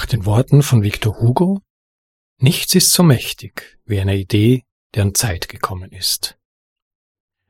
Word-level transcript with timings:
Nach 0.00 0.06
den 0.06 0.24
Worten 0.24 0.62
von 0.62 0.82
Victor 0.82 1.20
Hugo 1.20 1.60
Nichts 2.38 2.74
ist 2.74 2.90
so 2.90 3.02
mächtig 3.02 3.78
wie 3.84 4.00
eine 4.00 4.16
Idee, 4.16 4.64
deren 4.94 5.14
Zeit 5.14 5.50
gekommen 5.50 5.92
ist. 5.92 6.38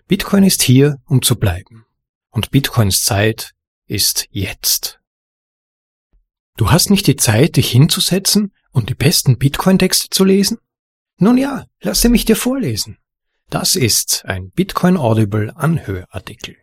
Bitcoin 0.08 0.42
ist 0.42 0.60
hier, 0.60 1.00
um 1.06 1.22
zu 1.22 1.38
bleiben. 1.38 1.86
Und 2.30 2.50
Bitcoins 2.50 3.04
Zeit 3.04 3.52
ist 3.86 4.26
jetzt. 4.32 4.98
Du 6.56 6.72
hast 6.72 6.90
nicht 6.90 7.06
die 7.06 7.14
Zeit, 7.14 7.54
dich 7.54 7.70
hinzusetzen 7.70 8.52
und 8.72 8.88
die 8.88 8.96
besten 8.96 9.38
Bitcoin-Texte 9.38 10.08
zu 10.10 10.24
lesen? 10.24 10.58
Nun 11.18 11.38
ja, 11.38 11.66
lasse 11.80 12.08
mich 12.08 12.24
dir 12.24 12.34
vorlesen. 12.34 12.98
Das 13.48 13.76
ist 13.76 14.24
ein 14.24 14.50
Bitcoin 14.50 14.96
Audible 14.96 15.54
Anhörartikel. 15.54 16.56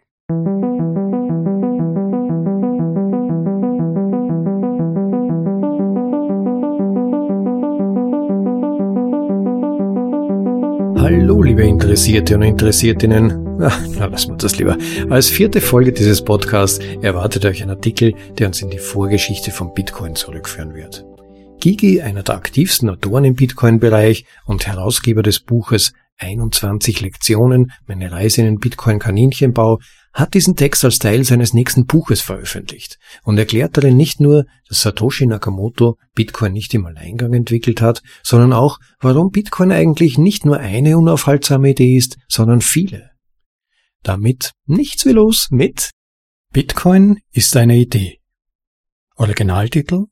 Hallo, 11.10 11.42
liebe 11.42 11.64
Interessierte 11.64 12.36
und 12.36 12.42
Interessiertinnen. 12.42 13.62
Ach, 13.62 13.82
na, 13.98 14.08
lassen 14.08 14.32
wir 14.32 14.38
das 14.40 14.58
lieber. 14.58 14.78
Als 15.10 15.30
vierte 15.30 15.62
Folge 15.62 15.94
dieses 15.94 16.22
Podcasts 16.22 16.84
erwartet 17.02 17.46
euch 17.46 17.64
ein 17.64 17.70
Artikel, 17.70 18.14
der 18.38 18.48
uns 18.48 18.62
in 18.62 18.70
die 18.70 18.78
Vorgeschichte 18.78 19.52
von 19.52 19.74
Bitcoin 19.74 20.16
zurückführen 20.16 20.76
wird. 20.76 21.06
Gigi, 21.62 22.02
einer 22.02 22.24
der 22.24 22.36
aktivsten 22.36 22.90
Autoren 22.90 23.24
im 23.24 23.36
Bitcoin-Bereich 23.36 24.26
und 24.44 24.68
Herausgeber 24.68 25.24
des 25.24 25.40
Buches 25.40 25.94
21 26.18 27.00
Lektionen, 27.00 27.72
meine 27.86 28.12
Reise 28.12 28.42
in 28.42 28.48
den 28.48 28.60
Bitcoin-Kaninchenbau, 28.60 29.80
hat 30.18 30.34
diesen 30.34 30.56
Text 30.56 30.84
als 30.84 30.98
Teil 30.98 31.24
seines 31.24 31.54
nächsten 31.54 31.86
Buches 31.86 32.22
veröffentlicht 32.22 32.98
und 33.22 33.38
erklärt 33.38 33.78
darin 33.78 33.96
nicht 33.96 34.20
nur, 34.20 34.48
dass 34.68 34.82
Satoshi 34.82 35.28
Nakamoto 35.28 36.00
Bitcoin 36.16 36.54
nicht 36.54 36.74
im 36.74 36.88
Alleingang 36.88 37.36
entwickelt 37.36 37.82
hat, 37.82 38.02
sondern 38.24 38.52
auch, 38.52 38.80
warum 39.00 39.30
Bitcoin 39.30 39.72
eigentlich 39.72 40.18
nicht 40.18 40.44
nur 40.44 40.58
eine 40.58 40.98
unaufhaltsame 40.98 41.70
Idee 41.70 41.96
ist, 41.96 42.18
sondern 42.28 42.62
viele. 42.62 43.12
Damit 44.02 44.54
nichts 44.66 45.06
wie 45.06 45.12
los 45.12 45.50
mit 45.52 45.92
Bitcoin 46.52 47.20
ist 47.32 47.56
eine 47.56 47.78
Idee. 47.78 48.18
Originaltitel 49.18 50.06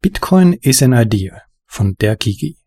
Bitcoin 0.00 0.52
is 0.52 0.84
an 0.84 0.92
idea 0.92 1.42
von 1.66 1.96
der 2.00 2.14
Gigi. 2.14 2.58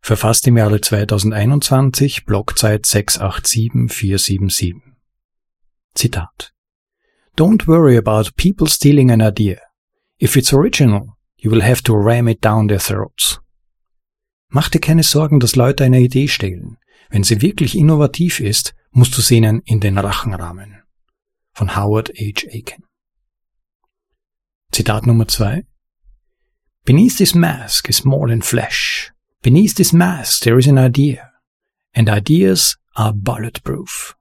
Verfasst 0.00 0.48
im 0.48 0.56
Jahre 0.56 0.80
2021, 0.80 2.24
Blockzeit 2.24 2.84
687477. 2.84 4.85
Zitat. 5.96 6.52
Don't 7.36 7.66
worry 7.66 7.96
about 7.96 8.36
people 8.36 8.66
stealing 8.66 9.10
an 9.10 9.20
idea. 9.20 9.60
If 10.18 10.36
it's 10.36 10.52
original, 10.52 11.16
you 11.36 11.50
will 11.50 11.62
have 11.62 11.82
to 11.82 11.94
ram 11.94 12.28
it 12.28 12.40
down 12.40 12.68
their 12.68 12.80
throats. 12.80 13.38
Mach 14.48 14.70
dir 14.70 14.80
keine 14.80 15.02
Sorgen, 15.02 15.38
dass 15.40 15.56
Leute 15.56 15.84
eine 15.84 16.00
Idee 16.00 16.28
stehlen. 16.28 16.78
Wenn 17.10 17.24
sie 17.24 17.42
wirklich 17.42 17.76
innovativ 17.76 18.40
ist, 18.40 18.74
musst 18.90 19.16
du 19.16 19.20
sie 19.20 19.36
ihnen 19.36 19.60
in 19.64 19.80
den 19.80 19.98
Rachen 19.98 20.34
rahmen. 20.34 20.82
Von 21.52 21.76
Howard 21.76 22.10
H. 22.18 22.46
Aiken. 22.50 22.84
Zitat 24.72 25.06
Nummer 25.06 25.28
zwei. 25.28 25.64
Beneath 26.84 27.18
this 27.18 27.34
mask 27.34 27.88
is 27.88 28.04
more 28.04 28.28
than 28.28 28.42
flesh. 28.42 29.12
Beneath 29.42 29.74
this 29.74 29.92
mask 29.92 30.42
there 30.42 30.58
is 30.58 30.66
an 30.66 30.78
idea. 30.78 31.32
And 31.94 32.08
ideas 32.08 32.76
are 32.94 33.12
bulletproof. 33.12 34.15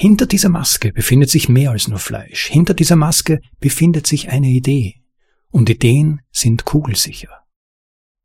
Hinter 0.00 0.26
dieser 0.26 0.48
Maske 0.48 0.92
befindet 0.92 1.28
sich 1.28 1.48
mehr 1.48 1.72
als 1.72 1.88
nur 1.88 1.98
Fleisch. 1.98 2.46
Hinter 2.46 2.72
dieser 2.72 2.94
Maske 2.94 3.40
befindet 3.58 4.06
sich 4.06 4.28
eine 4.28 4.46
Idee. 4.46 5.02
Und 5.50 5.68
Ideen 5.68 6.20
sind 6.30 6.64
kugelsicher. 6.64 7.42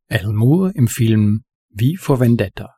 Alan 0.08 0.36
Moore 0.36 0.72
im 0.76 0.88
Film 0.88 1.42
Wie 1.70 1.98
vor 1.98 2.20
Vendetta. 2.20 2.76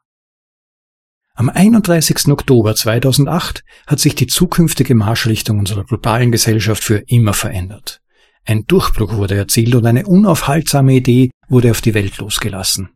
Am 1.34 1.50
31. 1.50 2.30
Oktober 2.30 2.74
2008 2.74 3.66
hat 3.86 4.00
sich 4.00 4.16
die 4.16 4.28
zukünftige 4.28 4.96
Marschrichtung 4.96 5.60
unserer 5.60 5.84
globalen 5.84 6.32
Gesellschaft 6.32 6.82
für 6.82 7.04
immer 7.08 7.34
verändert. 7.34 8.00
Ein 8.46 8.64
Durchbruch 8.66 9.18
wurde 9.18 9.36
erzielt 9.36 9.76
und 9.76 9.86
eine 9.86 10.06
unaufhaltsame 10.06 10.94
Idee 10.94 11.32
wurde 11.50 11.72
auf 11.72 11.82
die 11.82 11.96
Welt 11.96 12.18
losgelassen. 12.20 12.95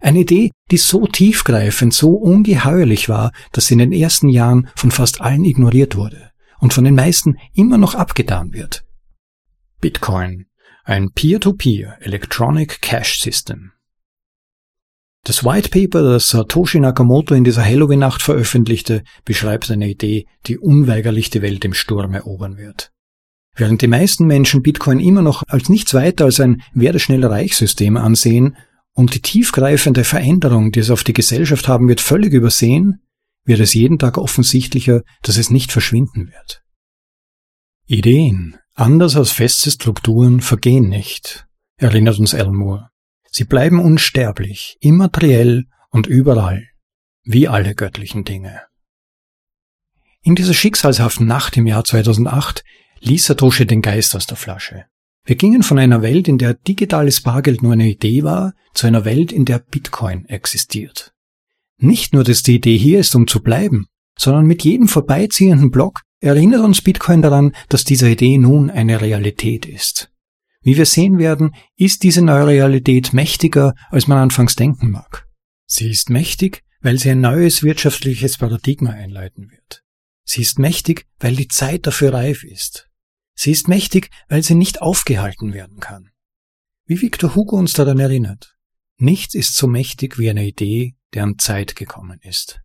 Eine 0.00 0.20
Idee, 0.20 0.50
die 0.70 0.76
so 0.76 1.06
tiefgreifend, 1.06 1.92
so 1.92 2.12
ungeheuerlich 2.12 3.08
war, 3.08 3.32
dass 3.52 3.66
sie 3.66 3.74
in 3.74 3.80
den 3.80 3.92
ersten 3.92 4.28
Jahren 4.28 4.68
von 4.76 4.90
fast 4.90 5.20
allen 5.20 5.44
ignoriert 5.44 5.96
wurde 5.96 6.30
und 6.60 6.72
von 6.72 6.84
den 6.84 6.94
meisten 6.94 7.36
immer 7.54 7.78
noch 7.78 7.94
abgetan 7.94 8.52
wird. 8.52 8.84
Bitcoin, 9.80 10.46
ein 10.84 11.10
Peer-to-Peer 11.12 11.98
-Peer 11.98 12.02
Electronic 12.02 12.80
Cash 12.80 13.20
System. 13.20 13.72
Das 15.24 15.44
White 15.44 15.68
Paper, 15.68 16.02
das 16.02 16.28
Satoshi 16.28 16.80
Nakamoto 16.80 17.34
in 17.34 17.44
dieser 17.44 17.64
Halloween-Nacht 17.64 18.22
veröffentlichte, 18.22 19.02
beschreibt 19.24 19.70
eine 19.70 19.88
Idee, 19.88 20.26
die 20.46 20.58
unweigerlich 20.58 21.28
die 21.28 21.42
Welt 21.42 21.64
im 21.64 21.74
Sturm 21.74 22.14
erobern 22.14 22.56
wird. 22.56 22.92
Während 23.54 23.82
die 23.82 23.88
meisten 23.88 24.26
Menschen 24.26 24.62
Bitcoin 24.62 25.00
immer 25.00 25.20
noch 25.20 25.42
als 25.48 25.68
nichts 25.68 25.92
weiter 25.92 26.26
als 26.26 26.38
ein 26.38 26.62
werde 26.72 27.00
schnell 27.00 27.24
reich 27.26 27.56
System 27.56 27.96
ansehen, 27.96 28.56
und 28.98 29.14
die 29.14 29.22
tiefgreifende 29.22 30.02
Veränderung, 30.02 30.72
die 30.72 30.80
es 30.80 30.90
auf 30.90 31.04
die 31.04 31.12
Gesellschaft 31.12 31.68
haben 31.68 31.86
wird, 31.86 32.00
völlig 32.00 32.32
übersehen, 32.32 33.00
wird 33.44 33.60
es 33.60 33.72
jeden 33.72 33.96
Tag 33.96 34.18
offensichtlicher, 34.18 35.02
dass 35.22 35.36
es 35.36 35.50
nicht 35.50 35.70
verschwinden 35.70 36.32
wird. 36.32 36.64
Ideen, 37.86 38.58
anders 38.74 39.14
als 39.14 39.30
feste 39.30 39.70
Strukturen, 39.70 40.40
vergehen 40.40 40.88
nicht, 40.88 41.46
erinnert 41.76 42.18
uns 42.18 42.32
Elmore. 42.32 42.88
Sie 43.30 43.44
bleiben 43.44 43.78
unsterblich, 43.78 44.76
immateriell 44.80 45.66
und 45.90 46.08
überall, 46.08 46.66
wie 47.22 47.46
alle 47.46 47.76
göttlichen 47.76 48.24
Dinge. 48.24 48.62
In 50.22 50.34
dieser 50.34 50.54
schicksalshaften 50.54 51.24
Nacht 51.24 51.56
im 51.56 51.68
Jahr 51.68 51.84
2008 51.84 52.64
ließ 52.98 53.26
Satoshi 53.26 53.64
den 53.64 53.80
Geist 53.80 54.16
aus 54.16 54.26
der 54.26 54.36
Flasche. 54.36 54.86
Wir 55.28 55.36
gingen 55.36 55.62
von 55.62 55.78
einer 55.78 56.00
Welt, 56.00 56.26
in 56.26 56.38
der 56.38 56.54
digitales 56.54 57.20
Bargeld 57.20 57.62
nur 57.62 57.74
eine 57.74 57.86
Idee 57.86 58.22
war, 58.22 58.54
zu 58.72 58.86
einer 58.86 59.04
Welt, 59.04 59.30
in 59.30 59.44
der 59.44 59.58
Bitcoin 59.58 60.24
existiert. 60.24 61.12
Nicht 61.76 62.14
nur, 62.14 62.24
dass 62.24 62.42
die 62.42 62.54
Idee 62.54 62.78
hier 62.78 62.98
ist, 62.98 63.14
um 63.14 63.26
zu 63.26 63.42
bleiben, 63.42 63.88
sondern 64.18 64.46
mit 64.46 64.64
jedem 64.64 64.88
vorbeiziehenden 64.88 65.70
Block 65.70 66.00
erinnert 66.20 66.62
uns 66.62 66.80
Bitcoin 66.80 67.20
daran, 67.20 67.54
dass 67.68 67.84
diese 67.84 68.08
Idee 68.08 68.38
nun 68.38 68.70
eine 68.70 69.02
Realität 69.02 69.66
ist. 69.66 70.10
Wie 70.62 70.78
wir 70.78 70.86
sehen 70.86 71.18
werden, 71.18 71.54
ist 71.76 72.04
diese 72.04 72.22
neue 72.22 72.46
Realität 72.46 73.12
mächtiger, 73.12 73.74
als 73.90 74.06
man 74.06 74.16
anfangs 74.16 74.56
denken 74.56 74.90
mag. 74.90 75.26
Sie 75.66 75.90
ist 75.90 76.08
mächtig, 76.08 76.62
weil 76.80 76.96
sie 76.96 77.10
ein 77.10 77.20
neues 77.20 77.62
wirtschaftliches 77.62 78.38
Paradigma 78.38 78.92
einleiten 78.92 79.50
wird. 79.50 79.82
Sie 80.24 80.40
ist 80.40 80.58
mächtig, 80.58 81.04
weil 81.20 81.36
die 81.36 81.48
Zeit 81.48 81.86
dafür 81.86 82.14
reif 82.14 82.44
ist. 82.44 82.88
Sie 83.40 83.52
ist 83.52 83.68
mächtig, 83.68 84.10
weil 84.28 84.42
sie 84.42 84.56
nicht 84.56 84.82
aufgehalten 84.82 85.52
werden 85.52 85.78
kann. 85.78 86.10
Wie 86.86 87.00
Victor 87.00 87.36
Hugo 87.36 87.56
uns 87.56 87.72
daran 87.72 88.00
erinnert, 88.00 88.56
nichts 88.96 89.36
ist 89.36 89.54
so 89.54 89.68
mächtig 89.68 90.18
wie 90.18 90.28
eine 90.28 90.44
Idee, 90.44 90.96
deren 91.14 91.38
Zeit 91.38 91.76
gekommen 91.76 92.18
ist. 92.22 92.60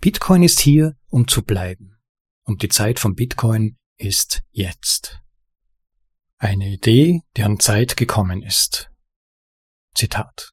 Bitcoin 0.00 0.42
ist 0.42 0.58
hier, 0.58 0.96
um 1.10 1.28
zu 1.28 1.44
bleiben. 1.44 1.96
Und 2.42 2.62
die 2.62 2.68
Zeit 2.68 2.98
von 2.98 3.14
Bitcoin 3.14 3.78
ist 3.98 4.42
jetzt. 4.50 5.22
Eine 6.38 6.70
Idee, 6.70 7.20
deren 7.36 7.60
Zeit 7.60 7.96
gekommen 7.96 8.42
ist. 8.42 8.90
Zitat. 9.94 10.50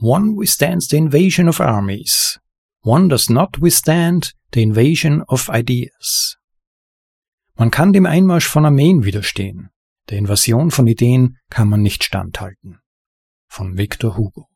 One 0.00 0.36
withstands 0.36 0.88
the 0.88 0.96
invasion 0.96 1.48
of 1.48 1.60
armies. 1.60 2.40
One 2.82 3.06
does 3.06 3.30
not 3.30 3.60
withstand 3.60 4.34
the 4.52 4.62
invasion 4.62 5.22
of 5.22 5.48
ideas. 5.48 6.37
Man 7.60 7.72
kann 7.72 7.92
dem 7.92 8.06
Einmarsch 8.06 8.46
von 8.46 8.64
Armeen 8.64 9.04
widerstehen. 9.04 9.70
Der 10.10 10.18
Invasion 10.18 10.70
von 10.70 10.86
Ideen 10.86 11.38
kann 11.50 11.68
man 11.68 11.82
nicht 11.82 12.04
standhalten. 12.04 12.78
Von 13.48 13.76
Victor 13.76 14.16
Hugo. 14.16 14.46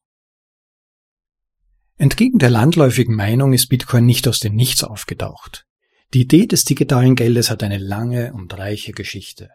Entgegen 1.97 2.39
der 2.39 2.51
landläufigen 2.51 3.17
Meinung 3.17 3.55
ist 3.55 3.69
Bitcoin 3.69 4.07
nicht 4.07 4.29
aus 4.29 4.39
dem 4.39 4.55
Nichts 4.55 4.85
aufgetaucht. 4.85 5.67
Die 6.15 6.21
Idee 6.21 6.47
des 6.47 6.65
digitalen 6.65 7.17
Geldes 7.17 7.51
hat 7.51 7.65
eine 7.65 7.79
lange 7.79 8.33
und 8.35 8.57
reiche 8.57 8.93
Geschichte. 8.93 9.51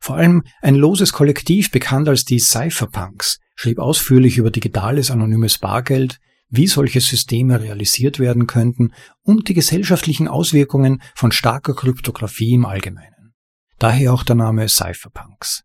Vor 0.00 0.16
allem 0.16 0.42
ein 0.60 0.74
loses 0.74 1.12
Kollektiv, 1.12 1.70
bekannt 1.70 2.08
als 2.08 2.24
die 2.24 2.40
Cypherpunks, 2.40 3.38
schrieb 3.54 3.78
ausführlich 3.78 4.38
über 4.38 4.50
digitales 4.50 5.12
anonymes 5.12 5.58
Bargeld, 5.58 6.18
wie 6.52 6.68
solche 6.68 7.00
Systeme 7.00 7.60
realisiert 7.60 8.20
werden 8.20 8.46
könnten 8.46 8.92
und 9.22 9.48
die 9.48 9.54
gesellschaftlichen 9.54 10.28
Auswirkungen 10.28 11.02
von 11.16 11.32
starker 11.32 11.74
Kryptographie 11.74 12.52
im 12.52 12.64
Allgemeinen. 12.64 13.34
Daher 13.78 14.12
auch 14.12 14.22
der 14.22 14.36
Name 14.36 14.68
Cypherpunks. 14.68 15.64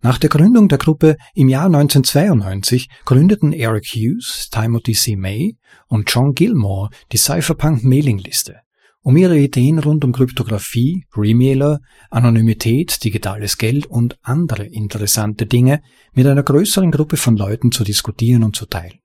Nach 0.00 0.18
der 0.18 0.30
Gründung 0.30 0.68
der 0.68 0.78
Gruppe 0.78 1.16
im 1.34 1.48
Jahr 1.48 1.66
1992 1.66 2.88
gründeten 3.04 3.52
Eric 3.52 3.86
Hughes, 3.88 4.48
Timothy 4.50 4.94
C. 4.94 5.16
May 5.16 5.58
und 5.88 6.10
John 6.10 6.32
Gilmore 6.32 6.90
die 7.12 7.18
Cypherpunk 7.18 7.84
Mailingliste 7.84 8.62
um 9.02 9.16
ihre 9.16 9.38
Ideen 9.38 9.80
rund 9.80 10.04
um 10.04 10.12
Kryptographie, 10.12 11.04
Remailer, 11.16 11.80
Anonymität, 12.10 13.02
digitales 13.04 13.58
Geld 13.58 13.86
und 13.86 14.16
andere 14.22 14.64
interessante 14.64 15.46
Dinge 15.46 15.82
mit 16.12 16.26
einer 16.26 16.42
größeren 16.42 16.90
Gruppe 16.90 17.16
von 17.16 17.36
Leuten 17.36 17.72
zu 17.72 17.84
diskutieren 17.84 18.44
und 18.44 18.56
zu 18.56 18.66
teilen. 18.66 19.01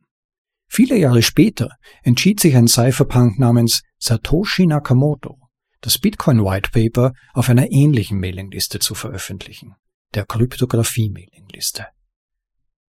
Viele 0.67 0.97
Jahre 0.97 1.23
später 1.23 1.69
entschied 2.03 2.39
sich 2.39 2.55
ein 2.55 2.67
Cypherpunk 2.67 3.39
namens 3.39 3.83
Satoshi 3.99 4.67
Nakamoto, 4.67 5.39
das 5.81 5.97
Bitcoin 5.97 6.43
White 6.43 6.71
Paper 6.71 7.13
auf 7.33 7.49
einer 7.49 7.71
ähnlichen 7.71 8.19
Mailingliste 8.19 8.79
zu 8.79 8.93
veröffentlichen, 8.93 9.75
der 10.13 10.25
Kryptographie-Mailingliste. 10.25 11.87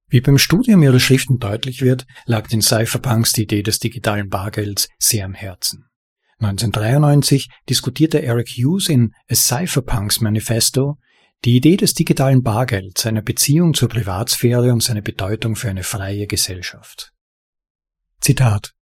Wie 0.08 0.20
beim 0.20 0.38
Studium 0.38 0.82
ihrer 0.82 1.00
Schriften 1.00 1.38
deutlich 1.38 1.82
wird, 1.82 2.06
lag 2.24 2.48
den 2.48 2.62
Cypherpunks 2.62 3.32
die 3.32 3.42
Idee 3.42 3.62
des 3.62 3.78
digitalen 3.78 4.28
Bargelds 4.28 4.88
sehr 4.98 5.24
am 5.24 5.34
Herzen. 5.34 5.84
1993 6.40 7.48
diskutierte 7.68 8.22
Eric 8.22 8.48
Hughes 8.48 8.88
in 8.88 9.12
A 9.28 9.34
Cypherpunks 9.34 10.20
Manifesto 10.20 10.96
die 11.44 11.56
Idee 11.56 11.76
des 11.76 11.94
digitalen 11.94 12.42
Bargelds, 12.42 13.02
seine 13.02 13.22
Beziehung 13.22 13.74
zur 13.74 13.88
Privatsphäre 13.88 14.72
und 14.72 14.82
seine 14.82 15.02
Bedeutung 15.02 15.54
für 15.54 15.70
eine 15.70 15.84
freie 15.84 16.26
Gesellschaft. 16.26 17.12
Zitat 18.20 18.72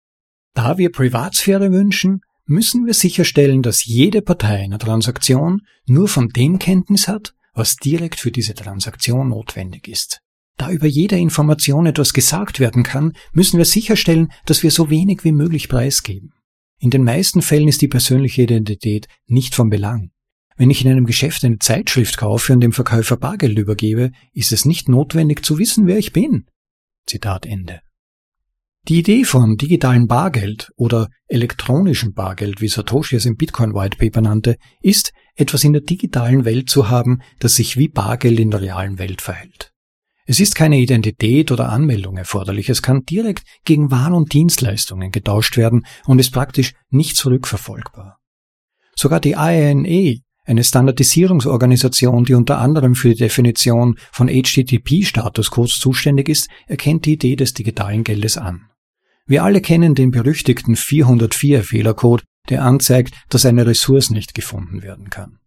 Da 0.54 0.78
wir 0.78 0.90
Privatsphäre 0.90 1.72
wünschen, 1.72 2.20
müssen 2.46 2.86
wir 2.86 2.94
sicherstellen, 2.94 3.62
dass 3.62 3.84
jede 3.84 4.22
Partei 4.22 4.62
einer 4.62 4.78
Transaktion 4.78 5.62
nur 5.86 6.08
von 6.08 6.28
dem 6.28 6.58
Kenntnis 6.58 7.08
hat, 7.08 7.34
was 7.52 7.76
direkt 7.76 8.20
für 8.20 8.30
diese 8.30 8.54
Transaktion 8.54 9.30
notwendig 9.30 9.88
ist. 9.88 10.20
Da 10.56 10.70
über 10.70 10.86
jede 10.86 11.18
Information 11.18 11.86
etwas 11.86 12.12
gesagt 12.12 12.60
werden 12.60 12.82
kann, 12.82 13.12
müssen 13.32 13.58
wir 13.58 13.64
sicherstellen, 13.64 14.32
dass 14.46 14.62
wir 14.62 14.70
so 14.70 14.88
wenig 14.90 15.24
wie 15.24 15.32
möglich 15.32 15.68
preisgeben. 15.68 16.32
In 16.78 16.90
den 16.90 17.04
meisten 17.04 17.42
Fällen 17.42 17.68
ist 17.68 17.82
die 17.82 17.88
persönliche 17.88 18.42
Identität 18.42 19.06
nicht 19.26 19.54
von 19.54 19.68
Belang. 19.68 20.10
Wenn 20.56 20.70
ich 20.70 20.84
in 20.84 20.90
einem 20.90 21.04
Geschäft 21.04 21.44
eine 21.44 21.58
Zeitschrift 21.58 22.16
kaufe 22.16 22.52
und 22.52 22.60
dem 22.60 22.72
Verkäufer 22.72 23.16
Bargeld 23.16 23.58
übergebe, 23.58 24.12
ist 24.32 24.52
es 24.52 24.64
nicht 24.64 24.88
notwendig 24.88 25.44
zu 25.44 25.58
wissen, 25.58 25.86
wer 25.86 25.98
ich 25.98 26.12
bin. 26.12 26.46
Zitat 27.06 27.44
Ende. 27.44 27.80
Die 28.88 29.00
Idee 29.00 29.24
von 29.24 29.56
digitalen 29.56 30.06
Bargeld 30.06 30.70
oder 30.76 31.08
elektronischem 31.26 32.14
Bargeld, 32.14 32.60
wie 32.60 32.68
Satoshi 32.68 33.16
es 33.16 33.26
im 33.26 33.36
Bitcoin 33.36 33.74
White 33.74 33.96
Paper 33.96 34.20
nannte, 34.20 34.58
ist, 34.80 35.12
etwas 35.34 35.64
in 35.64 35.72
der 35.72 35.82
digitalen 35.82 36.44
Welt 36.44 36.70
zu 36.70 36.88
haben, 36.88 37.20
das 37.40 37.56
sich 37.56 37.76
wie 37.76 37.88
Bargeld 37.88 38.38
in 38.38 38.52
der 38.52 38.60
realen 38.60 39.00
Welt 39.00 39.22
verhält. 39.22 39.72
Es 40.24 40.38
ist 40.38 40.54
keine 40.54 40.78
Identität 40.78 41.50
oder 41.50 41.70
Anmeldung 41.70 42.16
erforderlich, 42.16 42.68
es 42.68 42.80
kann 42.80 43.02
direkt 43.02 43.42
gegen 43.64 43.90
Waren 43.90 44.12
und 44.12 44.32
Dienstleistungen 44.32 45.10
getauscht 45.10 45.56
werden 45.56 45.84
und 46.04 46.20
ist 46.20 46.30
praktisch 46.30 46.72
nicht 46.88 47.16
zurückverfolgbar. 47.16 48.18
Sogar 48.94 49.18
die 49.18 49.32
IANA, 49.32 50.20
eine 50.44 50.62
Standardisierungsorganisation, 50.62 52.24
die 52.24 52.34
unter 52.34 52.58
anderem 52.58 52.94
für 52.94 53.08
die 53.08 53.16
Definition 53.16 53.98
von 54.12 54.28
HTTP-Statuscodes 54.28 55.80
zuständig 55.80 56.28
ist, 56.28 56.48
erkennt 56.68 57.04
die 57.04 57.14
Idee 57.14 57.34
des 57.34 57.52
digitalen 57.52 58.04
Geldes 58.04 58.38
an. 58.38 58.68
Wir 59.26 59.43
alle 59.43 59.61
kennen 59.61 59.94
den 59.94 60.12
berüchtigten 60.12 60.76
404-Fehlercode, 60.76 62.23
der 62.49 62.62
anzeigt, 62.62 63.14
dass 63.28 63.44
eine 63.44 63.67
Ressource 63.67 64.11
nicht 64.11 64.34
gefunden 64.34 64.82
werden 64.82 65.11
kann. 65.11 65.38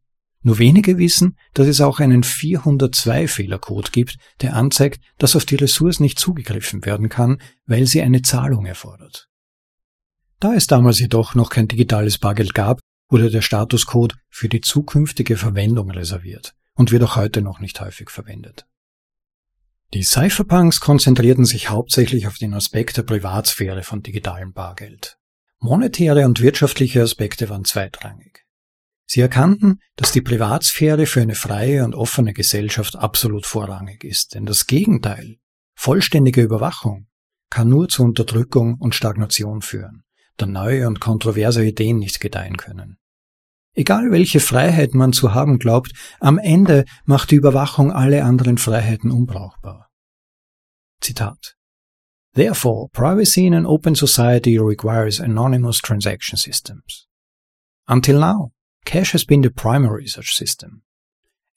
Nur 0.42 0.60
wenige 0.60 0.98
wissen, 0.98 1.38
dass 1.54 1.68
es 1.68 1.82
auch 1.82 2.00
einen 2.00 2.24
402-Fehlercode 2.24 3.92
gibt, 3.92 4.18
der 4.42 4.56
anzeigt, 4.56 5.02
dass 5.18 5.36
auf 5.36 5.46
die 5.46 5.56
Ressource 5.56 6.00
nicht 6.00 6.20
zugegriffen 6.20 6.86
werden 6.86 7.10
kann, 7.10 7.42
weil 7.66 7.86
sie 7.86 8.02
eine 8.02 8.22
Zahlung 8.22 8.66
erfordert. 8.66 9.30
Da 10.40 10.54
es 10.54 10.68
damals 10.68 11.00
jedoch 11.00 11.36
noch 11.36 11.50
kein 11.50 11.68
digitales 11.68 12.18
Bargeld 12.18 12.54
gab, 12.54 12.80
wurde 13.10 13.30
der 13.30 13.42
Statuscode 13.42 14.16
für 14.30 14.48
die 14.48 14.62
zukünftige 14.62 15.36
Verwendung 15.36 15.92
reserviert 15.92 16.54
und 16.74 16.92
wird 16.92 17.04
auch 17.04 17.16
heute 17.18 17.42
noch 17.42 17.60
nicht 17.60 17.82
häufig 17.82 18.10
verwendet. 18.10 18.66
Die 19.94 20.04
Cypherpunks 20.04 20.82
konzentrierten 20.82 21.46
sich 21.46 21.70
hauptsächlich 21.70 22.28
auf 22.28 22.38
den 22.38 22.54
Aspekt 22.54 22.98
der 22.98 23.04
Privatsphäre 23.04 23.82
von 23.82 24.04
digitalem 24.04 24.54
Bargeld. 24.54 25.18
Monetäre 25.60 26.26
und 26.26 26.42
wirtschaftliche 26.42 27.02
Aspekte 27.02 27.50
waren 27.50 27.66
zweitrangig. 27.66 28.46
Sie 29.08 29.22
erkannten, 29.22 29.80
dass 29.96 30.12
die 30.12 30.22
Privatsphäre 30.22 31.08
für 31.08 31.22
eine 31.22 31.34
freie 31.34 31.84
und 31.84 31.96
offene 31.96 32.34
Gesellschaft 32.34 32.96
absolut 32.96 33.48
vorrangig 33.48 34.04
ist, 34.04 34.36
denn 34.36 34.46
das 34.46 34.68
Gegenteil, 34.68 35.38
vollständige 35.74 36.44
Überwachung, 36.44 37.08
kann 37.50 37.70
nur 37.70 37.90
zu 37.90 38.04
Unterdrückung 38.04 38.76
und 38.76 38.94
Stagnation 38.94 39.64
führen, 39.64 40.04
da 40.38 40.46
neue 40.46 40.88
und 40.88 41.00
kontroverse 41.00 41.66
Ideen 41.66 41.98
nicht 41.98 42.20
gedeihen 42.20 42.58
können. 42.58 43.00
Egal 43.76 44.12
welche 44.12 44.40
Freiheit 44.40 44.94
man 44.94 45.14
zu 45.14 45.34
haben 45.34 45.60
glaubt, 45.60 45.94
am 46.20 46.38
Ende 46.38 46.86
macht 47.06 47.32
die 47.32 47.36
Überwachung 47.36 47.92
alle 47.92 48.24
anderen 48.24 48.58
Freiheiten 48.58 49.12
unbrauchbar. 49.12 49.90
Zitat. 51.02 51.56
Therefore, 52.34 52.90
privacy 52.92 53.46
in 53.46 53.54
an 53.54 53.66
open 53.66 53.96
society 53.96 54.58
requires 54.58 55.20
anonymous 55.20 55.80
transaction 55.80 56.38
systems. 56.38 57.08
Until 57.88 58.20
now, 58.20 58.52
cash 58.86 59.14
has 59.14 59.26
been 59.26 59.42
the 59.42 59.50
primary 59.50 60.08
such 60.08 60.36
system. 60.36 60.84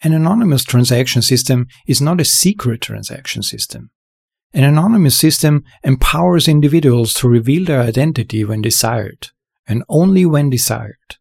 An 0.03 0.13
anonymous 0.13 0.65
transaction 0.65 1.23
system 1.23 1.67
is 1.87 2.01
not 2.01 2.21
a 2.21 2.25
secret 2.25 2.81
transaction 2.81 3.43
system. 3.43 3.91
An 4.53 4.65
anonymous 4.65 5.17
system 5.17 5.63
empowers 5.83 6.49
individuals 6.49 7.13
to 7.15 7.29
reveal 7.29 7.65
their 7.65 7.81
identity 7.81 8.45
when 8.45 8.63
desired, 8.63 9.31
and 9.67 9.85
only 9.89 10.27
when 10.27 10.51
desired. 10.51 11.19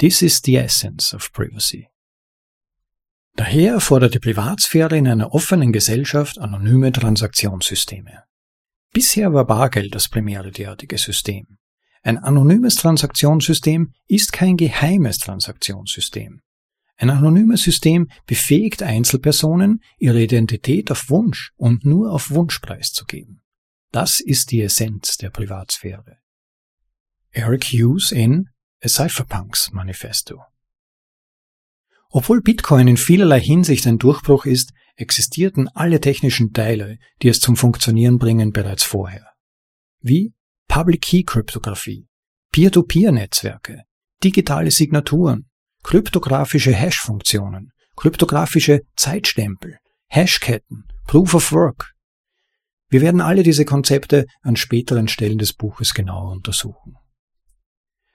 This 0.00 0.22
is 0.22 0.40
the 0.44 0.56
essence 0.56 1.12
of 1.12 1.32
privacy. 1.32 1.88
Daher 3.34 3.80
fordert 3.80 4.14
die 4.14 4.20
Privatsphäre 4.20 4.96
in 4.96 5.08
einer 5.08 5.32
offenen 5.32 5.72
Gesellschaft 5.72 6.38
anonyme 6.38 6.92
Transaktionssysteme. 6.92 8.24
Bisher 8.92 9.32
war 9.32 9.44
Bargeld 9.44 9.94
das 9.94 10.08
primäre 10.08 10.50
derartige 10.50 10.98
System. 10.98 11.58
Ein 12.02 12.18
anonymes 12.18 12.76
Transaktionssystem 12.76 13.92
ist 14.06 14.32
kein 14.32 14.56
geheimes 14.56 15.18
Transaktionssystem. 15.18 16.42
Ein 16.96 17.10
anonymes 17.10 17.62
System 17.62 18.08
befähigt 18.26 18.82
Einzelpersonen, 18.82 19.82
ihre 19.98 20.22
Identität 20.22 20.90
auf 20.90 21.10
Wunsch 21.10 21.52
und 21.56 21.84
nur 21.84 22.12
auf 22.12 22.30
Wunsch 22.30 22.60
preiszugeben. 22.60 23.42
Das 23.90 24.20
ist 24.20 24.50
die 24.52 24.62
Essenz 24.62 25.16
der 25.16 25.30
Privatsphäre. 25.30 26.18
Eric 27.30 27.64
Hughes 27.66 28.12
in 28.12 28.48
Cypherpunks 28.86 29.72
Manifesto. 29.72 30.42
Obwohl 32.10 32.40
Bitcoin 32.40 32.88
in 32.88 32.96
vielerlei 32.96 33.40
Hinsicht 33.40 33.86
ein 33.86 33.98
Durchbruch 33.98 34.46
ist, 34.46 34.72
existierten 34.96 35.68
alle 35.68 36.00
technischen 36.00 36.52
Teile, 36.52 36.98
die 37.22 37.28
es 37.28 37.40
zum 37.40 37.56
Funktionieren 37.56 38.18
bringen, 38.18 38.52
bereits 38.52 38.84
vorher. 38.84 39.26
Wie 40.00 40.32
Public 40.68 41.02
Key 41.02 41.22
Kryptographie, 41.24 42.06
Peer-to-Peer-Netzwerke, 42.52 43.82
digitale 44.22 44.70
Signaturen, 44.70 45.48
kryptografische 45.82 46.72
Hash-Funktionen, 46.74 47.72
kryptografische 47.96 48.82
Zeitstempel, 48.96 49.78
Hashketten, 50.08 50.86
Proof 51.06 51.34
of 51.34 51.52
Work. 51.52 51.94
Wir 52.88 53.00
werden 53.02 53.20
alle 53.20 53.42
diese 53.42 53.64
Konzepte 53.64 54.26
an 54.42 54.56
späteren 54.56 55.08
Stellen 55.08 55.38
des 55.38 55.52
Buches 55.52 55.94
genauer 55.94 56.32
untersuchen. 56.32 56.96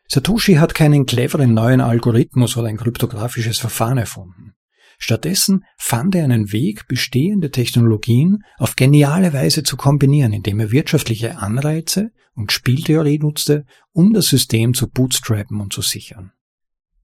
Satoshi 0.08 0.56
hat 0.56 0.76
keinen 0.76 1.06
cleveren 1.06 1.54
neuen 1.54 1.82
Algorithmus 1.82 2.58
oder 2.58 2.68
ein 2.68 2.78
kryptografisches 2.78 3.58
Verfahren 3.58 3.98
erfunden. 3.98 4.54
Stattdessen 5.00 5.66
fand 5.78 6.16
er 6.16 6.24
einen 6.24 6.52
Weg, 6.52 6.88
bestehende 6.88 7.52
Technologien 7.52 8.44
auf 8.58 8.76
geniale 8.76 9.34
Weise 9.34 9.64
zu 9.64 9.76
kombinieren, 9.76 10.34
indem 10.34 10.60
er 10.60 10.72
wirtschaftliche 10.72 11.40
Anreize 11.40 12.12
und 12.36 12.52
Spieltheorie 12.52 13.20
nutzte, 13.20 13.66
um 13.92 14.14
das 14.14 14.28
System 14.28 14.74
zu 14.74 14.90
bootstrappen 14.90 15.60
und 15.60 15.74
zu 15.74 15.82
sichern. 15.82 16.32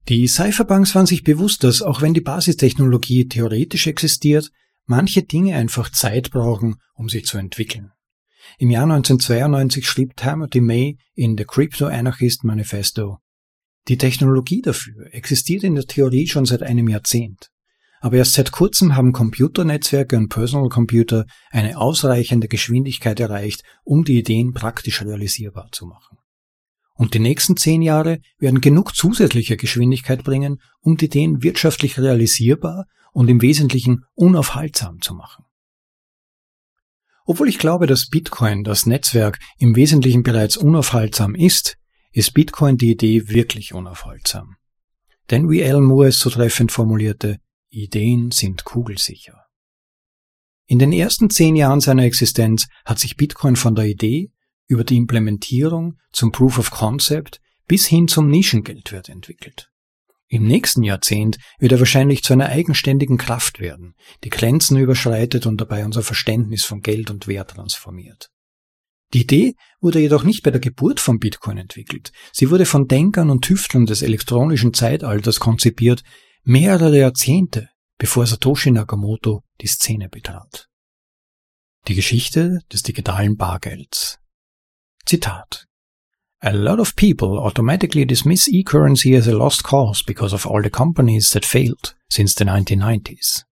Die 0.08 0.26
Cypherpunks 0.26 0.94
waren 0.94 1.06
sich 1.06 1.24
bewusst, 1.24 1.62
dass 1.62 1.82
auch 1.82 2.00
wenn 2.00 2.14
die 2.14 2.20
Basistechnologie 2.20 3.28
theoretisch 3.28 3.86
existiert, 3.86 4.50
manche 4.86 5.22
Dinge 5.22 5.56
einfach 5.56 5.90
Zeit 5.90 6.30
brauchen, 6.30 6.76
um 6.94 7.08
sich 7.08 7.26
zu 7.26 7.38
entwickeln. 7.38 7.92
Im 8.58 8.70
Jahr 8.70 8.84
1992 8.84 9.86
schrieb 9.86 10.16
Timothy 10.16 10.60
May 10.60 10.98
in 11.14 11.36
The 11.36 11.44
Crypto 11.44 11.86
Anarchist 11.86 12.44
Manifesto, 12.44 13.18
die 13.88 13.98
Technologie 13.98 14.62
dafür 14.62 15.12
existiert 15.12 15.64
in 15.64 15.74
der 15.74 15.86
Theorie 15.86 16.26
schon 16.26 16.44
seit 16.44 16.62
einem 16.62 16.88
Jahrzehnt. 16.88 17.50
Aber 18.00 18.16
erst 18.16 18.32
seit 18.32 18.50
kurzem 18.50 18.96
haben 18.96 19.12
Computernetzwerke 19.12 20.16
und 20.16 20.28
Personal 20.28 20.68
Computer 20.68 21.26
eine 21.50 21.76
ausreichende 21.76 22.48
Geschwindigkeit 22.48 23.20
erreicht, 23.20 23.62
um 23.84 24.04
die 24.04 24.18
Ideen 24.18 24.54
praktisch 24.54 25.02
realisierbar 25.02 25.68
zu 25.72 25.86
machen. 25.86 26.18
Und 26.94 27.14
die 27.14 27.18
nächsten 27.18 27.56
zehn 27.56 27.82
Jahre 27.82 28.20
werden 28.38 28.60
genug 28.60 28.94
zusätzliche 28.94 29.56
Geschwindigkeit 29.56 30.24
bringen, 30.24 30.60
um 30.80 30.96
die 30.96 31.06
Ideen 31.06 31.42
wirtschaftlich 31.42 31.98
realisierbar 31.98 32.86
und 33.12 33.28
im 33.28 33.42
Wesentlichen 33.42 34.04
unaufhaltsam 34.14 35.00
zu 35.00 35.14
machen. 35.14 35.44
Obwohl 37.26 37.48
ich 37.48 37.58
glaube, 37.58 37.86
dass 37.86 38.08
Bitcoin, 38.08 38.64
das 38.64 38.86
Netzwerk, 38.86 39.38
im 39.58 39.76
Wesentlichen 39.76 40.22
bereits 40.22 40.56
unaufhaltsam 40.56 41.34
ist, 41.34 41.76
ist 42.12 42.34
Bitcoin 42.34 42.76
die 42.76 42.90
Idee 42.90 43.28
wirklich 43.28 43.72
unaufhaltsam. 43.72 44.56
Denn 45.30 45.48
wie 45.48 45.64
Alan 45.64 45.84
Moore 45.84 46.08
es 46.08 46.18
so 46.18 46.30
treffend 46.30 46.72
formulierte, 46.72 47.38
Ideen 47.68 48.32
sind 48.32 48.64
kugelsicher. 48.64 49.44
In 50.66 50.78
den 50.78 50.92
ersten 50.92 51.30
zehn 51.30 51.56
Jahren 51.56 51.80
seiner 51.80 52.04
Existenz 52.04 52.68
hat 52.84 52.98
sich 52.98 53.16
Bitcoin 53.16 53.56
von 53.56 53.74
der 53.74 53.86
Idee 53.86 54.32
über 54.66 54.84
die 54.84 54.96
Implementierung 54.96 55.98
zum 56.12 56.32
Proof 56.32 56.58
of 56.58 56.70
Concept 56.70 57.40
bis 57.66 57.86
hin 57.86 58.08
zum 58.08 58.28
Nischengeldwert 58.28 59.08
entwickelt. 59.08 59.69
Im 60.32 60.44
nächsten 60.44 60.84
Jahrzehnt 60.84 61.38
wird 61.58 61.72
er 61.72 61.80
wahrscheinlich 61.80 62.22
zu 62.22 62.32
einer 62.32 62.46
eigenständigen 62.46 63.18
Kraft 63.18 63.58
werden, 63.58 63.94
die 64.22 64.30
Grenzen 64.30 64.76
überschreitet 64.78 65.44
und 65.44 65.60
dabei 65.60 65.84
unser 65.84 66.02
Verständnis 66.02 66.64
von 66.64 66.82
Geld 66.82 67.10
und 67.10 67.26
Wert 67.26 67.50
transformiert. 67.50 68.30
Die 69.12 69.22
Idee 69.22 69.54
wurde 69.80 69.98
jedoch 69.98 70.22
nicht 70.22 70.44
bei 70.44 70.52
der 70.52 70.60
Geburt 70.60 71.00
von 71.00 71.18
Bitcoin 71.18 71.58
entwickelt. 71.58 72.12
Sie 72.32 72.48
wurde 72.48 72.64
von 72.64 72.86
Denkern 72.86 73.28
und 73.28 73.44
Tüftlern 73.44 73.86
des 73.86 74.02
elektronischen 74.02 74.72
Zeitalters 74.72 75.40
konzipiert, 75.40 76.04
mehrere 76.44 76.96
Jahrzehnte 76.96 77.68
bevor 78.00 78.26
Satoshi 78.26 78.70
Nakamoto 78.70 79.44
die 79.60 79.66
Szene 79.66 80.08
betrat. 80.08 80.68
Die 81.86 81.94
Geschichte 81.94 82.60
des 82.72 82.82
digitalen 82.82 83.36
Bargelds. 83.36 84.18
Zitat 85.04 85.66
A 86.42 86.52
lot 86.52 86.80
of 86.80 86.96
people 86.96 87.38
automatically 87.38 88.06
dismiss 88.06 88.48
e-currency 88.48 89.14
as 89.14 89.28
a 89.28 89.36
lost 89.36 89.62
cause 89.62 90.02
because 90.02 90.32
of 90.32 90.46
all 90.46 90.62
the 90.62 90.70
companies 90.70 91.30
that 91.32 91.44
failed 91.44 91.94
since 92.08 92.34
the 92.34 92.44
1990s. 92.44 93.44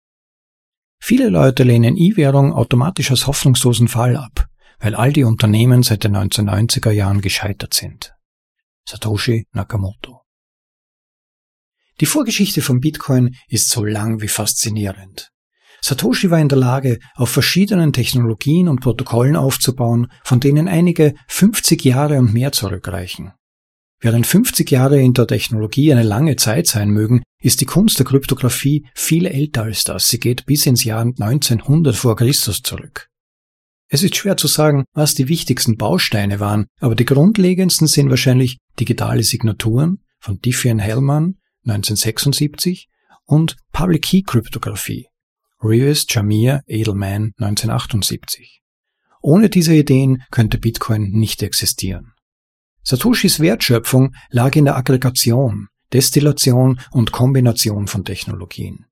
Viele 0.98 1.28
Leute 1.28 1.64
lehnen 1.64 1.98
E-Währung 1.98 2.54
automatisch 2.54 3.10
als 3.10 3.26
hoffnungslosen 3.26 3.88
Fall 3.88 4.16
ab, 4.16 4.48
weil 4.80 4.94
all 4.94 5.12
die 5.12 5.24
Unternehmen 5.24 5.82
seit 5.82 6.04
den 6.04 6.16
1990er 6.16 6.90
Jahren 6.90 7.20
gescheitert 7.20 7.74
sind. 7.74 8.14
Satoshi 8.86 9.46
Nakamoto. 9.52 10.22
Die 12.00 12.06
Vorgeschichte 12.06 12.62
von 12.62 12.80
Bitcoin 12.80 13.36
ist 13.48 13.68
so 13.68 13.84
lang 13.84 14.22
wie 14.22 14.28
faszinierend. 14.28 15.30
Satoshi 15.80 16.30
war 16.30 16.40
in 16.40 16.48
der 16.48 16.58
Lage, 16.58 16.98
auf 17.14 17.30
verschiedenen 17.30 17.92
Technologien 17.92 18.68
und 18.68 18.80
Protokollen 18.80 19.36
aufzubauen, 19.36 20.08
von 20.24 20.40
denen 20.40 20.68
einige 20.68 21.14
50 21.28 21.84
Jahre 21.84 22.18
und 22.18 22.32
mehr 22.32 22.52
zurückreichen. 22.52 23.32
Während 24.00 24.26
50 24.26 24.70
Jahre 24.70 25.00
in 25.00 25.12
der 25.12 25.26
Technologie 25.26 25.92
eine 25.92 26.04
lange 26.04 26.36
Zeit 26.36 26.68
sein 26.68 26.90
mögen, 26.90 27.22
ist 27.42 27.60
die 27.60 27.66
Kunst 27.66 27.98
der 27.98 28.06
Kryptographie 28.06 28.86
viel 28.94 29.26
älter 29.26 29.64
als 29.64 29.82
das. 29.82 30.06
Sie 30.08 30.20
geht 30.20 30.46
bis 30.46 30.66
ins 30.66 30.84
Jahr 30.84 31.00
1900 31.00 31.96
vor 31.96 32.14
Christus 32.14 32.62
zurück. 32.62 33.08
Es 33.90 34.02
ist 34.02 34.14
schwer 34.14 34.36
zu 34.36 34.46
sagen, 34.46 34.84
was 34.92 35.14
die 35.14 35.28
wichtigsten 35.28 35.76
Bausteine 35.76 36.40
waren, 36.40 36.66
aber 36.78 36.94
die 36.94 37.06
grundlegendsten 37.06 37.86
sind 37.86 38.10
wahrscheinlich 38.10 38.58
digitale 38.78 39.22
Signaturen 39.22 40.04
von 40.20 40.40
Diffie 40.40 40.78
Hellman 40.78 41.38
1976 41.64 42.88
und 43.24 43.56
Public 43.72 44.02
Key 44.02 44.22
Kryptographie 44.22 45.08
Reeves 45.60 46.06
Jamir 46.08 46.62
Edelman 46.68 47.32
1978. 47.38 48.60
Ohne 49.20 49.50
diese 49.50 49.74
Ideen 49.74 50.22
könnte 50.30 50.56
Bitcoin 50.56 51.10
nicht 51.10 51.42
existieren. 51.42 52.12
Satoshis 52.84 53.40
Wertschöpfung 53.40 54.14
lag 54.30 54.54
in 54.54 54.66
der 54.66 54.76
Aggregation, 54.76 55.66
Destillation 55.92 56.80
und 56.92 57.10
Kombination 57.10 57.88
von 57.88 58.04
Technologien. 58.04 58.86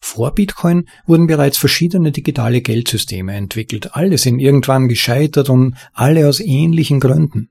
Vor 0.00 0.32
Bitcoin 0.34 0.88
wurden 1.06 1.26
bereits 1.26 1.58
verschiedene 1.58 2.12
digitale 2.12 2.60
Geldsysteme 2.60 3.34
entwickelt, 3.34 3.96
alle 3.96 4.18
sind 4.18 4.38
irgendwann 4.38 4.86
gescheitert 4.86 5.50
und 5.50 5.76
alle 5.92 6.28
aus 6.28 6.38
ähnlichen 6.38 7.00
Gründen. 7.00 7.50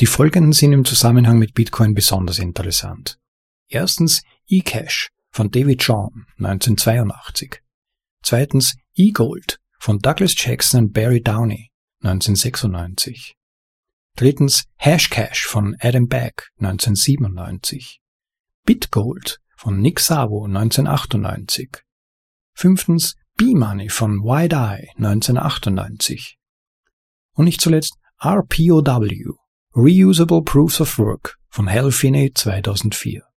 Die 0.00 0.06
folgenden 0.06 0.54
sind 0.54 0.72
im 0.72 0.86
Zusammenhang 0.86 1.38
mit 1.38 1.52
Bitcoin 1.52 1.92
besonders 1.92 2.38
interessant. 2.38 3.18
Erstens 3.68 4.22
eCash 4.48 5.10
von 5.30 5.50
David 5.50 5.82
Shawn 5.82 6.24
1982. 6.38 7.60
Zweitens 8.22 8.76
E-Gold 8.94 9.58
von 9.78 9.98
Douglas 9.98 10.34
Jackson 10.36 10.84
und 10.84 10.92
Barry 10.92 11.20
Downey 11.20 11.70
1996. 12.02 13.34
Drittens 14.16 14.64
Hashcash 14.76 15.46
von 15.46 15.76
Adam 15.80 16.06
Back 16.06 16.50
1997. 16.58 18.00
Bitgold 18.64 19.40
von 19.56 19.80
Nick 19.80 19.98
Savo 19.98 20.44
1998. 20.44 21.82
Fünftens 22.54 23.16
B-Money 23.36 23.88
von 23.88 24.18
Wide 24.20 24.54
Eye 24.54 24.90
1998. 24.96 26.38
Und 27.34 27.46
nicht 27.46 27.60
zuletzt 27.60 27.96
RPOW, 28.22 29.36
Reusable 29.74 30.42
Proofs 30.42 30.80
of 30.80 30.98
Work 30.98 31.38
von 31.48 31.68
Hal 31.68 31.90
Finney 31.90 32.32
2004. 32.32 33.31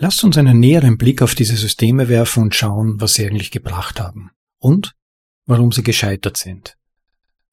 Lasst 0.00 0.22
uns 0.22 0.38
einen 0.38 0.60
näheren 0.60 0.96
Blick 0.96 1.22
auf 1.22 1.34
diese 1.34 1.56
Systeme 1.56 2.08
werfen 2.08 2.44
und 2.44 2.54
schauen, 2.54 3.00
was 3.00 3.14
sie 3.14 3.26
eigentlich 3.26 3.50
gebracht 3.50 4.00
haben 4.00 4.30
und 4.58 4.92
warum 5.44 5.72
sie 5.72 5.82
gescheitert 5.82 6.36
sind. 6.36 6.76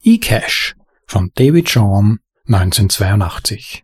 eCash 0.04 0.76
von 1.08 1.32
David 1.34 1.68
Shawn 1.68 2.20
1982 2.46 3.82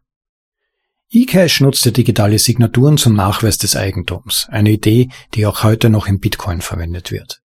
eCash 1.10 1.60
nutzte 1.60 1.90
digitale 1.90 2.38
Signaturen 2.38 2.98
zum 2.98 3.14
Nachweis 3.14 3.58
des 3.58 3.74
Eigentums, 3.74 4.46
eine 4.48 4.70
Idee, 4.70 5.08
die 5.34 5.44
auch 5.44 5.64
heute 5.64 5.90
noch 5.90 6.06
im 6.06 6.20
Bitcoin 6.20 6.60
verwendet 6.60 7.10
wird. 7.10 7.42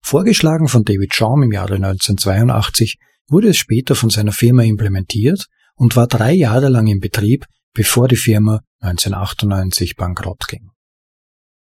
Vorgeschlagen 0.00 0.68
von 0.68 0.82
David 0.82 1.14
Shawn 1.14 1.42
im 1.42 1.52
Jahre 1.52 1.74
1982 1.74 2.96
wurde 3.28 3.50
es 3.50 3.58
später 3.58 3.94
von 3.94 4.08
seiner 4.08 4.32
Firma 4.32 4.62
implementiert 4.64 5.46
und 5.76 5.94
war 5.94 6.06
drei 6.06 6.32
Jahre 6.32 6.70
lang 6.70 6.86
in 6.86 7.00
Betrieb, 7.00 7.44
bevor 7.74 8.08
die 8.08 8.16
Firma 8.16 8.60
1998 8.80 9.96
bankrott 9.96 10.46
ging. 10.48 10.70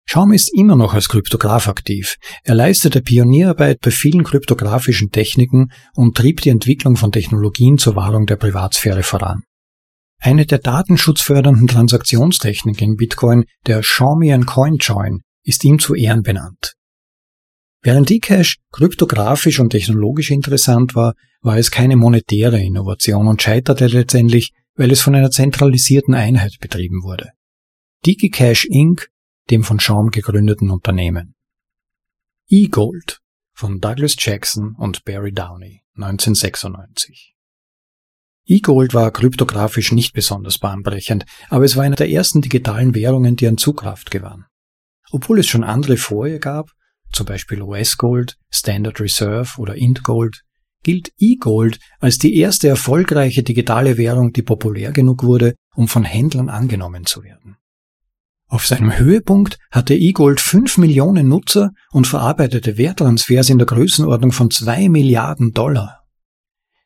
Schaum 0.05 0.33
ist 0.33 0.53
immer 0.53 0.77
noch 0.77 0.95
als 0.95 1.09
Kryptograph 1.09 1.69
aktiv. 1.69 2.17
Er 2.43 2.55
leistete 2.55 3.01
Pionierarbeit 3.01 3.81
bei 3.81 3.91
vielen 3.91 4.25
kryptografischen 4.25 5.11
Techniken 5.11 5.73
und 5.95 6.17
trieb 6.17 6.41
die 6.43 6.51
Entwicklung 6.51 6.97
von 6.97 7.13
Technologien 7.13 7.79
zur 7.79 7.97
Wahrung 7.97 8.27
der 8.27 8.37
Privatsphäre 8.37 9.03
voran. 9.03 9.43
Eine 10.21 10.47
der 10.47 10.59
datenschutzfördernden 10.59 11.67
Transaktionstechniken 11.67 12.91
in 12.91 12.97
Bitcoin, 12.97 13.45
der 13.67 13.83
Shawmian 13.83 14.47
CoinJoin, 14.47 15.23
ist 15.45 15.65
ihm 15.65 15.79
zu 15.79 15.95
Ehren 15.95 16.23
benannt. 16.23 16.75
Während 17.83 18.11
eCash 18.11 18.59
kryptografisch 18.71 19.59
und 19.59 19.71
technologisch 19.71 20.31
interessant 20.31 20.95
war, 20.95 21.15
war 21.41 21.59
es 21.59 21.73
keine 21.73 21.97
monetäre 21.97 22.61
Innovation 22.61 23.27
und 23.27 23.43
scheiterte 23.43 23.87
letztendlich 23.89 24.53
weil 24.75 24.91
es 24.91 25.01
von 25.01 25.15
einer 25.15 25.31
zentralisierten 25.31 26.15
Einheit 26.15 26.59
betrieben 26.61 27.03
wurde. 27.03 27.31
DigiCash 28.07 28.67
Inc., 28.67 29.09
dem 29.51 29.65
von 29.65 29.81
Schaum 29.81 30.11
gegründeten 30.11 30.71
Unternehmen. 30.71 31.35
E-Gold 32.49 33.21
von 33.53 33.81
Douglas 33.81 34.17
Jackson 34.19 34.75
und 34.79 35.05
Barry 35.05 35.33
Downey 35.33 35.83
1996. 35.95 37.35
E-Gold 38.45 38.93
war 38.93 39.13
kryptografisch 39.13 39.93
nicht 39.93 40.15
besonders 40.15 40.59
bahnbrechend, 40.59 41.25
aber 41.49 41.65
es 41.65 41.77
war 41.77 41.85
eine 41.85 41.97
der 41.97 42.11
ersten 42.11 42.41
digitalen 42.41 42.95
Währungen, 42.95 43.37
die 43.37 43.47
an 43.47 43.57
Zugkraft 43.57 44.11
gewann. 44.11 44.47
Obwohl 45.13 45.39
es 45.39 45.47
schon 45.47 45.63
andere 45.63 45.97
vorher 45.97 46.39
gab, 46.39 46.71
zum 47.13 47.27
Beispiel 47.27 47.63
US 47.63 47.99
Gold, 47.99 48.37
Standard 48.51 49.01
Reserve 49.01 49.51
oder 49.59 49.77
Int 49.77 50.03
Gold, 50.03 50.43
gilt 50.83 51.13
eGold 51.19 51.79
als 52.01 52.19
die 52.19 52.37
erste 52.37 52.69
erfolgreiche 52.69 53.43
digitale 53.43 53.97
Währung, 53.99 54.33
die 54.33 54.43
populär 54.43 54.93
genug 54.93 55.23
wurde, 55.23 55.55
um 55.75 55.89
von 55.89 56.05
Händlern 56.05 56.49
angenommen 56.49 57.07
zu 57.07 57.23
werden. 57.23 57.57
Auf 58.49 58.67
seinem 58.67 58.99
Höhepunkt 58.99 59.59
hatte 59.71 59.95
eGold 59.95 60.41
5 60.41 60.77
Millionen 60.77 61.29
Nutzer 61.29 61.71
und 61.91 62.07
verarbeitete 62.07 62.77
Werttransfers 62.77 63.49
in 63.49 63.57
der 63.57 63.67
Größenordnung 63.67 64.33
von 64.33 64.51
2 64.51 64.91
Milliarden 64.91 65.53
Dollar. 65.53 66.03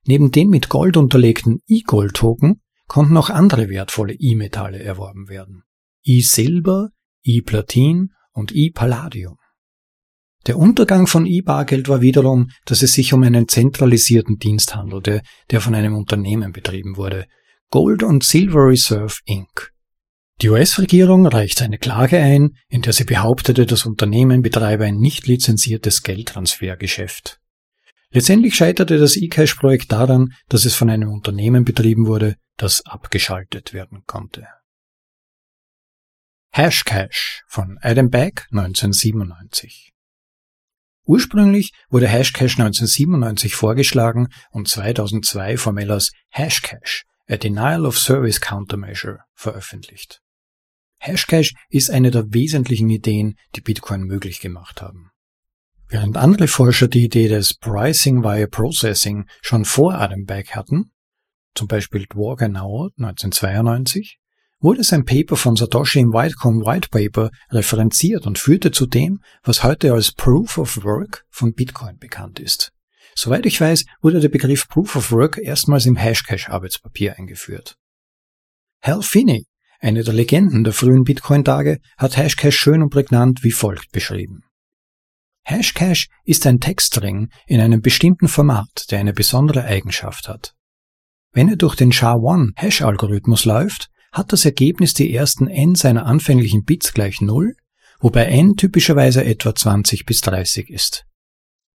Neben 0.07 0.31
den 0.31 0.49
mit 0.49 0.69
Gold 0.69 0.97
unterlegten 0.97 1.62
eGold-Token 1.67 2.61
konnten 2.87 3.17
auch 3.17 3.31
andere 3.31 3.69
wertvolle 3.69 4.15
E-Metalle 4.15 4.81
erworben 4.81 5.29
werden. 5.29 5.65
E-Silber, 6.05 6.91
E-Platin 7.25 8.12
und 8.31 8.55
E-Palladium. 8.55 9.37
Der 10.47 10.59
Untergang 10.59 11.09
von 11.09 11.26
E-Bargeld 11.26 11.88
war 11.88 12.00
wiederum, 12.00 12.50
dass 12.67 12.83
es 12.83 12.93
sich 12.93 13.12
um 13.12 13.23
einen 13.25 13.49
zentralisierten 13.49 14.38
Dienst 14.38 14.76
handelte, 14.76 15.23
der 15.50 15.61
von 15.61 15.75
einem 15.75 15.97
Unternehmen 15.97 16.53
betrieben 16.53 16.97
wurde, 16.97 17.26
Gold 17.71 18.05
und 18.05 18.23
Silver 18.23 18.69
Reserve 18.69 19.17
Inc. 19.25 19.73
Die 20.41 20.49
US-Regierung 20.50 21.26
reichte 21.26 21.65
eine 21.65 21.79
Klage 21.79 22.19
ein, 22.19 22.50
in 22.69 22.83
der 22.83 22.93
sie 22.93 23.05
behauptete, 23.05 23.67
das 23.67 23.87
Unternehmen 23.87 24.43
betreibe 24.43 24.85
ein 24.85 24.99
nicht 24.99 25.26
lizenziertes 25.26 26.03
Geldtransfergeschäft. 26.03 27.41
Letztendlich 28.11 28.55
scheiterte 28.55 28.99
das 28.99 29.17
eCash-Projekt 29.17 29.91
daran, 29.91 30.33
dass 30.49 30.65
es 30.65 30.75
von 30.76 30.91
einem 30.91 31.09
Unternehmen 31.09 31.65
betrieben 31.65 32.07
wurde, 32.07 32.37
das 32.57 32.87
abgeschaltet 32.87 33.73
werden 33.73 34.05
konnte. 34.07 34.47
Hashcash 36.53 37.43
von 37.49 37.79
Adam 37.83 38.11
Back 38.11 38.47
1997 38.53 39.96
Ursprünglich 41.07 41.73
wurde 41.89 42.09
Hashcash 42.09 42.59
1997 42.59 43.55
vorgeschlagen 43.55 44.29
und 44.51 44.69
2002 44.69 45.57
formell 45.57 45.93
als 45.93 46.11
Hashcash, 46.31 47.05
A 47.29 47.37
Denial 47.37 47.87
of 47.87 47.97
Service 47.97 48.41
Countermeasure 48.41 49.21
veröffentlicht. 49.35 50.21
Hashcash 50.99 51.55
ist 51.69 51.91
eine 51.91 52.11
der 52.11 52.33
wesentlichen 52.33 52.91
Ideen, 52.91 53.37
die 53.55 53.61
Bitcoin 53.61 54.03
möglich 54.03 54.41
gemacht 54.41 54.83
haben. 54.83 55.11
Während 55.89 56.17
andere 56.17 56.49
Forscher 56.49 56.89
die 56.89 57.05
Idee 57.05 57.29
des 57.29 57.55
Pricing 57.55 58.25
via 58.25 58.49
Processing 58.49 59.27
schon 59.41 59.65
vor 59.65 59.95
Adam 59.95 60.25
Back 60.25 60.57
hatten, 60.57 60.91
zum 61.55 61.69
Beispiel 61.69 62.07
Dworganauer 62.07 62.91
1992, 62.99 64.19
wurde 64.66 64.82
sein 64.82 65.04
Paper 65.04 65.37
von 65.37 65.54
Satoshi 65.54 66.00
im 66.00 66.12
Whitecomb 66.12 66.66
White 66.66 66.88
Paper 66.90 67.30
referenziert 67.52 68.26
und 68.26 68.37
führte 68.37 68.73
zu 68.73 68.87
dem, 68.87 69.20
was 69.44 69.62
heute 69.62 69.92
als 69.92 70.11
Proof 70.11 70.58
of 70.58 70.82
Work 70.82 71.25
von 71.30 71.54
Bitcoin 71.54 71.99
bekannt 71.99 72.40
ist. 72.40 72.73
Soweit 73.14 73.46
ich 73.46 73.61
weiß, 73.61 73.85
wurde 74.02 74.18
der 74.18 74.28
Begriff 74.28 74.66
Proof 74.66 74.96
of 74.96 75.12
Work 75.12 75.38
erstmals 75.38 75.87
im 75.87 75.94
Hashcash-Arbeitspapier 75.94 77.16
eingeführt. 77.16 77.76
Hal 78.82 79.02
Finney, 79.02 79.46
eine 79.78 80.02
der 80.02 80.14
Legenden 80.14 80.64
der 80.64 80.73
frühen 80.73 81.04
Bitcoin-Tage, 81.04 81.78
hat 81.96 82.16
Hashcash 82.16 82.56
schön 82.56 82.82
und 82.82 82.90
prägnant 82.90 83.44
wie 83.44 83.52
folgt 83.52 83.92
beschrieben. 83.92 84.40
Hashcash 85.44 86.08
ist 86.25 86.44
ein 86.44 86.58
Textstring 86.58 87.28
in 87.46 87.61
einem 87.61 87.82
bestimmten 87.82 88.26
Format, 88.26 88.90
der 88.90 88.99
eine 88.99 89.12
besondere 89.12 89.62
Eigenschaft 89.62 90.26
hat. 90.26 90.54
Wenn 91.30 91.49
er 91.49 91.56
durch 91.56 91.76
den 91.76 91.92
SHA-1-Hash-Algorithmus 91.92 93.44
läuft, 93.44 93.90
hat 94.16 94.32
das 94.32 94.46
Ergebnis 94.46 94.94
die 94.94 95.12
ersten 95.12 95.46
n 95.46 95.75
seiner 95.75 96.06
anfänglichen 96.06 96.64
Bits 96.64 96.94
gleich 96.94 97.20
0, 97.20 97.54
wobei 98.00 98.25
n 98.26 98.56
typischerweise 98.56 99.25
etwa 99.25 99.54
20 99.54 100.06
bis 100.06 100.23
30 100.23 100.70
ist. 100.70 101.04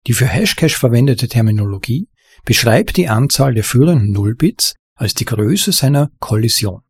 Die 0.08 0.14
für 0.14 0.26
Hashcash 0.26 0.76
verwendete 0.76 1.28
Terminologie 1.28 2.08
beschreibt 2.44 2.98
die 2.98 3.08
Anzahl 3.08 3.54
der 3.54 3.64
führenden 3.64 4.12
Nullbits 4.12 4.74
als 4.96 5.14
die 5.14 5.26
Größe 5.26 5.72
seiner 5.72 6.10
Kollision. 6.20 6.82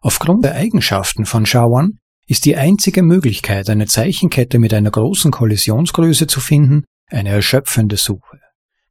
Aufgrund 0.00 0.44
der 0.44 0.54
Eigenschaften 0.54 1.26
von 1.26 1.44
SHA-1 1.44 1.96
ist 2.26 2.46
die 2.46 2.56
einzige 2.56 3.02
Möglichkeit, 3.02 3.68
eine 3.68 3.86
Zeichenkette 3.86 4.58
mit 4.58 4.72
einer 4.72 4.90
großen 4.90 5.30
Kollisionsgröße 5.30 6.26
zu 6.26 6.40
finden, 6.40 6.84
eine 7.08 7.28
erschöpfende 7.28 7.98
Suche. 7.98 8.38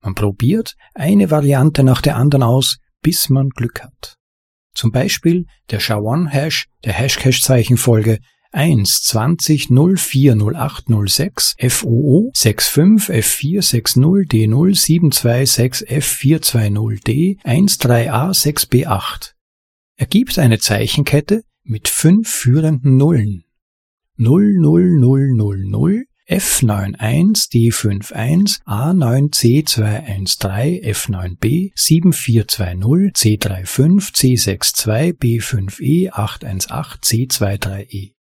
Man 0.02 0.14
probiert 0.14 0.76
eine 0.94 1.32
Variante 1.32 1.84
nach 1.84 2.02
der 2.02 2.16
anderen 2.16 2.44
aus, 2.44 2.78
bis 3.02 3.30
man 3.30 3.50
Glück 3.50 3.82
hat. 3.82 4.19
Zum 4.80 4.94
Beispiel 4.94 5.46
der 5.72 5.82
SHA-1-Hash 5.82 6.70
der 6.86 6.94
Hashcash-Zeichenfolge 6.94 8.20
1 8.54 9.04
20 9.04 9.68
04 9.98 10.38
08 10.38 10.86
06 11.06 11.56
FOO 11.68 12.32
65 12.34 13.10
F4 13.10 13.62
60 13.62 14.04
D0 14.32 14.76
726 14.76 15.90
F420 15.90 17.04
D 17.04 17.38
13A 17.44 18.32
6B8 18.32 19.34
ergibt 19.98 20.40
eine 20.40 20.60
Zeichenkette 20.60 21.44
mit 21.64 21.90
fünf 21.90 22.30
führenden 22.30 22.96
Nullen. 22.96 23.44
00000 24.16 26.08
F91 26.30 27.50
D51 27.50 28.62
A9C213 28.68 30.84
F9B 30.84 31.72
7420 31.74 33.16
C35 33.16 34.14
C62 34.14 35.18
B5E 35.18 36.12
818 36.12 37.30
C23E. 37.30 38.14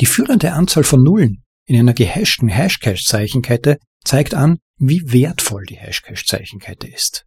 Die 0.00 0.06
führende 0.06 0.52
Anzahl 0.52 0.82
von 0.82 1.04
Nullen 1.04 1.44
in 1.66 1.78
einer 1.78 1.94
gehashten 1.94 2.48
Hashcache-Zeichenkette 2.48 3.78
zeigt 4.02 4.34
an, 4.34 4.58
wie 4.78 5.12
wertvoll 5.12 5.64
die 5.64 5.76
Hashcache-Zeichenkette 5.76 6.88
ist. 6.88 7.24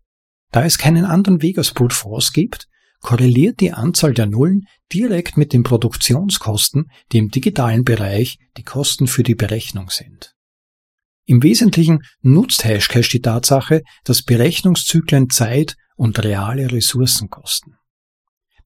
Da 0.52 0.66
es 0.66 0.78
keinen 0.78 1.06
anderen 1.06 1.42
Weg 1.42 1.58
als 1.58 1.72
Brute 1.72 1.96
Force 1.96 2.34
gibt, 2.34 2.68
korreliert 3.02 3.60
die 3.60 3.72
Anzahl 3.72 4.14
der 4.14 4.26
Nullen 4.26 4.68
direkt 4.94 5.38
mit 5.38 5.54
den 5.54 5.64
Produktionskosten, 5.64 6.92
die 7.12 7.18
im 7.18 7.30
digitalen 7.30 7.84
Bereich 7.84 8.38
die 8.58 8.64
Kosten 8.64 9.08
für 9.08 9.24
die 9.24 9.36
Berechnung 9.36 9.90
sind. 9.90 10.36
Im 11.26 11.44
Wesentlichen 11.44 12.04
nutzt 12.22 12.66
Hashcash 12.66 13.10
die 13.10 13.22
Tatsache, 13.22 13.84
dass 14.04 14.24
Berechnungszyklen 14.24 15.30
Zeit 15.30 15.76
und 15.96 16.24
reale 16.24 16.72
Ressourcen 16.72 17.30
kosten. 17.30 17.76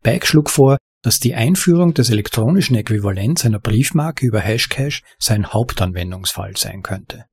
Beck 0.01 0.25
schlug 0.25 0.49
vor, 0.49 0.77
dass 1.01 1.19
die 1.19 1.35
Einführung 1.35 1.93
des 1.93 2.09
elektronischen 2.09 2.75
Äquivalents 2.75 3.45
einer 3.45 3.59
Briefmarke 3.59 4.25
über 4.25 4.39
Hashcash 4.39 5.03
sein 5.19 5.51
Hauptanwendungsfall 5.51 6.55
sein 6.55 6.81
könnte. 6.81 7.25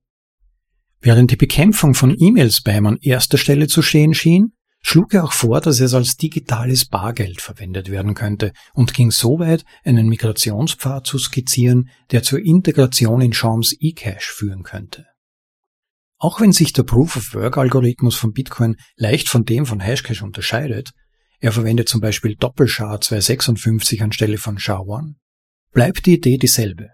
Während 1.00 1.30
die 1.30 1.36
Bekämpfung 1.36 1.94
von 1.94 2.14
E-Mail-Spam 2.18 2.86
an 2.86 2.98
erster 3.00 3.38
Stelle 3.38 3.68
zu 3.68 3.80
stehen 3.80 4.12
schien, 4.12 4.52
schlug 4.82 5.14
er 5.14 5.24
auch 5.24 5.32
vor, 5.32 5.60
dass 5.60 5.80
es 5.80 5.94
als 5.94 6.16
digitales 6.16 6.84
Bargeld 6.84 7.40
verwendet 7.40 7.90
werden 7.90 8.14
könnte 8.14 8.52
und 8.72 8.94
ging 8.94 9.10
so 9.10 9.38
weit, 9.38 9.64
einen 9.84 10.08
Migrationspfad 10.08 11.06
zu 11.06 11.18
skizzieren, 11.18 11.90
der 12.10 12.22
zur 12.22 12.40
Integration 12.40 13.20
in 13.20 13.32
Shams 13.32 13.74
eCash 13.78 14.30
führen 14.30 14.62
könnte. 14.62 15.06
Auch 16.18 16.40
wenn 16.40 16.52
sich 16.52 16.72
der 16.72 16.82
Proof-of-Work-Algorithmus 16.82 18.14
von 18.14 18.32
Bitcoin 18.32 18.76
leicht 18.96 19.28
von 19.28 19.44
dem 19.44 19.64
von 19.64 19.80
Hashcash 19.80 20.22
unterscheidet, 20.22 20.92
er 21.38 21.52
verwendet 21.52 21.88
zum 21.88 22.02
Beispiel 22.02 22.36
Doppel-SHA-256 22.36 24.02
anstelle 24.02 24.36
von 24.36 24.58
SHA-1, 24.58 25.14
bleibt 25.72 26.04
die 26.04 26.14
Idee 26.14 26.36
dieselbe. 26.36 26.90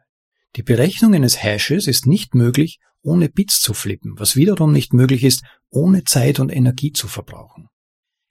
Die 0.54 0.62
Berechnung 0.62 1.14
eines 1.14 1.42
Hashes 1.42 1.88
ist 1.88 2.06
nicht 2.06 2.36
möglich, 2.36 2.78
ohne 3.02 3.28
Bits 3.28 3.60
zu 3.60 3.74
flippen, 3.74 4.14
was 4.18 4.36
wiederum 4.36 4.72
nicht 4.72 4.92
möglich 4.92 5.24
ist, 5.24 5.42
ohne 5.70 6.04
Zeit 6.04 6.38
und 6.38 6.50
Energie 6.50 6.92
zu 6.92 7.08
verbrauchen. 7.08 7.68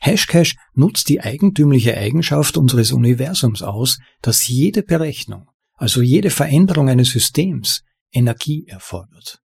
Hashcash 0.05 0.55
nutzt 0.73 1.09
die 1.09 1.21
eigentümliche 1.21 1.97
Eigenschaft 1.97 2.57
unseres 2.57 2.91
Universums 2.91 3.61
aus, 3.61 3.97
dass 4.21 4.47
jede 4.47 4.83
Berechnung, 4.83 5.49
also 5.73 6.01
jede 6.01 6.29
Veränderung 6.29 6.89
eines 6.89 7.09
Systems, 7.09 7.81
Energie 8.11 8.65
erfordert. 8.67 9.39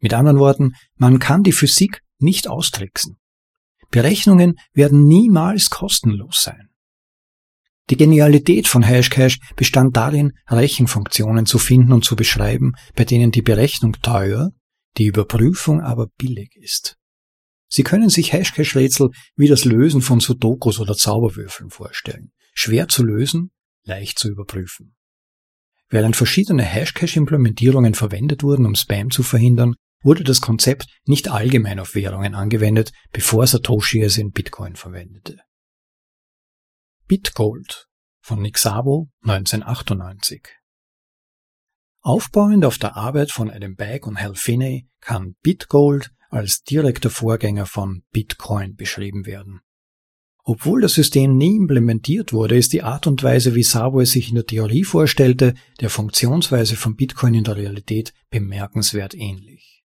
Mit 0.00 0.14
anderen 0.14 0.38
Worten, 0.38 0.74
man 0.96 1.18
kann 1.18 1.42
die 1.42 1.52
Physik 1.52 2.02
nicht 2.18 2.48
austricksen. 2.48 3.16
Berechnungen 3.90 4.54
werden 4.72 5.06
niemals 5.06 5.70
kostenlos 5.70 6.42
sein. 6.42 6.68
Die 7.90 7.96
Genialität 7.96 8.68
von 8.68 8.82
Hashcash 8.82 9.40
bestand 9.56 9.96
darin, 9.96 10.32
Rechenfunktionen 10.48 11.46
zu 11.46 11.58
finden 11.58 11.92
und 11.92 12.04
zu 12.04 12.16
beschreiben, 12.16 12.74
bei 12.94 13.04
denen 13.04 13.30
die 13.30 13.42
Berechnung 13.42 13.94
teuer, 14.02 14.50
die 14.98 15.06
Überprüfung 15.06 15.80
aber 15.80 16.08
billig 16.18 16.54
ist. 16.56 16.97
Sie 17.68 17.82
können 17.82 18.08
sich 18.08 18.32
Hashcash-Rätsel 18.32 19.10
wie 19.36 19.48
das 19.48 19.64
Lösen 19.64 20.00
von 20.00 20.20
Sudokus 20.20 20.80
oder 20.80 20.94
Zauberwürfeln 20.94 21.70
vorstellen. 21.70 22.32
Schwer 22.54 22.88
zu 22.88 23.04
lösen, 23.04 23.50
leicht 23.84 24.18
zu 24.18 24.28
überprüfen. 24.28 24.96
Während 25.90 26.16
verschiedene 26.16 26.64
Hashcash-Implementierungen 26.64 27.94
verwendet 27.94 28.42
wurden, 28.42 28.66
um 28.66 28.74
Spam 28.74 29.10
zu 29.10 29.22
verhindern, 29.22 29.74
wurde 30.02 30.24
das 30.24 30.40
Konzept 30.40 30.86
nicht 31.04 31.28
allgemein 31.28 31.80
auf 31.80 31.94
Währungen 31.94 32.34
angewendet, 32.34 32.92
bevor 33.12 33.46
Satoshi 33.46 34.02
es 34.02 34.18
in 34.18 34.30
Bitcoin 34.30 34.76
verwendete. 34.76 35.38
Bitgold 37.06 37.86
von 38.20 38.42
Nick 38.42 38.58
Szabo 38.58 39.08
1998 39.22 40.46
Aufbauend 42.00 42.64
auf 42.64 42.78
der 42.78 42.96
Arbeit 42.96 43.32
von 43.32 43.50
Adam 43.50 43.74
Bagg 43.74 44.06
und 44.06 44.20
Hal 44.20 44.34
Finney 44.34 44.88
kann 45.00 45.34
Bitgold 45.42 46.10
als 46.28 46.62
direkter 46.62 47.10
Vorgänger 47.10 47.66
von 47.66 48.02
Bitcoin 48.12 48.76
beschrieben 48.76 49.26
werden. 49.26 49.60
Obwohl 50.44 50.80
das 50.80 50.94
System 50.94 51.36
nie 51.36 51.56
implementiert 51.56 52.32
wurde, 52.32 52.56
ist 52.56 52.72
die 52.72 52.82
Art 52.82 53.06
und 53.06 53.22
Weise, 53.22 53.54
wie 53.54 53.62
Sabo 53.62 54.00
es 54.00 54.12
sich 54.12 54.30
in 54.30 54.36
der 54.36 54.46
Theorie 54.46 54.84
vorstellte, 54.84 55.52
der 55.80 55.90
Funktionsweise 55.90 56.74
von 56.74 56.96
Bitcoin 56.96 57.34
in 57.34 57.44
der 57.44 57.56
Realität 57.56 58.14
bemerkenswert 58.30 59.14
ähnlich. 59.14 59.84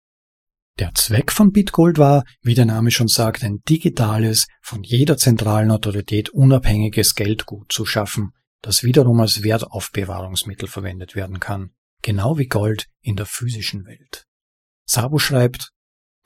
Der 0.79 0.95
Zweck 0.95 1.33
von 1.33 1.53
Bitgold 1.53 1.99
war, 1.99 2.25
wie 2.43 2.55
der 2.55 2.65
Name 2.65 2.91
schon 2.91 3.09
sagt, 3.09 3.45
ein 3.45 3.63
digitales, 3.69 4.47
von 4.63 4.83
jeder 4.83 5.17
zentralen 5.19 5.71
Autorität 5.71 6.31
unabhängiges 6.31 7.15
Geldgut 7.15 7.71
zu 7.71 7.85
schaffen, 7.85 8.33
das 8.63 8.83
wiederum 8.83 9.21
als 9.21 9.43
Wertaufbewahrungsmittel 9.43 10.69
verwendet 10.69 11.15
werden 11.15 11.39
kann, 11.39 11.71
genau 12.03 12.39
wie 12.39 12.47
Gold 12.47 12.89
in 13.03 13.17
der 13.17 13.27
physischen 13.27 13.85
Welt. 13.85 14.27
Sabo 14.87 15.19
schreibt, 15.19 15.73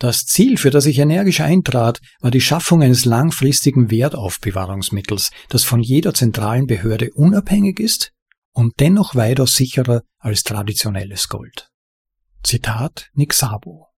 das 0.01 0.25
Ziel, 0.25 0.57
für 0.57 0.71
das 0.71 0.87
ich 0.87 0.99
energisch 0.99 1.41
eintrat, 1.41 2.01
war 2.21 2.31
die 2.31 2.41
Schaffung 2.41 2.83
eines 2.83 3.05
langfristigen 3.05 3.91
Wertaufbewahrungsmittels, 3.91 5.31
das 5.51 5.63
von 5.63 5.81
jeder 5.81 6.15
zentralen 6.15 6.67
Behörde 6.67 7.11
unabhängig 7.15 7.79
ist 7.79 8.11
und 8.53 8.73
dennoch 8.81 9.15
weitaus 9.15 9.55
sicherer 9.55 10.03
als 10.19 10.43
traditionelles 10.43 11.29
Gold. 11.29 11.71
Zitat 12.43 13.11
Nick 13.13 13.35
Sabo 13.35 13.89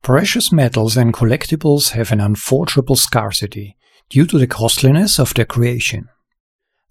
Precious 0.00 0.50
metals 0.50 0.96
and 0.96 1.14
collectibles 1.14 1.94
have 1.94 2.10
an 2.10 2.20
unforgeable 2.20 2.96
scarcity 2.96 3.76
due 4.08 4.26
to 4.26 4.38
the 4.38 4.46
costliness 4.46 5.20
of 5.20 5.34
their 5.34 5.46
creation. 5.46 6.08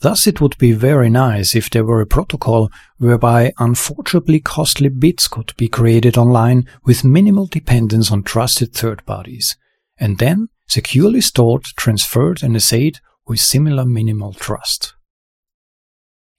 Thus 0.04 0.28
it 0.28 0.42
would 0.42 0.58
be 0.58 0.74
very 0.74 1.10
nice 1.10 1.56
if 1.56 1.70
there 1.70 1.86
were 1.86 2.02
a 2.02 2.06
protocol 2.06 2.70
whereby 2.98 3.54
unfortunately 3.58 4.42
costly 4.42 4.90
bits 4.90 5.30
could 5.30 5.54
be 5.56 5.70
created 5.70 6.18
online 6.18 6.68
with 6.86 7.06
minimal 7.06 7.48
dependence 7.48 8.12
on 8.12 8.24
trusted 8.24 8.74
third 8.74 9.06
parties, 9.06 9.56
and 9.98 10.18
then 10.18 10.50
securely 10.68 11.22
stored, 11.22 11.64
transferred 11.78 12.44
and 12.44 12.54
assayed 12.54 13.00
with 13.26 13.40
similar 13.40 13.86
minimal 13.86 14.34
trust. 14.34 14.98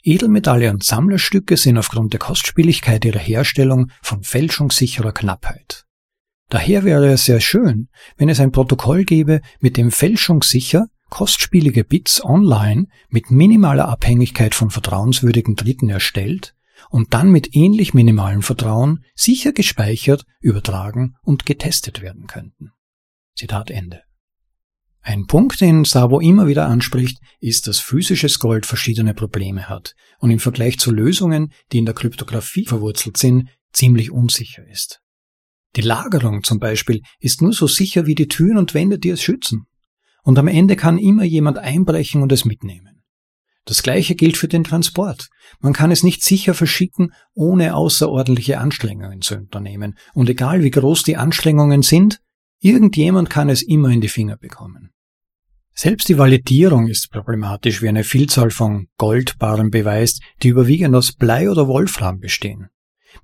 Edelmetalle 0.04 0.68
und 0.68 0.84
Sammlerstücke 0.84 1.56
sind 1.56 1.78
aufgrund 1.78 2.12
der 2.12 2.20
Kostspieligkeit 2.20 3.06
ihrer 3.06 3.18
Herstellung 3.18 3.90
von 4.02 4.22
fälschungssicherer 4.24 5.12
Knappheit. 5.12 5.86
Daher 6.50 6.84
wäre 6.84 7.10
es 7.10 7.24
sehr 7.24 7.40
schön, 7.40 7.88
wenn 8.18 8.28
es 8.28 8.40
ein 8.40 8.52
Protokoll 8.52 9.04
gäbe, 9.04 9.40
mit 9.60 9.78
dem 9.78 9.90
fälschungssicher 9.90 10.88
kostspielige 11.10 11.84
Bits 11.84 12.24
online 12.24 12.86
mit 13.08 13.30
minimaler 13.30 13.88
Abhängigkeit 13.88 14.54
von 14.54 14.70
vertrauenswürdigen 14.70 15.54
Dritten 15.54 15.88
erstellt 15.88 16.54
und 16.90 17.14
dann 17.14 17.30
mit 17.30 17.54
ähnlich 17.54 17.94
minimalem 17.94 18.42
Vertrauen 18.42 19.04
sicher 19.14 19.52
gespeichert, 19.52 20.24
übertragen 20.40 21.14
und 21.22 21.46
getestet 21.46 22.02
werden 22.02 22.26
könnten. 22.26 22.72
Zitat 23.34 23.70
Ende. 23.70 24.02
Ein 25.06 25.26
Punkt, 25.26 25.60
den 25.60 25.84
Sabo 25.84 26.18
immer 26.18 26.46
wieder 26.46 26.66
anspricht, 26.66 27.18
ist, 27.38 27.66
dass 27.66 27.78
physisches 27.78 28.38
Gold 28.38 28.64
verschiedene 28.64 29.12
Probleme 29.12 29.68
hat 29.68 29.94
und 30.18 30.30
im 30.30 30.38
Vergleich 30.38 30.78
zu 30.78 30.90
Lösungen, 30.90 31.52
die 31.72 31.78
in 31.78 31.84
der 31.84 31.94
Kryptographie 31.94 32.64
verwurzelt 32.64 33.18
sind, 33.18 33.50
ziemlich 33.72 34.10
unsicher 34.10 34.66
ist. 34.66 35.00
Die 35.76 35.82
Lagerung 35.82 36.42
zum 36.42 36.58
Beispiel 36.58 37.02
ist 37.18 37.42
nur 37.42 37.52
so 37.52 37.66
sicher 37.66 38.06
wie 38.06 38.14
die 38.14 38.28
Türen 38.28 38.56
und 38.56 38.72
Wände, 38.72 38.98
die 38.98 39.10
es 39.10 39.22
schützen. 39.22 39.66
Und 40.24 40.38
am 40.38 40.48
Ende 40.48 40.74
kann 40.74 40.98
immer 40.98 41.22
jemand 41.22 41.58
einbrechen 41.58 42.22
und 42.22 42.32
es 42.32 42.44
mitnehmen. 42.44 43.02
Das 43.66 43.82
gleiche 43.82 44.14
gilt 44.14 44.36
für 44.36 44.48
den 44.48 44.64
Transport. 44.64 45.28
Man 45.60 45.72
kann 45.72 45.90
es 45.90 46.02
nicht 46.02 46.22
sicher 46.22 46.52
verschicken, 46.52 47.12
ohne 47.34 47.74
außerordentliche 47.74 48.58
Anstrengungen 48.58 49.22
zu 49.22 49.36
unternehmen. 49.36 49.96
Und 50.12 50.28
egal 50.28 50.62
wie 50.62 50.70
groß 50.70 51.02
die 51.02 51.16
Anstrengungen 51.16 51.82
sind, 51.82 52.20
irgendjemand 52.60 53.30
kann 53.30 53.48
es 53.48 53.62
immer 53.62 53.88
in 53.88 54.00
die 54.00 54.08
Finger 54.08 54.36
bekommen. 54.36 54.90
Selbst 55.74 56.08
die 56.08 56.18
Validierung 56.18 56.88
ist 56.88 57.10
problematisch, 57.10 57.82
wie 57.82 57.88
eine 57.88 58.04
Vielzahl 58.04 58.50
von 58.50 58.86
Goldbarren 58.96 59.70
beweist, 59.70 60.22
die 60.42 60.48
überwiegend 60.48 60.94
aus 60.94 61.12
Blei 61.12 61.50
oder 61.50 61.66
Wolfram 61.66 62.20
bestehen. 62.20 62.68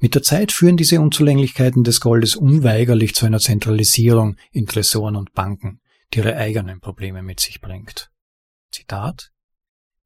Mit 0.01 0.15
der 0.15 0.23
Zeit 0.23 0.53
führen 0.53 0.77
diese 0.77 1.01
Unzulänglichkeiten 1.01 1.85
des 1.85 2.01
Goldes 2.01 2.35
unweigerlich 2.35 3.15
zu 3.15 3.27
einer 3.27 3.39
Zentralisierung 3.39 4.37
in 4.53 4.67
Tresoren 4.67 5.17
und 5.17 5.33
Banken, 5.33 5.81
ihre 6.15 6.37
eigenen 6.37 6.81
Probleme 6.81 7.23
mit 7.23 7.41
sich 7.41 7.61
bringt. 7.61 8.11
Zitat 8.73 9.33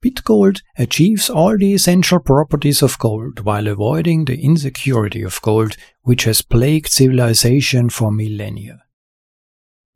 Bitgold 0.01 0.63
achieves 0.77 1.31
all 1.31 1.57
the 1.59 1.73
essential 1.73 2.21
properties 2.21 2.83
of 2.83 2.99
gold 2.99 3.47
while 3.47 3.67
avoiding 3.67 4.27
the 4.27 4.35
insecurity 4.35 5.25
of 5.25 5.41
gold 5.41 5.77
which 6.03 6.27
has 6.27 6.43
plagued 6.43 6.89
civilization 6.89 7.89
for 7.89 8.11
millennia. 8.11 8.83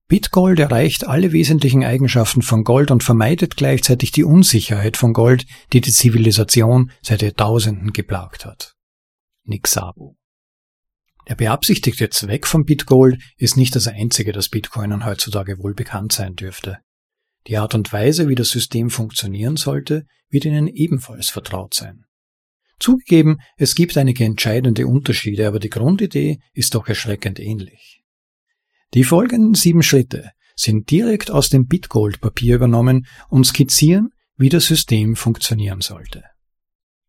Bitgold 0.08 0.58
erreicht 0.58 1.06
alle 1.06 1.32
wesentlichen 1.32 1.84
Eigenschaften 1.84 2.40
von 2.40 2.64
Gold 2.64 2.90
und 2.90 3.04
vermeidet 3.04 3.58
gleichzeitig 3.58 4.10
die 4.10 4.24
Unsicherheit 4.24 4.96
von 4.96 5.12
Gold, 5.12 5.44
die 5.74 5.82
die 5.82 5.92
Zivilisation 5.92 6.90
seit 7.02 7.20
Jahrtausenden 7.20 7.92
geplagt 7.92 8.46
hat. 8.46 8.74
Nick 9.44 9.66
Sabu. 9.66 10.14
Der 11.28 11.34
beabsichtigte 11.34 12.08
Zweck 12.08 12.46
von 12.46 12.64
Bitgold 12.64 13.22
ist 13.36 13.56
nicht 13.56 13.76
das 13.76 13.86
einzige, 13.86 14.32
das 14.32 14.48
Bitcoinern 14.48 15.04
heutzutage 15.04 15.58
wohl 15.58 15.74
bekannt 15.74 16.12
sein 16.12 16.34
dürfte. 16.34 16.78
Die 17.46 17.58
Art 17.58 17.74
und 17.74 17.92
Weise, 17.92 18.28
wie 18.28 18.34
das 18.34 18.48
System 18.48 18.90
funktionieren 18.90 19.56
sollte, 19.56 20.06
wird 20.30 20.46
ihnen 20.46 20.68
ebenfalls 20.68 21.28
vertraut 21.28 21.74
sein. 21.74 22.04
Zugegeben, 22.78 23.38
es 23.56 23.74
gibt 23.74 23.96
einige 23.96 24.24
entscheidende 24.24 24.86
Unterschiede, 24.86 25.46
aber 25.46 25.58
die 25.58 25.68
Grundidee 25.70 26.38
ist 26.52 26.74
doch 26.74 26.88
erschreckend 26.88 27.40
ähnlich. 27.40 28.02
Die 28.94 29.04
folgenden 29.04 29.54
sieben 29.54 29.82
Schritte 29.82 30.30
sind 30.54 30.90
direkt 30.90 31.30
aus 31.30 31.50
dem 31.50 31.66
Bitgold-Papier 31.66 32.56
übernommen 32.56 33.06
und 33.28 33.44
skizzieren, 33.44 34.10
wie 34.36 34.48
das 34.48 34.66
System 34.66 35.16
funktionieren 35.16 35.80
sollte. 35.80 36.22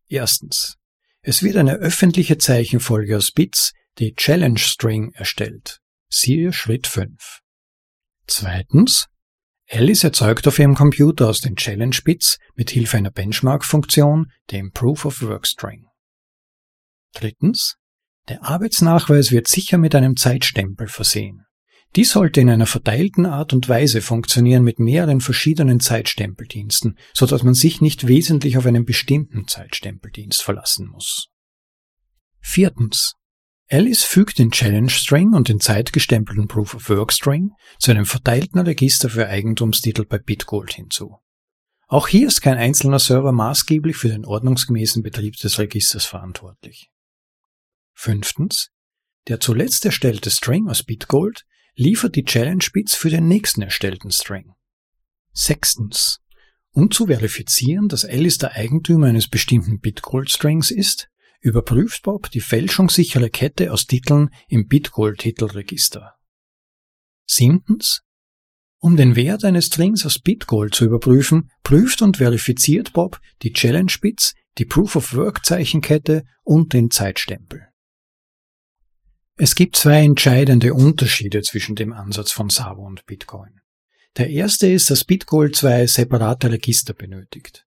Erstens. 0.08 0.76
Es 1.22 1.42
wird 1.42 1.56
eine 1.56 1.74
öffentliche 1.74 2.38
Zeichenfolge 2.38 3.16
aus 3.16 3.30
Bits, 3.30 3.72
die 4.00 4.14
Challenge 4.14 4.58
String, 4.58 5.12
erstellt. 5.12 5.78
Siehe 6.08 6.52
Schritt 6.54 6.86
5. 6.86 7.40
Zweitens. 8.26 9.06
Alice 9.68 10.02
erzeugt 10.02 10.48
auf 10.48 10.58
ihrem 10.58 10.74
Computer 10.74 11.28
aus 11.28 11.40
den 11.40 11.54
Challenge 11.54 11.96
Bits 12.02 12.38
mit 12.56 12.70
Hilfe 12.70 12.96
einer 12.96 13.10
Benchmark-Funktion 13.10 14.32
den 14.50 14.72
Proof 14.72 15.04
of 15.04 15.22
Work 15.22 15.46
String. 15.46 15.86
Drittens. 17.12 17.76
Der 18.28 18.42
Arbeitsnachweis 18.42 19.32
wird 19.32 19.48
sicher 19.48 19.76
mit 19.76 19.94
einem 19.94 20.16
Zeitstempel 20.16 20.88
versehen. 20.88 21.44
Dies 21.94 22.12
sollte 22.12 22.40
in 22.40 22.48
einer 22.48 22.66
verteilten 22.66 23.26
Art 23.26 23.52
und 23.52 23.68
Weise 23.68 24.00
funktionieren 24.00 24.62
mit 24.62 24.78
mehreren 24.78 25.20
verschiedenen 25.20 25.80
Zeitstempeldiensten, 25.80 26.96
so 27.12 27.26
dass 27.26 27.42
man 27.42 27.54
sich 27.54 27.80
nicht 27.80 28.06
wesentlich 28.06 28.56
auf 28.56 28.64
einen 28.64 28.84
bestimmten 28.84 29.46
Zeitstempeldienst 29.46 30.42
verlassen 30.42 30.86
muss. 30.86 31.28
Viertens. 32.40 33.19
Alice 33.72 34.02
fügt 34.02 34.40
den 34.40 34.50
Challenge 34.50 34.90
String 34.90 35.32
und 35.32 35.48
den 35.48 35.60
zeitgestempelten 35.60 36.48
Proof 36.48 36.74
of 36.74 36.88
Work 36.88 37.12
String 37.12 37.52
zu 37.78 37.92
einem 37.92 38.04
verteilten 38.04 38.58
Register 38.58 39.08
für 39.08 39.28
Eigentumstitel 39.28 40.04
bei 40.04 40.18
Bitgold 40.18 40.72
hinzu. 40.72 41.18
Auch 41.86 42.08
hier 42.08 42.26
ist 42.26 42.40
kein 42.40 42.58
einzelner 42.58 42.98
Server 42.98 43.30
maßgeblich 43.30 43.96
für 43.96 44.08
den 44.08 44.24
ordnungsgemäßen 44.24 45.04
Betrieb 45.04 45.36
des 45.36 45.60
Registers 45.60 46.04
verantwortlich. 46.04 46.90
Fünftens. 47.92 48.70
Der 49.28 49.38
zuletzt 49.38 49.84
erstellte 49.84 50.30
String 50.30 50.68
aus 50.68 50.82
Bitgold 50.82 51.44
liefert 51.74 52.16
die 52.16 52.24
Challenge-Bits 52.24 52.96
für 52.96 53.10
den 53.10 53.28
nächsten 53.28 53.62
erstellten 53.62 54.10
String. 54.10 54.52
Sechstens. 55.32 56.20
Um 56.72 56.90
zu 56.90 57.06
verifizieren, 57.06 57.86
dass 57.88 58.04
Alice 58.04 58.38
der 58.38 58.52
Eigentümer 58.52 59.06
eines 59.06 59.28
bestimmten 59.28 59.78
Bitgold-Strings 59.78 60.72
ist, 60.72 61.09
überprüft 61.40 62.02
Bob 62.02 62.30
die 62.30 62.40
fälschungssichere 62.40 63.30
Kette 63.30 63.72
aus 63.72 63.86
Titeln 63.86 64.30
im 64.48 64.68
Bitgold-Titelregister. 64.68 66.14
Siebtens. 67.26 68.02
Um 68.78 68.96
den 68.96 69.14
Wert 69.14 69.44
eines 69.44 69.66
Strings 69.66 70.06
aus 70.06 70.18
Bitgold 70.18 70.74
zu 70.74 70.84
überprüfen, 70.84 71.50
prüft 71.62 72.02
und 72.02 72.16
verifiziert 72.16 72.92
Bob 72.92 73.20
die 73.42 73.52
Challenge-Bits, 73.52 74.34
die 74.58 74.64
Proof-of-Work-Zeichenkette 74.64 76.24
und 76.42 76.72
den 76.72 76.90
Zeitstempel. 76.90 77.68
Es 79.36 79.54
gibt 79.54 79.76
zwei 79.76 80.02
entscheidende 80.04 80.74
Unterschiede 80.74 81.40
zwischen 81.42 81.74
dem 81.74 81.92
Ansatz 81.92 82.32
von 82.32 82.50
Savo 82.50 82.84
und 82.86 83.06
Bitcoin. 83.06 83.60
Der 84.16 84.28
erste 84.28 84.66
ist, 84.66 84.90
dass 84.90 85.04
Bitgold 85.04 85.56
zwei 85.56 85.86
separate 85.86 86.50
Register 86.50 86.94
benötigt. 86.94 87.64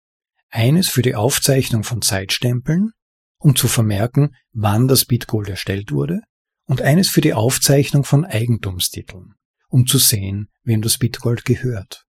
Eines 0.49 0.89
für 0.89 1.03
die 1.03 1.15
Aufzeichnung 1.15 1.85
von 1.85 2.03
Zeitstempeln, 2.03 2.93
um 3.40 3.57
zu 3.57 3.66
vermerken, 3.66 4.37
wann 4.53 4.87
das 4.87 5.05
Bitgold 5.05 5.48
erstellt 5.48 5.90
wurde, 5.90 6.20
und 6.66 6.83
eines 6.83 7.09
für 7.09 7.20
die 7.20 7.35
Aufzeichnung 7.35 8.05
von 8.05 8.24
Eigentumstiteln, 8.24 9.35
um 9.68 9.87
zu 9.87 9.98
sehen, 9.98 10.48
wem 10.62 10.83
das 10.83 10.98
Bitgold 10.98 11.44
gehört. 11.44 12.07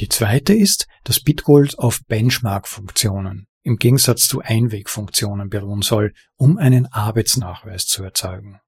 Die 0.00 0.08
zweite 0.08 0.54
ist, 0.54 0.86
dass 1.04 1.20
Bitgold 1.20 1.78
auf 1.78 2.00
Benchmark-Funktionen 2.06 3.46
im 3.62 3.76
Gegensatz 3.76 4.26
zu 4.26 4.40
Einwegfunktionen 4.40 5.50
beruhen 5.50 5.82
soll, 5.82 6.14
um 6.36 6.56
einen 6.56 6.86
Arbeitsnachweis 6.86 7.86
zu 7.86 8.02
erzeugen. 8.02 8.60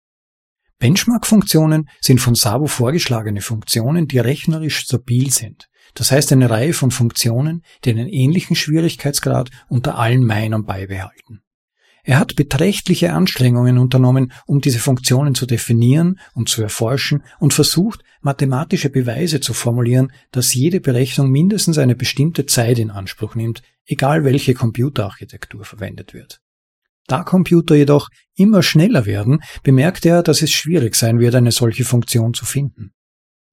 Benchmark-Funktionen 0.79 1.89
sind 2.01 2.21
von 2.21 2.35
Sabo 2.35 2.67
vorgeschlagene 2.67 3.41
Funktionen, 3.41 4.09
die 4.09 4.19
rechnerisch 4.19 4.79
stabil 4.79 5.31
sind. 5.31 5.69
Das 5.95 6.11
heißt 6.11 6.33
eine 6.33 6.51
Reihe 6.51 6.73
von 6.73 6.91
Funktionen, 6.91 7.63
die 7.85 7.91
einen 7.91 8.09
ähnlichen 8.09 8.57
Schwierigkeitsgrad 8.57 9.51
unter 9.69 9.99
allen 9.99 10.25
Minern 10.25 10.65
beibehalten. 10.65 11.43
Er 12.03 12.19
hat 12.19 12.37
beträchtliche 12.37 13.13
Anstrengungen 13.13 13.79
unternommen, 13.79 14.33
um 14.47 14.61
diese 14.61 14.79
Funktionen 14.79 15.35
zu 15.35 15.47
definieren 15.47 16.19
und 16.35 16.49
zu 16.49 16.63
erforschen 16.63 17.23
und 17.39 17.53
versucht, 17.53 18.03
mathematische 18.21 18.91
Beweise 18.91 19.41
zu 19.41 19.53
formulieren, 19.53 20.13
dass 20.31 20.55
jede 20.55 20.81
Berechnung 20.81 21.31
mindestens 21.31 21.79
eine 21.79 21.95
bestimmte 21.95 22.47
Zeit 22.47 22.79
in 22.79 22.91
Anspruch 22.91 23.35
nimmt, 23.35 23.63
egal 23.85 24.25
welche 24.25 24.55
Computerarchitektur 24.55 25.65
verwendet 25.65 26.15
wird. 26.15 26.41
Da 27.07 27.25
Computer 27.25 27.75
jedoch 27.75 28.09
immer 28.35 28.63
schneller 28.63 29.05
werden, 29.05 29.41
bemerkt 29.63 30.07
er, 30.07 30.23
dass 30.23 30.43
es 30.43 30.53
schwierig 30.53 30.95
sein 30.95 31.19
wird, 31.19 31.35
eine 31.35 31.51
solche 31.51 31.85
Funktion 31.85 32.35
zu 32.35 32.45
finden. 32.45 32.93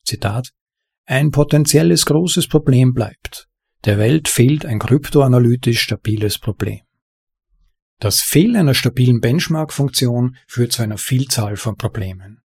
Zitat 0.05 0.51
Ein 1.05 1.31
potenzielles 1.31 2.05
großes 2.05 2.47
Problem 2.47 2.93
bleibt. 2.93 3.47
Der 3.85 3.97
Welt 3.97 4.27
fehlt 4.27 4.65
ein 4.65 4.79
kryptoanalytisch 4.79 5.81
stabiles 5.81 6.37
Problem. 6.37 6.81
Das 7.99 8.21
Fehlen 8.21 8.55
einer 8.55 8.75
stabilen 8.75 9.21
Benchmark-Funktion 9.21 10.37
führt 10.47 10.71
zu 10.71 10.83
einer 10.83 10.97
Vielzahl 10.97 11.57
von 11.57 11.77
Problemen. 11.77 12.41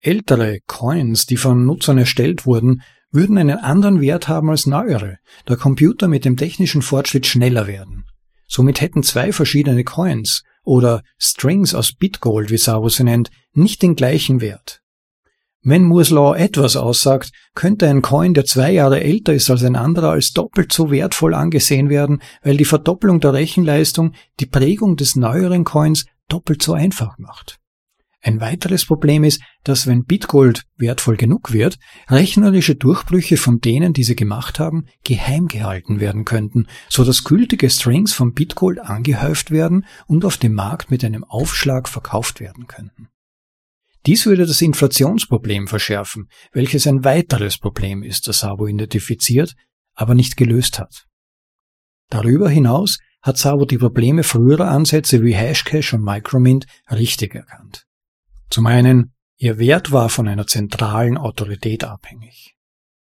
Ältere 0.00 0.60
Coins, 0.66 1.26
die 1.26 1.36
von 1.36 1.64
Nutzern 1.66 1.98
erstellt 1.98 2.46
wurden, 2.46 2.82
würden 3.10 3.38
einen 3.38 3.58
anderen 3.58 4.00
Wert 4.00 4.28
haben 4.28 4.50
als 4.50 4.66
neuere, 4.66 5.18
da 5.46 5.56
Computer 5.56 6.08
mit 6.08 6.24
dem 6.24 6.36
technischen 6.36 6.82
Fortschritt 6.82 7.26
schneller 7.26 7.66
werden. 7.66 8.04
Somit 8.46 8.80
hätten 8.80 9.02
zwei 9.02 9.32
verschiedene 9.32 9.82
Coins 9.82 10.42
oder 10.62 11.02
Strings 11.18 11.74
aus 11.74 11.92
Bitgold, 11.92 12.50
wie 12.50 12.58
Savo 12.58 12.88
sie 12.88 13.04
nennt, 13.04 13.30
nicht 13.52 13.82
den 13.82 13.96
gleichen 13.96 14.40
Wert. 14.40 14.83
Wenn 15.66 15.84
Moore's 15.84 16.10
Law 16.10 16.36
etwas 16.36 16.76
aussagt, 16.76 17.32
könnte 17.54 17.88
ein 17.88 18.02
Coin, 18.02 18.34
der 18.34 18.44
zwei 18.44 18.70
Jahre 18.70 19.02
älter 19.02 19.32
ist 19.32 19.48
als 19.50 19.64
ein 19.64 19.76
anderer, 19.76 20.10
als 20.10 20.32
doppelt 20.32 20.74
so 20.74 20.90
wertvoll 20.90 21.32
angesehen 21.32 21.88
werden, 21.88 22.20
weil 22.42 22.58
die 22.58 22.66
Verdoppelung 22.66 23.18
der 23.18 23.32
Rechenleistung 23.32 24.12
die 24.40 24.46
Prägung 24.46 24.96
des 24.96 25.16
neueren 25.16 25.64
Coins 25.64 26.04
doppelt 26.28 26.62
so 26.62 26.74
einfach 26.74 27.16
macht. 27.16 27.58
Ein 28.20 28.42
weiteres 28.42 28.84
Problem 28.84 29.24
ist, 29.24 29.40
dass 29.64 29.86
wenn 29.86 30.04
Bitgold 30.04 30.64
wertvoll 30.76 31.16
genug 31.16 31.54
wird, 31.54 31.78
rechnerische 32.10 32.74
Durchbrüche 32.74 33.38
von 33.38 33.60
denen, 33.60 33.94
die 33.94 34.04
sie 34.04 34.16
gemacht 34.16 34.58
haben, 34.58 34.84
geheim 35.02 35.48
gehalten 35.48 35.98
werden 35.98 36.26
könnten, 36.26 36.66
so 36.90 37.04
dass 37.04 37.24
gültige 37.24 37.70
Strings 37.70 38.12
von 38.12 38.34
Bitgold 38.34 38.80
angehäuft 38.80 39.50
werden 39.50 39.86
und 40.06 40.26
auf 40.26 40.36
dem 40.36 40.52
Markt 40.52 40.90
mit 40.90 41.04
einem 41.04 41.24
Aufschlag 41.24 41.88
verkauft 41.88 42.40
werden 42.40 42.66
könnten. 42.66 43.08
Dies 44.06 44.26
würde 44.26 44.46
das 44.46 44.60
Inflationsproblem 44.60 45.66
verschärfen, 45.66 46.28
welches 46.52 46.86
ein 46.86 47.04
weiteres 47.04 47.58
Problem 47.58 48.02
ist, 48.02 48.28
das 48.28 48.40
Sabo 48.40 48.66
identifiziert, 48.66 49.54
aber 49.94 50.14
nicht 50.14 50.36
gelöst 50.36 50.78
hat. 50.78 51.06
Darüber 52.10 52.50
hinaus 52.50 52.98
hat 53.22 53.38
Sabo 53.38 53.64
die 53.64 53.78
Probleme 53.78 54.22
früherer 54.22 54.68
Ansätze 54.68 55.22
wie 55.22 55.34
Hashcash 55.34 55.94
und 55.94 56.04
Micromint 56.04 56.66
richtig 56.90 57.34
erkannt. 57.34 57.86
Zum 58.50 58.66
einen, 58.66 59.14
ihr 59.38 59.58
Wert 59.58 59.90
war 59.90 60.10
von 60.10 60.28
einer 60.28 60.46
zentralen 60.46 61.16
Autorität 61.16 61.84
abhängig. 61.84 62.54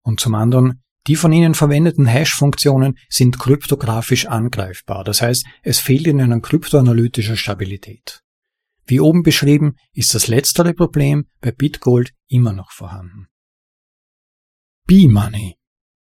Und 0.01 0.19
zum 0.19 0.33
anderen, 0.33 0.81
die 1.05 1.15
von 1.15 1.31
ihnen 1.31 1.53
verwendeten 1.53 2.07
Hash-Funktionen 2.07 2.97
sind 3.07 3.37
kryptografisch 3.39 4.25
angreifbar, 4.25 5.03
das 5.03 5.21
heißt, 5.21 5.45
es 5.61 5.79
fehlt 5.79 6.07
ihnen 6.07 6.33
an 6.33 6.41
kryptoanalytischer 6.41 7.37
Stabilität. 7.37 8.23
Wie 8.87 9.01
oben 9.01 9.21
beschrieben, 9.21 9.75
ist 9.93 10.15
das 10.15 10.27
letztere 10.27 10.73
Problem 10.73 11.27
bei 11.41 11.51
Bitgold 11.51 12.13
immer 12.29 12.53
noch 12.53 12.71
vorhanden. 12.71 13.27
B-Money 14.85 15.57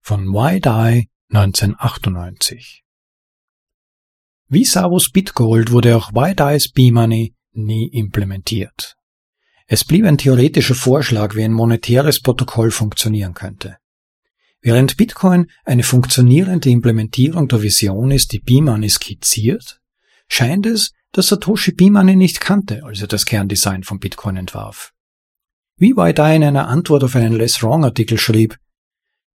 von 0.02 0.28
White-Eye 0.28 1.08
1998 1.30 2.84
Wie 4.48 4.64
Savos 4.64 5.12
Bitgold 5.12 5.72
wurde 5.72 5.98
auch 5.98 6.14
White-Eyes 6.14 6.72
B-Money 6.72 7.36
nie 7.54 7.88
implementiert. 7.88 8.96
Es 9.66 9.84
blieb 9.84 10.06
ein 10.06 10.20
theoretischer 10.20 10.76
Vorschlag, 10.76 11.36
wie 11.36 11.44
ein 11.44 11.54
monetäres 11.54 12.22
Protokoll 12.22 12.70
funktionieren 12.70 13.34
könnte. 13.34 13.78
Während 14.62 14.98
Bitcoin 14.98 15.48
eine 15.66 15.84
funktionierende 15.84 16.70
Implementierung 16.70 17.48
der 17.48 17.64
Vision 17.64 18.12
ist, 18.12 18.32
die 18.34 18.40
B-Money 18.40 18.90
skizziert, 18.90 19.82
scheint 20.28 20.68
es, 20.68 20.92
dass 21.12 21.28
Satoshi 21.28 21.72
Bimane 21.72 22.16
nicht 22.16 22.42
kannte, 22.42 22.84
als 22.84 23.02
er 23.02 23.08
das 23.08 23.26
Kerndesign 23.26 23.84
von 23.84 24.00
Bitcoin 24.00 24.38
entwarf. 24.38 24.94
Wie 25.78 25.96
White 25.96 26.22
in 26.22 26.44
einer 26.44 26.68
Antwort 26.68 27.04
auf 27.04 27.16
einen 27.16 27.34
Less 27.34 27.62
Wrong 27.62 27.86
Artikel 27.86 28.18
schrieb, 28.18 28.58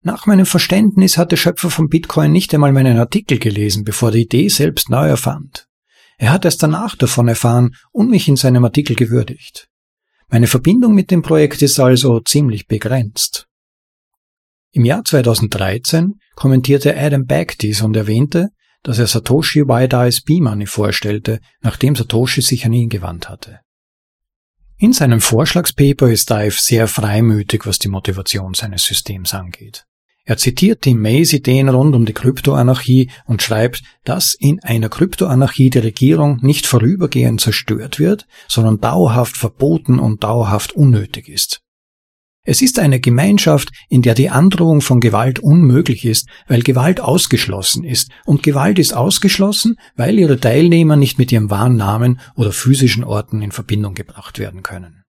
nach 0.05 0.25
meinem 0.25 0.45
Verständnis 0.45 1.17
hat 1.17 1.31
der 1.31 1.37
Schöpfer 1.37 1.69
von 1.69 1.87
Bitcoin 1.87 2.33
nicht 2.33 2.53
einmal 2.53 2.73
meinen 2.73 2.97
Artikel 2.97 3.39
gelesen, 3.39 3.85
bevor 3.85 4.11
die 4.11 4.23
Idee 4.23 4.49
selbst 4.49 4.89
neu 4.89 5.07
erfand. 5.07 5.69
Er 6.17 6.33
hat 6.33 6.43
erst 6.43 6.61
danach 6.61 6.97
davon 6.97 7.29
erfahren 7.29 7.73
und 7.93 8.09
mich 8.09 8.27
in 8.27 8.35
seinem 8.35 8.65
Artikel 8.65 8.97
gewürdigt. 8.97 9.69
Meine 10.27 10.47
Verbindung 10.47 10.93
mit 10.93 11.09
dem 11.09 11.21
Projekt 11.21 11.61
ist 11.61 11.79
also 11.79 12.19
ziemlich 12.19 12.67
begrenzt. 12.67 13.47
Im 14.71 14.83
Jahr 14.83 15.05
2013 15.05 16.15
kommentierte 16.35 16.97
Adam 16.97 17.25
Back 17.25 17.57
dies 17.59 17.81
und 17.81 17.95
erwähnte, 17.95 18.49
dass 18.83 18.99
er 18.99 19.07
Satoshi 19.07 19.67
Wide-Eyes 19.67 20.21
B-Money 20.21 20.67
vorstellte, 20.67 21.39
nachdem 21.61 21.95
Satoshi 21.95 22.41
sich 22.41 22.65
an 22.65 22.73
ihn 22.73 22.89
gewandt 22.89 23.29
hatte. 23.29 23.59
In 24.77 24.91
seinem 24.91 25.21
Vorschlagspaper 25.21 26.09
ist 26.09 26.29
Dive 26.29 26.55
sehr 26.57 26.87
freimütig, 26.87 27.65
was 27.65 27.79
die 27.79 27.87
Motivation 27.87 28.53
seines 28.53 28.85
Systems 28.85 29.33
angeht. 29.33 29.85
Er 30.25 30.37
zitiert 30.37 30.85
die 30.85 30.93
Maze-Ideen 30.93 31.67
rund 31.67 31.95
um 31.95 32.05
die 32.05 32.13
Kryptoanarchie 32.13 33.09
und 33.25 33.41
schreibt, 33.41 33.83
dass 34.05 34.33
in 34.33 34.61
einer 34.63 34.87
Kryptoanarchie 34.87 35.69
die 35.69 35.79
Regierung 35.79 36.39
nicht 36.41 36.65
vorübergehend 36.65 37.41
zerstört 37.41 37.99
wird, 37.99 38.25
sondern 38.47 38.79
dauerhaft 38.79 39.35
verboten 39.35 39.99
und 39.99 40.23
dauerhaft 40.23 40.73
unnötig 40.73 41.27
ist. 41.27 41.62
Es 42.45 42.61
ist 42.61 42.77
eine 42.77 42.99
Gemeinschaft, 42.99 43.69
in 43.87 44.01
der 44.01 44.15
die 44.15 44.29
Androhung 44.29 44.81
von 44.81 44.99
Gewalt 44.99 45.39
unmöglich 45.39 46.03
ist, 46.03 46.27
weil 46.47 46.61
Gewalt 46.61 46.99
ausgeschlossen 46.99 47.85
ist, 47.85 48.11
und 48.25 48.43
Gewalt 48.43 48.79
ist 48.79 48.93
ausgeschlossen, 48.93 49.77
weil 49.95 50.19
ihre 50.19 50.37
Teilnehmer 50.37 50.97
nicht 50.97 51.17
mit 51.17 51.31
ihrem 51.31 51.49
wahren 51.49 51.77
Namen 51.77 52.19
oder 52.35 52.51
physischen 52.51 53.05
Orten 53.05 53.41
in 53.41 53.53
Verbindung 53.53 53.93
gebracht 53.93 54.39
werden 54.39 54.61
können. 54.61 55.03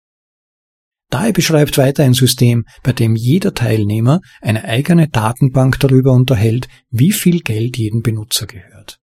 Daher 1.11 1.33
beschreibt 1.33 1.77
weiter 1.77 2.05
ein 2.05 2.15
System, 2.15 2.65
bei 2.83 2.93
dem 2.93 3.17
jeder 3.17 3.53
Teilnehmer 3.53 4.21
eine 4.41 4.65
eigene 4.65 5.09
Datenbank 5.09 5.81
darüber 5.81 6.13
unterhält, 6.13 6.69
wie 6.91 7.13
viel 7.13 7.41
Geld 7.41 7.77
jedem 7.77 8.03
Benutzer 8.03 8.47
gehört. 8.47 8.99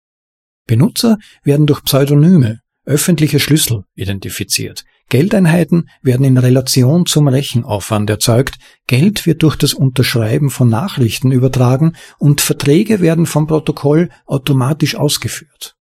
Benutzer 0.68 1.18
werden 1.44 1.66
durch 1.66 1.84
Pseudonyme, 1.84 2.60
öffentliche 2.88 3.40
Schlüssel 3.40 3.84
identifiziert, 3.96 4.86
Geldeinheiten 5.10 5.90
werden 6.02 6.26
in 6.26 6.38
Relation 6.38 7.06
zum 7.06 7.28
Rechenaufwand 7.28 8.10
erzeugt, 8.10 8.56
Geld 8.88 9.26
wird 9.26 9.44
durch 9.44 9.56
das 9.56 9.74
Unterschreiben 9.74 10.50
von 10.50 10.70
Nachrichten 10.70 11.32
übertragen 11.32 11.96
und 12.18 12.42
Verträge 12.42 13.00
werden 13.00 13.26
vom 13.26 13.48
Protokoll 13.48 14.10
automatisch 14.26 14.96
ausgeführt. 14.96 15.76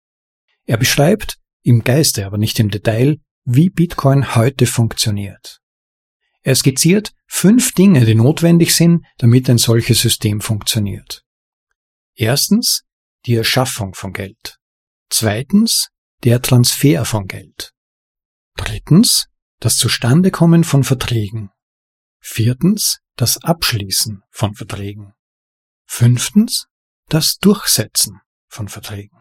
Er 0.64 0.76
beschreibt, 0.76 1.38
im 1.62 1.84
Geiste, 1.84 2.26
aber 2.26 2.38
nicht 2.38 2.58
im 2.58 2.70
Detail, 2.70 3.18
wie 3.44 3.70
Bitcoin 3.70 4.34
heute 4.34 4.66
funktioniert. 4.66 5.60
Er 6.42 6.56
skizziert 6.56 7.12
fünf 7.26 7.72
Dinge, 7.72 8.04
die 8.04 8.16
notwendig 8.16 8.74
sind, 8.74 9.04
damit 9.18 9.48
ein 9.48 9.58
solches 9.58 10.00
System 10.00 10.40
funktioniert. 10.40 11.22
Erstens 12.14 12.82
die 13.26 13.36
Erschaffung 13.36 13.94
von 13.94 14.12
Geld. 14.12 14.58
Zweitens 15.08 15.91
der 16.24 16.40
Transfer 16.40 17.04
von 17.04 17.26
Geld. 17.26 17.72
Drittens 18.56 19.28
das 19.60 19.76
Zustandekommen 19.76 20.64
von 20.64 20.84
Verträgen. 20.84 21.50
Viertens 22.20 23.00
das 23.16 23.42
Abschließen 23.42 24.22
von 24.30 24.54
Verträgen. 24.54 25.14
Fünftens 25.86 26.68
das 27.08 27.38
Durchsetzen 27.38 28.20
von 28.48 28.68
Verträgen. 28.68 29.18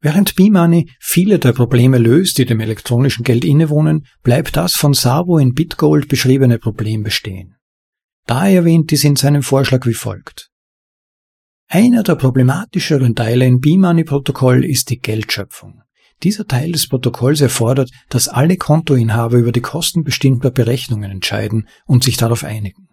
Während 0.00 0.34
B-Money 0.34 0.90
viele 0.98 1.38
der 1.38 1.52
Probleme 1.52 1.98
löst, 1.98 2.38
die 2.38 2.46
dem 2.46 2.60
elektronischen 2.60 3.22
Geld 3.22 3.44
innewohnen, 3.44 4.06
bleibt 4.22 4.56
das 4.56 4.72
von 4.72 4.94
Sabo 4.94 5.38
in 5.38 5.54
Bitgold 5.54 6.08
beschriebene 6.08 6.58
Problem 6.58 7.02
bestehen. 7.02 7.56
Da 8.26 8.48
erwähnt 8.48 8.90
dies 8.90 9.04
in 9.04 9.16
seinem 9.16 9.42
Vorschlag 9.42 9.86
wie 9.86 9.94
folgt. 9.94 10.51
Einer 11.74 12.02
der 12.02 12.16
problematischeren 12.16 13.14
Teile 13.14 13.46
im 13.46 13.58
B-Money-Protokoll 13.58 14.62
ist 14.62 14.90
die 14.90 14.98
Geldschöpfung. 14.98 15.80
Dieser 16.22 16.46
Teil 16.46 16.72
des 16.72 16.86
Protokolls 16.86 17.40
erfordert, 17.40 17.90
dass 18.10 18.28
alle 18.28 18.58
Kontoinhaber 18.58 19.38
über 19.38 19.52
die 19.52 19.62
Kosten 19.62 20.04
bestimmter 20.04 20.50
Berechnungen 20.50 21.10
entscheiden 21.10 21.66
und 21.86 22.04
sich 22.04 22.18
darauf 22.18 22.44
einigen. 22.44 22.88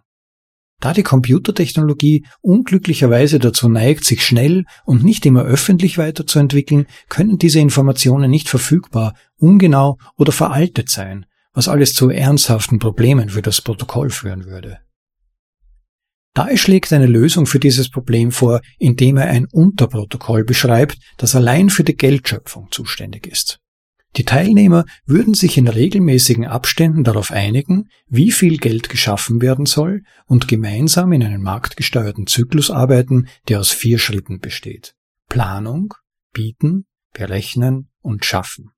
Da 0.79 0.93
die 0.93 1.03
Computertechnologie 1.03 2.25
unglücklicherweise 2.39 3.39
dazu 3.39 3.67
neigt, 3.67 4.05
sich 4.05 4.25
schnell 4.25 4.63
und 4.85 5.03
nicht 5.03 5.25
immer 5.25 5.43
öffentlich 5.43 5.97
weiterzuentwickeln, 5.97 6.85
können 7.09 7.37
diese 7.37 7.59
Informationen 7.59 8.31
nicht 8.31 8.47
verfügbar, 8.47 9.13
ungenau 9.35 9.97
oder 10.15 10.31
veraltet 10.31 10.87
sein, 10.89 11.25
was 11.51 11.67
alles 11.67 11.95
zu 11.95 12.11
ernsthaften 12.11 12.79
Problemen 12.79 13.27
für 13.27 13.41
das 13.41 13.59
Protokoll 13.59 14.09
führen 14.09 14.45
würde. 14.45 14.79
Dae 16.39 16.57
schlägt 16.57 16.93
eine 16.93 17.05
Lösung 17.05 17.45
für 17.45 17.59
dieses 17.59 17.89
Problem 17.89 18.31
vor, 18.31 18.61
indem 18.77 19.17
er 19.17 19.27
ein 19.27 19.45
Unterprotokoll 19.51 20.45
beschreibt, 20.45 20.97
das 21.17 21.35
allein 21.35 21.69
für 21.69 21.83
die 21.83 21.97
Geldschöpfung 21.97 22.69
zuständig 22.71 23.27
ist. 23.27 23.59
Die 24.15 24.23
Teilnehmer 24.23 24.85
würden 25.05 25.33
sich 25.33 25.57
in 25.57 25.67
regelmäßigen 25.67 26.45
Abständen 26.45 27.03
darauf 27.03 27.31
einigen, 27.31 27.89
wie 28.07 28.31
viel 28.31 28.57
Geld 28.57 28.87
geschaffen 28.87 29.41
werden 29.41 29.65
soll 29.65 30.03
und 30.27 30.47
gemeinsam 30.47 31.11
in 31.11 31.23
einen 31.23 31.43
marktgesteuerten 31.43 32.25
Zyklus 32.25 32.71
arbeiten, 32.71 33.27
der 33.49 33.59
aus 33.59 33.71
vier 33.71 33.99
Schritten 33.99 34.39
besteht. 34.39 34.95
Planung, 35.27 35.93
Bieten, 36.31 36.85
Berechnen 37.11 37.89
und 37.99 38.23
Schaffen. 38.23 38.71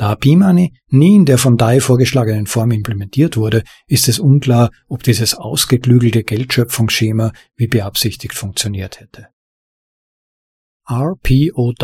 Da 0.00 0.14
Pimani 0.14 0.72
nie 0.86 1.16
in 1.16 1.26
der 1.26 1.36
von 1.36 1.58
DAI 1.58 1.78
vorgeschlagenen 1.78 2.46
Form 2.46 2.70
implementiert 2.70 3.36
wurde, 3.36 3.64
ist 3.86 4.08
es 4.08 4.18
unklar, 4.18 4.70
ob 4.88 5.02
dieses 5.02 5.34
ausgeklügelte 5.34 6.24
Geldschöpfungsschema 6.24 7.32
wie 7.56 7.66
beabsichtigt 7.66 8.32
funktioniert 8.32 8.98
hätte. 8.98 9.28
RPOW 10.88 11.74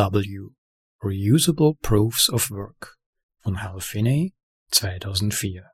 Reusable 1.03 1.75
Proofs 1.83 2.31
of 2.31 2.51
Work 2.51 2.97
von 3.43 3.63
Hal 3.63 3.81
Finney 3.81 4.33
2004 4.71 5.67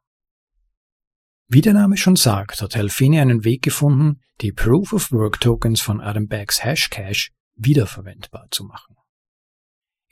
Wie 1.47 1.61
der 1.61 1.75
Name 1.75 1.97
schon 1.97 2.17
sagt, 2.17 2.61
hat 2.61 2.75
Hal 2.75 2.89
Finney 2.89 3.21
einen 3.21 3.45
Weg 3.45 3.63
gefunden, 3.63 4.21
die 4.41 4.51
Proof 4.51 4.93
of 4.93 5.13
Work 5.13 5.39
Tokens 5.39 5.81
von 5.81 6.01
Adam 6.01 6.27
Baggs 6.27 6.65
Hashcash 6.65 7.31
wiederverwendbar 7.55 8.49
zu 8.51 8.65
machen. 8.65 8.97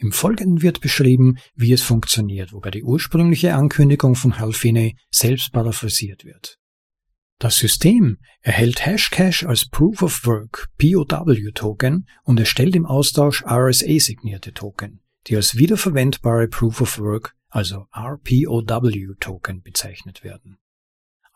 Im 0.02 0.12
Folgenden 0.12 0.62
wird 0.62 0.80
beschrieben, 0.80 1.36
wie 1.54 1.74
es 1.74 1.82
funktioniert, 1.82 2.54
wobei 2.54 2.70
die 2.70 2.82
ursprüngliche 2.82 3.54
Ankündigung 3.54 4.14
von 4.14 4.38
Hal 4.38 4.54
Finney 4.54 4.96
selbst 5.10 5.52
paraphrasiert 5.52 6.24
wird. 6.24 6.56
Das 7.38 7.58
System 7.58 8.16
erhält 8.40 8.86
Hashcash 8.86 9.44
als 9.44 9.68
Proof 9.68 10.02
of 10.02 10.24
Work 10.24 10.68
POW 10.78 11.52
Token 11.54 12.06
und 12.24 12.40
erstellt 12.40 12.76
im 12.76 12.86
Austausch 12.86 13.44
RSA 13.44 13.98
signierte 13.98 14.54
Token, 14.54 15.02
die 15.26 15.36
als 15.36 15.56
wiederverwendbare 15.56 16.48
Proof 16.48 16.80
of 16.80 16.98
Work, 16.98 17.34
also 17.50 17.84
RPOW 17.94 19.16
Token 19.20 19.60
bezeichnet 19.60 20.24
werden. 20.24 20.56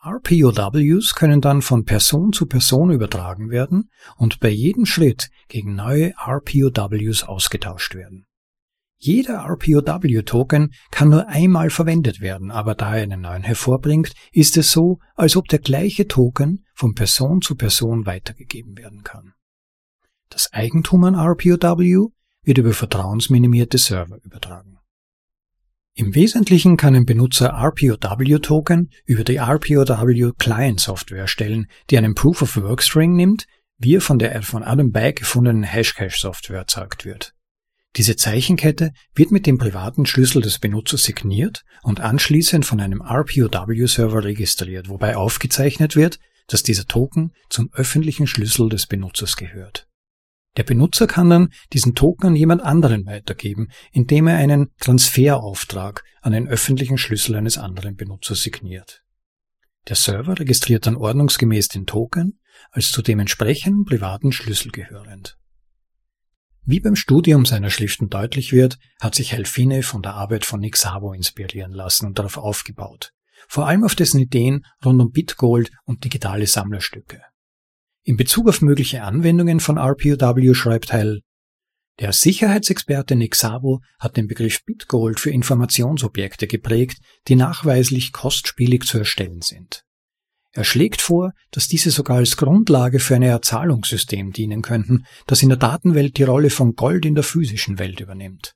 RPOWs 0.03 1.13
können 1.13 1.41
dann 1.41 1.61
von 1.61 1.85
Person 1.85 2.33
zu 2.33 2.47
Person 2.47 2.89
übertragen 2.89 3.51
werden 3.51 3.91
und 4.17 4.39
bei 4.39 4.49
jedem 4.49 4.87
Schritt 4.87 5.29
gegen 5.49 5.75
neue 5.75 6.13
RPOWs 6.17 7.23
ausgetauscht 7.23 7.93
werden. 7.93 8.25
Jeder 8.97 9.45
RPOW-Token 9.45 10.73
kann 10.89 11.09
nur 11.09 11.27
einmal 11.27 11.69
verwendet 11.69 12.21
werden, 12.21 12.49
aber 12.49 12.75
da 12.75 12.95
er 12.95 13.03
einen 13.03 13.21
neuen 13.21 13.43
hervorbringt, 13.43 14.13
ist 14.31 14.57
es 14.57 14.71
so, 14.71 14.99
als 15.15 15.35
ob 15.35 15.47
der 15.47 15.59
gleiche 15.59 16.07
Token 16.07 16.65
von 16.73 16.95
Person 16.95 17.41
zu 17.41 17.55
Person 17.55 18.05
weitergegeben 18.05 18.77
werden 18.77 19.03
kann. 19.03 19.33
Das 20.29 20.51
Eigentum 20.53 21.03
an 21.03 21.15
RPOW 21.15 22.11
wird 22.43 22.57
über 22.57 22.73
vertrauensminimierte 22.73 23.77
Server 23.77 24.17
übertragen. 24.23 24.79
Im 25.93 26.13
Wesentlichen 26.13 26.75
kann 26.75 26.95
ein 26.95 27.05
Benutzer 27.05 27.53
RPOW-Token 27.53 28.89
über 29.05 29.23
die 29.23 29.37
RPOW 29.37 30.33
Client 30.37 30.79
Software 30.79 31.21
erstellen, 31.21 31.67
die 31.89 31.97
einen 31.97 32.15
Proof 32.15 32.41
of 32.41 32.57
Work 32.57 32.81
String 32.83 33.15
nimmt, 33.15 33.45
wie 33.77 33.95
er 33.95 34.01
von 34.01 34.19
der 34.19 34.41
von 34.41 34.63
Adam 34.63 34.91
Back 34.91 35.19
gefundenen 35.19 35.63
Hashcash 35.63 36.19
Software 36.19 36.59
erzeugt 36.59 37.05
wird. 37.05 37.34
Diese 37.97 38.17
Zeichenkette 38.17 38.91
wird 39.13 39.31
mit 39.31 39.45
dem 39.45 39.57
privaten 39.57 40.05
Schlüssel 40.05 40.41
des 40.41 40.59
Benutzers 40.59 41.03
signiert 41.03 41.63
und 41.81 42.01
anschließend 42.01 42.65
von 42.65 42.81
einem 42.81 43.01
RPOW-Server 43.01 44.23
registriert, 44.23 44.89
wobei 44.89 45.15
aufgezeichnet 45.15 45.95
wird, 45.95 46.19
dass 46.47 46.61
dieser 46.61 46.85
Token 46.85 47.31
zum 47.49 47.71
öffentlichen 47.73 48.27
Schlüssel 48.27 48.69
des 48.69 48.87
Benutzers 48.87 49.37
gehört. 49.37 49.87
Der 50.57 50.63
Benutzer 50.63 51.07
kann 51.07 51.29
dann 51.29 51.49
diesen 51.73 51.95
Token 51.95 52.27
an 52.27 52.35
jemand 52.35 52.61
anderen 52.61 53.05
weitergeben, 53.05 53.69
indem 53.91 54.27
er 54.27 54.37
einen 54.37 54.71
Transferauftrag 54.79 56.03
an 56.21 56.33
den 56.33 56.47
öffentlichen 56.47 56.97
Schlüssel 56.97 57.35
eines 57.35 57.57
anderen 57.57 57.95
Benutzers 57.95 58.41
signiert. 58.41 59.03
Der 59.87 59.95
Server 59.95 60.39
registriert 60.39 60.85
dann 60.87 60.95
ordnungsgemäß 60.95 61.69
den 61.69 61.85
Token 61.85 62.39
als 62.71 62.91
zu 62.91 63.01
dem 63.01 63.19
entsprechenden 63.19 63.85
privaten 63.85 64.31
Schlüssel 64.31 64.71
gehörend. 64.71 65.37
Wie 66.67 66.79
beim 66.79 66.95
Studium 66.95 67.45
seiner 67.45 67.69
Schriften 67.69 68.09
deutlich 68.09 68.51
wird, 68.51 68.79
hat 68.99 69.13
sich 69.13 69.33
Helfine 69.33 69.83
von 69.83 70.01
der 70.01 70.15
Arbeit 70.15 70.45
von 70.45 70.59
Nick 70.59 70.77
Szabo 70.77 71.13
inspirieren 71.13 71.71
lassen 71.71 72.07
und 72.07 72.17
darauf 72.17 72.37
aufgebaut. 72.37 73.11
Vor 73.47 73.67
allem 73.67 73.83
auf 73.83 73.93
dessen 73.93 74.19
Ideen 74.19 74.65
rund 74.83 74.99
um 74.99 75.11
Bitgold 75.11 75.69
und 75.83 76.03
digitale 76.03 76.47
Sammlerstücke. 76.47 77.21
In 78.03 78.17
Bezug 78.17 78.49
auf 78.49 78.61
mögliche 78.61 79.03
Anwendungen 79.03 79.59
von 79.59 79.77
RPOW 79.77 80.55
schreibt 80.55 80.91
Hell, 80.91 81.21
der 81.99 82.11
Sicherheitsexperte 82.11 83.15
Nick 83.15 83.35
Szabo 83.35 83.81
hat 83.99 84.17
den 84.17 84.27
Begriff 84.27 84.65
Bitgold 84.65 85.19
für 85.19 85.29
Informationsobjekte 85.29 86.45
geprägt, 86.45 86.97
die 87.27 87.35
nachweislich 87.35 88.11
kostspielig 88.11 88.83
zu 88.83 88.97
erstellen 88.97 89.41
sind. 89.41 89.85
Er 90.55 90.63
schlägt 90.63 91.01
vor, 91.01 91.33
dass 91.51 91.67
diese 91.67 91.91
sogar 91.91 92.15
als 92.15 92.37
Grundlage 92.37 92.99
für 92.99 93.15
ein 93.15 93.23
Erzahlungssystem 93.23 94.31
dienen 94.31 94.61
könnten, 94.61 95.03
das 95.27 95.43
in 95.43 95.49
der 95.49 95.57
Datenwelt 95.57 96.17
die 96.17 96.23
Rolle 96.23 96.49
von 96.49 96.75
Gold 96.75 97.05
in 97.05 97.13
der 97.13 97.25
physischen 97.25 97.77
Welt 97.77 97.99
übernimmt. 97.99 98.55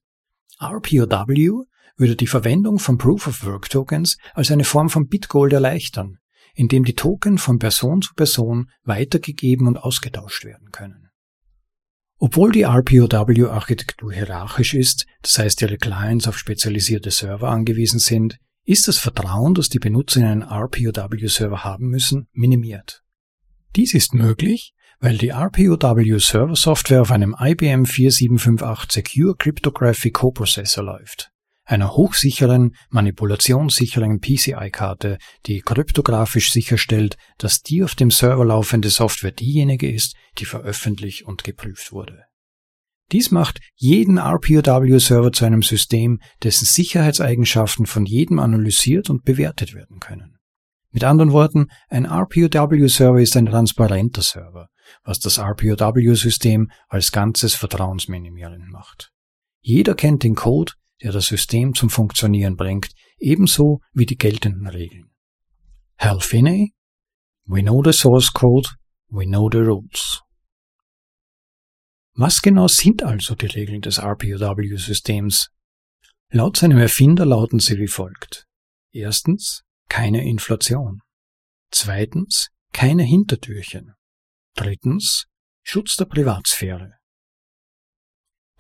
RPOW 0.62 1.65
würde 1.97 2.15
die 2.15 2.27
Verwendung 2.27 2.79
von 2.79 2.97
Proof-of-Work-Tokens 2.97 4.17
als 4.33 4.49
eine 4.49 4.63
Form 4.63 4.89
von 4.89 5.09
Bitgold 5.09 5.51
erleichtern, 5.51 6.19
indem 6.55 6.85
die 6.85 6.95
Token 6.95 7.38
von 7.38 7.59
Person 7.59 8.01
zu 8.01 8.13
Person 8.13 8.69
weitergegeben 8.83 9.67
und 9.67 9.75
ausgetauscht 9.75 10.45
werden 10.45 10.71
können. 10.71 11.09
Obwohl 12.17 12.53
die 12.53 12.63
RPOW-Architektur 12.63 14.13
hierarchisch 14.13 14.73
ist, 14.73 15.05
das 15.21 15.38
heißt 15.38 15.62
ihre 15.63 15.77
Clients 15.77 16.29
auf 16.29 16.38
spezialisierte 16.38 17.12
Server 17.12 17.49
angewiesen 17.49 17.99
sind, 17.99 18.38
ist 18.69 18.88
das 18.88 18.99
Vertrauen, 18.99 19.55
das 19.55 19.69
die 19.69 19.79
Benutzer 19.79 20.19
in 20.19 20.25
einen 20.27 20.43
RPOW-Server 20.43 21.63
haben 21.63 21.88
müssen, 21.88 22.27
minimiert. 22.34 23.01
Dies 23.75 23.95
ist 23.95 24.13
möglich, 24.13 24.75
weil 24.99 25.17
die 25.17 25.29
RPOW-Server-Software 25.29 27.01
auf 27.01 27.10
einem 27.10 27.36
IBM 27.39 27.86
4758 27.86 28.93
Secure 28.93 29.36
Cryptography 29.36 30.12
Coprocessor 30.12 30.84
läuft, 30.84 31.32
einer 31.65 31.95
hochsicheren, 31.95 32.75
manipulationssicheren 32.89 34.19
PCI-Karte, 34.19 35.17
die 35.47 35.62
kryptografisch 35.62 36.51
sicherstellt, 36.51 37.17
dass 37.39 37.63
die 37.63 37.84
auf 37.84 37.95
dem 37.95 38.12
Server 38.12 38.45
laufende 38.45 38.91
Software 38.91 39.32
diejenige 39.32 39.91
ist, 39.91 40.15
die 40.38 40.45
veröffentlicht 40.45 41.23
und 41.23 41.43
geprüft 41.43 41.91
wurde. 41.91 42.28
Dies 43.11 43.31
macht 43.31 43.59
jeden 43.75 44.17
RPOW-Server 44.17 45.31
zu 45.31 45.45
einem 45.45 45.63
System, 45.63 46.19
dessen 46.43 46.65
Sicherheitseigenschaften 46.65 47.85
von 47.85 48.05
jedem 48.05 48.39
analysiert 48.39 49.09
und 49.09 49.23
bewertet 49.23 49.73
werden 49.73 49.99
können. 49.99 50.37
Mit 50.91 51.03
anderen 51.03 51.31
Worten, 51.31 51.67
ein 51.89 52.05
RPOW-Server 52.05 53.19
ist 53.19 53.35
ein 53.37 53.45
transparenter 53.47 54.21
Server, 54.21 54.69
was 55.03 55.19
das 55.19 55.37
RPOW-System 55.39 56.69
als 56.87 57.11
Ganzes 57.11 57.55
vertrauensminimierend 57.55 58.69
macht. 58.69 59.11
Jeder 59.61 59.95
kennt 59.95 60.23
den 60.23 60.35
Code, 60.35 60.73
der 61.01 61.11
das 61.11 61.27
System 61.27 61.73
zum 61.73 61.89
Funktionieren 61.89 62.55
bringt, 62.55 62.89
ebenso 63.19 63.81
wie 63.93 64.05
die 64.05 64.17
geltenden 64.17 64.67
Regeln. 64.67 65.11
Hal 65.97 66.21
Finney? 66.21 66.73
We 67.45 67.61
know 67.61 67.83
the 67.83 67.93
source 67.93 68.31
code, 68.31 68.69
we 69.09 69.25
know 69.25 69.49
the 69.51 69.59
rules. 69.59 70.21
Was 72.21 72.41
genau 72.41 72.67
sind 72.67 73.01
also 73.01 73.34
die 73.34 73.45
Regeln 73.45 73.79
des 73.79 73.97
RPOW-Systems? 73.97 75.51
Laut 76.34 76.58
seinem 76.58 76.77
Erfinder 76.77 77.25
lauten 77.25 77.62
sie 77.62 77.77
wie 77.77 77.88
folgt. 77.88 78.45
Erstens, 78.91 79.63
keine 79.88 80.27
Inflation. 80.27 80.99
Zweitens, 81.71 82.49
keine 82.73 83.03
Hintertürchen. 83.03 83.93
Drittens, 84.53 85.27
Schutz 85.63 85.95
der 85.95 86.05
Privatsphäre. 86.05 86.98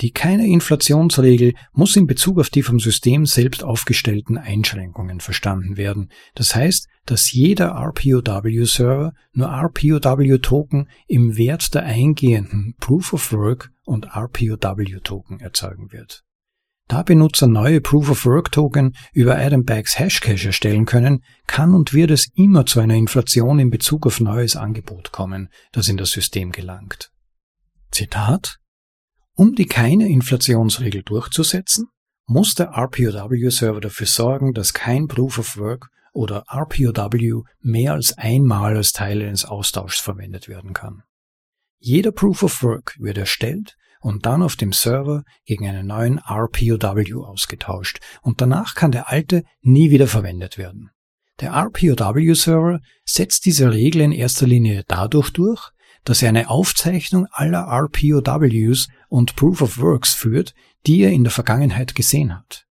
Die 0.01 0.11
keine 0.11 0.47
Inflationsregel 0.47 1.53
muss 1.73 1.95
in 1.97 2.07
Bezug 2.07 2.39
auf 2.39 2.49
die 2.49 2.63
vom 2.63 2.79
System 2.79 3.25
selbst 3.25 3.63
aufgestellten 3.63 4.37
Einschränkungen 4.37 5.19
verstanden 5.19 5.75
werden. 5.75 6.09
Das 6.35 6.55
heißt, 6.55 6.87
dass 7.05 7.33
jeder 7.33 7.71
RPOW-Server 7.71 9.13
nur 9.33 9.47
RPOW-Token 9.47 10.87
im 11.07 11.35
Wert 11.35 11.73
der 11.73 11.83
eingehenden 11.83 12.75
Proof 12.79 13.13
of 13.13 13.33
Work 13.33 13.71
und 13.83 14.15
RPOW-Token 14.15 15.41
erzeugen 15.41 15.91
wird. 15.91 16.23
Da 16.87 17.03
Benutzer 17.03 17.45
neue 17.45 17.81
Proof 17.81 18.09
of 18.09 18.25
Work 18.25 18.51
Token 18.51 18.95
über 19.13 19.37
Adam 19.37 19.63
Baggs 19.63 19.99
Hashcash 19.99 20.45
erstellen 20.45 20.85
können, 20.85 21.23
kann 21.45 21.75
und 21.75 21.93
wird 21.93 22.09
es 22.09 22.29
immer 22.33 22.65
zu 22.65 22.79
einer 22.79 22.95
Inflation 22.95 23.59
in 23.59 23.69
Bezug 23.69 24.07
auf 24.07 24.19
neues 24.19 24.55
Angebot 24.55 25.11
kommen, 25.11 25.49
das 25.71 25.87
in 25.87 25.97
das 25.97 26.09
System 26.09 26.51
gelangt. 26.51 27.11
Zitat 27.91 28.59
um 29.39 29.55
die 29.55 29.67
keine 29.67 30.09
Inflationsregel 30.09 31.01
durchzusetzen, 31.01 31.87
muss 32.25 32.55
der 32.55 32.71
RPOW-Server 32.73 33.79
dafür 33.79 34.05
sorgen, 34.05 34.53
dass 34.53 34.73
kein 34.73 35.07
Proof 35.07 35.39
of 35.39 35.55
Work 35.55 35.87
oder 36.11 36.43
RPOW 36.51 37.45
mehr 37.61 37.93
als 37.93 38.17
einmal 38.17 38.75
als 38.75 38.91
Teil 38.91 39.21
eines 39.21 39.45
Austauschs 39.45 40.01
verwendet 40.01 40.49
werden 40.49 40.73
kann. 40.73 41.03
Jeder 41.77 42.11
Proof 42.11 42.43
of 42.43 42.63
Work 42.63 42.97
wird 42.99 43.17
erstellt 43.17 43.77
und 44.01 44.25
dann 44.25 44.43
auf 44.43 44.57
dem 44.57 44.73
Server 44.73 45.23
gegen 45.45 45.69
einen 45.69 45.87
neuen 45.87 46.17
RPOW 46.17 47.23
ausgetauscht 47.25 47.99
und 48.21 48.41
danach 48.41 48.75
kann 48.75 48.91
der 48.91 49.09
alte 49.09 49.43
nie 49.61 49.89
wieder 49.89 50.07
verwendet 50.07 50.57
werden. 50.57 50.89
Der 51.39 51.51
RPOW-Server 51.51 52.81
setzt 53.05 53.45
diese 53.45 53.71
Regel 53.71 54.01
in 54.01 54.11
erster 54.11 54.47
Linie 54.47 54.83
dadurch 54.85 55.29
durch, 55.29 55.71
dass 56.03 56.21
er 56.21 56.29
eine 56.29 56.49
Aufzeichnung 56.49 57.27
aller 57.31 57.67
RPOWs 57.67 58.87
und 59.09 59.35
Proof 59.35 59.61
of 59.61 59.77
Works 59.79 60.13
führt, 60.13 60.53
die 60.85 61.01
er 61.01 61.11
in 61.11 61.23
der 61.23 61.31
Vergangenheit 61.31 61.95
gesehen 61.95 62.35
hat. 62.35 62.65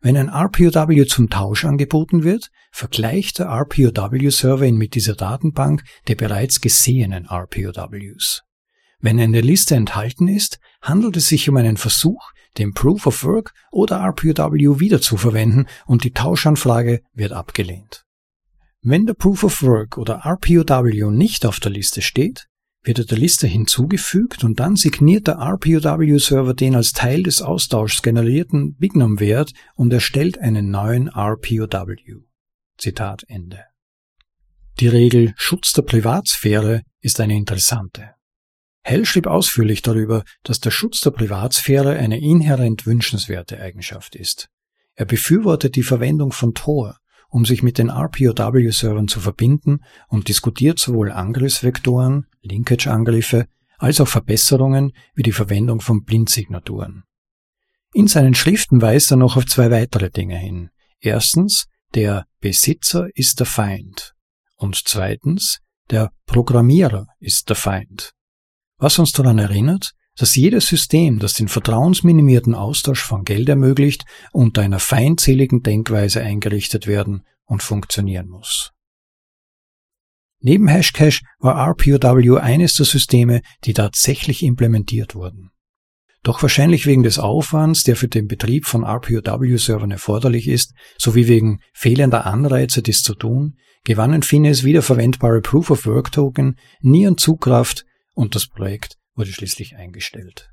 Wenn 0.00 0.16
ein 0.16 0.28
RPOW 0.28 1.06
zum 1.08 1.28
Tausch 1.28 1.64
angeboten 1.64 2.22
wird, 2.22 2.50
vergleicht 2.70 3.40
der 3.40 3.46
RPOW-Server 3.46 4.64
ihn 4.64 4.76
mit 4.76 4.94
dieser 4.94 5.14
Datenbank 5.14 5.82
der 6.06 6.14
bereits 6.14 6.60
gesehenen 6.60 7.26
RPOWs. 7.26 8.42
Wenn 9.00 9.18
in 9.18 9.32
der 9.32 9.42
Liste 9.42 9.74
enthalten 9.74 10.28
ist, 10.28 10.58
handelt 10.82 11.16
es 11.16 11.26
sich 11.26 11.48
um 11.48 11.56
einen 11.56 11.76
Versuch, 11.76 12.30
den 12.58 12.74
Proof 12.74 13.06
of 13.06 13.24
Work 13.24 13.54
oder 13.70 14.00
RPOW 14.00 14.80
wiederzuverwenden 14.80 15.68
und 15.86 16.04
die 16.04 16.12
Tauschanfrage 16.12 17.02
wird 17.14 17.32
abgelehnt. 17.32 18.04
Wenn 18.82 19.06
der 19.06 19.14
Proof 19.14 19.44
of 19.44 19.62
Work 19.62 19.98
oder 19.98 20.22
RPOW 20.24 21.10
nicht 21.10 21.44
auf 21.44 21.60
der 21.60 21.72
Liste 21.72 22.02
steht, 22.02 22.48
wird 22.88 23.00
er 23.00 23.04
der 23.04 23.18
Liste 23.18 23.46
hinzugefügt 23.46 24.44
und 24.44 24.60
dann 24.60 24.74
signiert 24.74 25.26
der 25.26 25.36
RPOW-Server 25.36 26.54
den 26.54 26.74
als 26.74 26.92
Teil 26.92 27.22
des 27.22 27.42
Austauschs 27.42 28.00
generierten 28.00 28.76
Bignum-Wert 28.76 29.52
und 29.74 29.92
erstellt 29.92 30.38
einen 30.38 30.70
neuen 30.70 31.08
RPOW. 31.08 32.24
Zitat 32.78 33.24
Ende. 33.28 33.62
Die 34.80 34.88
Regel 34.88 35.34
Schutz 35.36 35.74
der 35.74 35.82
Privatsphäre 35.82 36.82
ist 37.02 37.20
eine 37.20 37.36
interessante. 37.36 38.14
Hell 38.82 39.04
schrieb 39.04 39.26
ausführlich 39.26 39.82
darüber, 39.82 40.24
dass 40.42 40.60
der 40.60 40.70
Schutz 40.70 41.02
der 41.02 41.10
Privatsphäre 41.10 41.98
eine 41.98 42.18
inhärent 42.18 42.86
wünschenswerte 42.86 43.60
Eigenschaft 43.60 44.16
ist. 44.16 44.48
Er 44.94 45.04
befürwortet 45.04 45.76
die 45.76 45.82
Verwendung 45.82 46.32
von 46.32 46.54
Tor, 46.54 46.96
um 47.28 47.44
sich 47.44 47.62
mit 47.62 47.78
den 47.78 47.90
RPOW-Servern 47.90 49.08
zu 49.08 49.20
verbinden 49.20 49.84
und 50.08 50.28
diskutiert 50.28 50.78
sowohl 50.78 51.12
Angriffsvektoren, 51.12 52.26
Linkage-Angriffe, 52.42 53.46
als 53.78 54.00
auch 54.00 54.08
Verbesserungen 54.08 54.92
wie 55.14 55.22
die 55.22 55.32
Verwendung 55.32 55.80
von 55.80 56.04
Blindsignaturen. 56.04 57.04
In 57.92 58.08
seinen 58.08 58.34
Schriften 58.34 58.82
weist 58.82 59.10
er 59.10 59.16
noch 59.16 59.36
auf 59.36 59.46
zwei 59.46 59.70
weitere 59.70 60.10
Dinge 60.10 60.36
hin. 60.36 60.70
Erstens, 61.00 61.68
der 61.94 62.26
Besitzer 62.40 63.08
ist 63.14 63.38
der 63.40 63.46
Feind. 63.46 64.14
Und 64.56 64.76
zweitens, 64.84 65.60
der 65.90 66.12
Programmierer 66.26 67.06
ist 67.18 67.48
der 67.48 67.56
Feind. 67.56 68.12
Was 68.76 68.98
uns 68.98 69.12
daran 69.12 69.38
erinnert, 69.38 69.92
dass 70.18 70.34
jedes 70.34 70.66
System, 70.66 71.20
das 71.20 71.34
den 71.34 71.48
vertrauensminimierten 71.48 72.54
Austausch 72.54 73.02
von 73.02 73.24
Geld 73.24 73.48
ermöglicht, 73.48 74.04
unter 74.32 74.62
einer 74.62 74.80
feindseligen 74.80 75.62
Denkweise 75.62 76.20
eingerichtet 76.20 76.86
werden 76.86 77.22
und 77.44 77.62
funktionieren 77.62 78.28
muss. 78.28 78.72
Neben 80.40 80.68
Hashcash 80.68 81.22
war 81.38 81.56
RPOW 81.68 82.38
eines 82.40 82.74
der 82.74 82.86
Systeme, 82.86 83.42
die 83.64 83.72
tatsächlich 83.72 84.42
implementiert 84.42 85.14
wurden. 85.14 85.50
Doch 86.24 86.42
wahrscheinlich 86.42 86.84
wegen 86.86 87.04
des 87.04 87.18
Aufwands, 87.18 87.84
der 87.84 87.96
für 87.96 88.08
den 88.08 88.26
Betrieb 88.26 88.66
von 88.66 88.84
RPOW-Servern 88.84 89.92
erforderlich 89.92 90.48
ist, 90.48 90.74
sowie 90.98 91.28
wegen 91.28 91.60
fehlender 91.72 92.26
Anreize, 92.26 92.82
dies 92.82 93.02
zu 93.02 93.14
tun, 93.14 93.56
gewannen 93.84 94.22
Finnes 94.22 94.64
wiederverwendbare 94.64 95.40
Proof-of-Work-Token 95.40 96.56
nie 96.80 97.06
an 97.06 97.16
Zugkraft 97.16 97.84
und 98.14 98.34
das 98.34 98.48
Projekt 98.48 98.97
wurde 99.18 99.32
schließlich 99.32 99.76
eingestellt. 99.76 100.50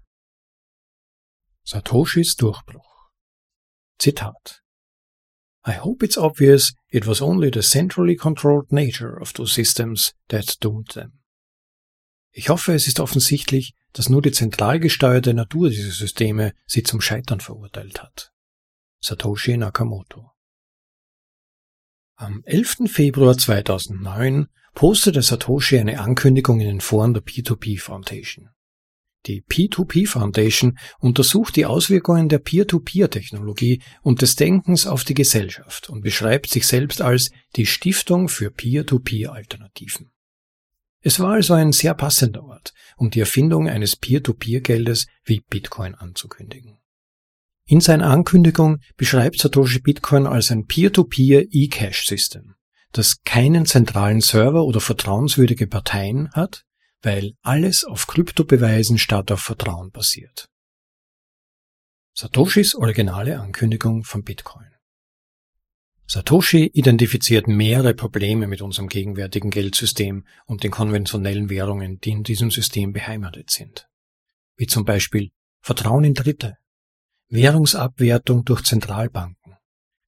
Satoshis 1.63 2.35
Durchbruch. 2.35 3.09
Zitat. 3.97 4.61
I 5.67 5.79
hope 5.79 6.03
it's 6.03 6.17
obvious 6.17 6.73
it 6.89 7.07
was 7.07 7.21
only 7.21 7.49
the 7.51 7.61
centrally 7.61 8.15
controlled 8.15 8.71
nature 8.71 9.19
of 9.19 9.33
those 9.33 9.53
systems 9.53 10.13
that 10.27 10.57
doomed 10.59 10.89
them. 10.89 11.21
Ich 12.31 12.49
hoffe, 12.49 12.73
es 12.73 12.87
ist 12.87 12.99
offensichtlich, 12.99 13.73
dass 13.93 14.09
nur 14.09 14.21
die 14.21 14.31
zentral 14.31 14.79
gesteuerte 14.79 15.33
Natur 15.33 15.69
dieser 15.69 15.91
Systeme 15.91 16.53
sie 16.65 16.83
zum 16.83 16.99
Scheitern 17.01 17.39
verurteilt 17.39 18.01
hat. 18.01 18.31
Satoshi 19.01 19.55
Nakamoto. 19.57 20.31
Am 22.17 22.43
11. 22.45 22.91
Februar 22.91 23.37
2009 23.37 24.47
postete 24.73 25.21
Satoshi 25.21 25.79
eine 25.79 25.99
Ankündigung 25.99 26.59
in 26.59 26.67
den 26.67 26.81
Foren 26.81 27.13
der 27.13 27.23
P2P 27.23 27.79
Foundation. 27.79 28.49
Die 29.25 29.41
P2P 29.41 30.07
Foundation 30.07 30.77
untersucht 30.99 31.55
die 31.55 31.65
Auswirkungen 31.65 32.29
der 32.29 32.39
Peer-to-Peer-Technologie 32.39 33.81
und 34.01 34.21
des 34.21 34.35
Denkens 34.35 34.85
auf 34.85 35.03
die 35.03 35.15
Gesellschaft 35.15 35.89
und 35.89 36.01
beschreibt 36.01 36.49
sich 36.49 36.67
selbst 36.67 37.01
als 37.01 37.31
die 37.55 37.65
Stiftung 37.65 38.29
für 38.29 38.51
Peer-to-Peer-Alternativen. 38.51 40.11
Es 41.01 41.19
war 41.19 41.33
also 41.33 41.53
ein 41.53 41.71
sehr 41.71 41.93
passender 41.93 42.43
Ort, 42.43 42.73
um 42.97 43.09
die 43.09 43.19
Erfindung 43.19 43.67
eines 43.67 43.95
Peer-to-Peer-Geldes 43.95 45.07
wie 45.23 45.41
Bitcoin 45.41 45.95
anzukündigen. 45.95 46.77
In 47.67 47.81
seiner 47.81 48.11
Ankündigung 48.11 48.79
beschreibt 48.95 49.39
Satoshi 49.39 49.79
Bitcoin 49.79 50.27
als 50.27 50.51
ein 50.51 50.65
Peer-to-Peer 50.65 51.47
E-Cash-System, 51.49 52.55
das 52.91 53.21
keinen 53.23 53.65
zentralen 53.65 54.21
Server 54.21 54.63
oder 54.63 54.79
vertrauenswürdige 54.79 55.65
Parteien 55.65 56.31
hat, 56.31 56.63
weil 57.05 57.33
alles 57.41 57.83
auf 57.83 58.07
Kryptobeweisen 58.07 58.97
statt 58.97 59.31
auf 59.31 59.41
Vertrauen 59.41 59.91
basiert. 59.91 60.49
Satoshis 62.13 62.75
originale 62.75 63.39
Ankündigung 63.39 64.03
von 64.03 64.23
Bitcoin. 64.23 64.71
Satoshi 66.07 66.67
identifiziert 66.67 67.47
mehrere 67.47 67.93
Probleme 67.93 68.47
mit 68.47 68.61
unserem 68.61 68.87
gegenwärtigen 68.87 69.49
Geldsystem 69.49 70.25
und 70.45 70.63
den 70.63 70.71
konventionellen 70.71 71.49
Währungen, 71.49 71.99
die 71.99 72.11
in 72.11 72.23
diesem 72.23 72.51
System 72.51 72.93
beheimatet 72.93 73.49
sind. 73.49 73.87
Wie 74.55 74.67
zum 74.67 74.85
Beispiel 74.85 75.31
Vertrauen 75.61 76.03
in 76.03 76.13
Dritte, 76.13 76.57
Währungsabwertung 77.29 78.45
durch 78.45 78.63
Zentralbanken, 78.63 79.57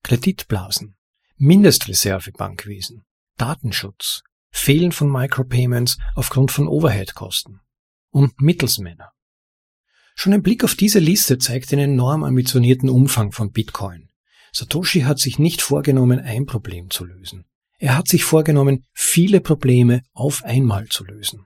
Kreditblasen, 0.04 0.96
Mindestreservebankwesen, 1.38 3.06
Datenschutz, 3.38 4.22
Fehlen 4.58 4.92
von 4.92 5.10
Micropayments 5.10 5.98
aufgrund 6.16 6.52
von 6.52 6.68
Overhead-Kosten 6.68 7.62
und 8.10 8.42
Mittelsmänner. 8.42 9.12
Schon 10.16 10.34
ein 10.34 10.42
Blick 10.42 10.64
auf 10.64 10.76
diese 10.76 11.00
Liste 11.00 11.38
zeigt 11.38 11.72
den 11.72 11.80
enorm 11.80 12.24
ambitionierten 12.24 12.90
Umfang 12.90 13.32
von 13.32 13.52
Bitcoin. 13.52 14.10
Satoshi 14.52 15.02
hat 15.02 15.20
sich 15.20 15.38
nicht 15.38 15.62
vorgenommen, 15.62 16.20
ein 16.20 16.48
Problem 16.48 16.90
zu 16.90 17.06
lösen. 17.06 17.46
Er 17.78 17.96
hat 17.96 18.08
sich 18.08 18.24
vorgenommen, 18.24 18.84
viele 18.94 19.42
Probleme 19.42 20.02
auf 20.12 20.44
einmal 20.44 20.88
zu 20.88 21.06
lösen. 21.06 21.46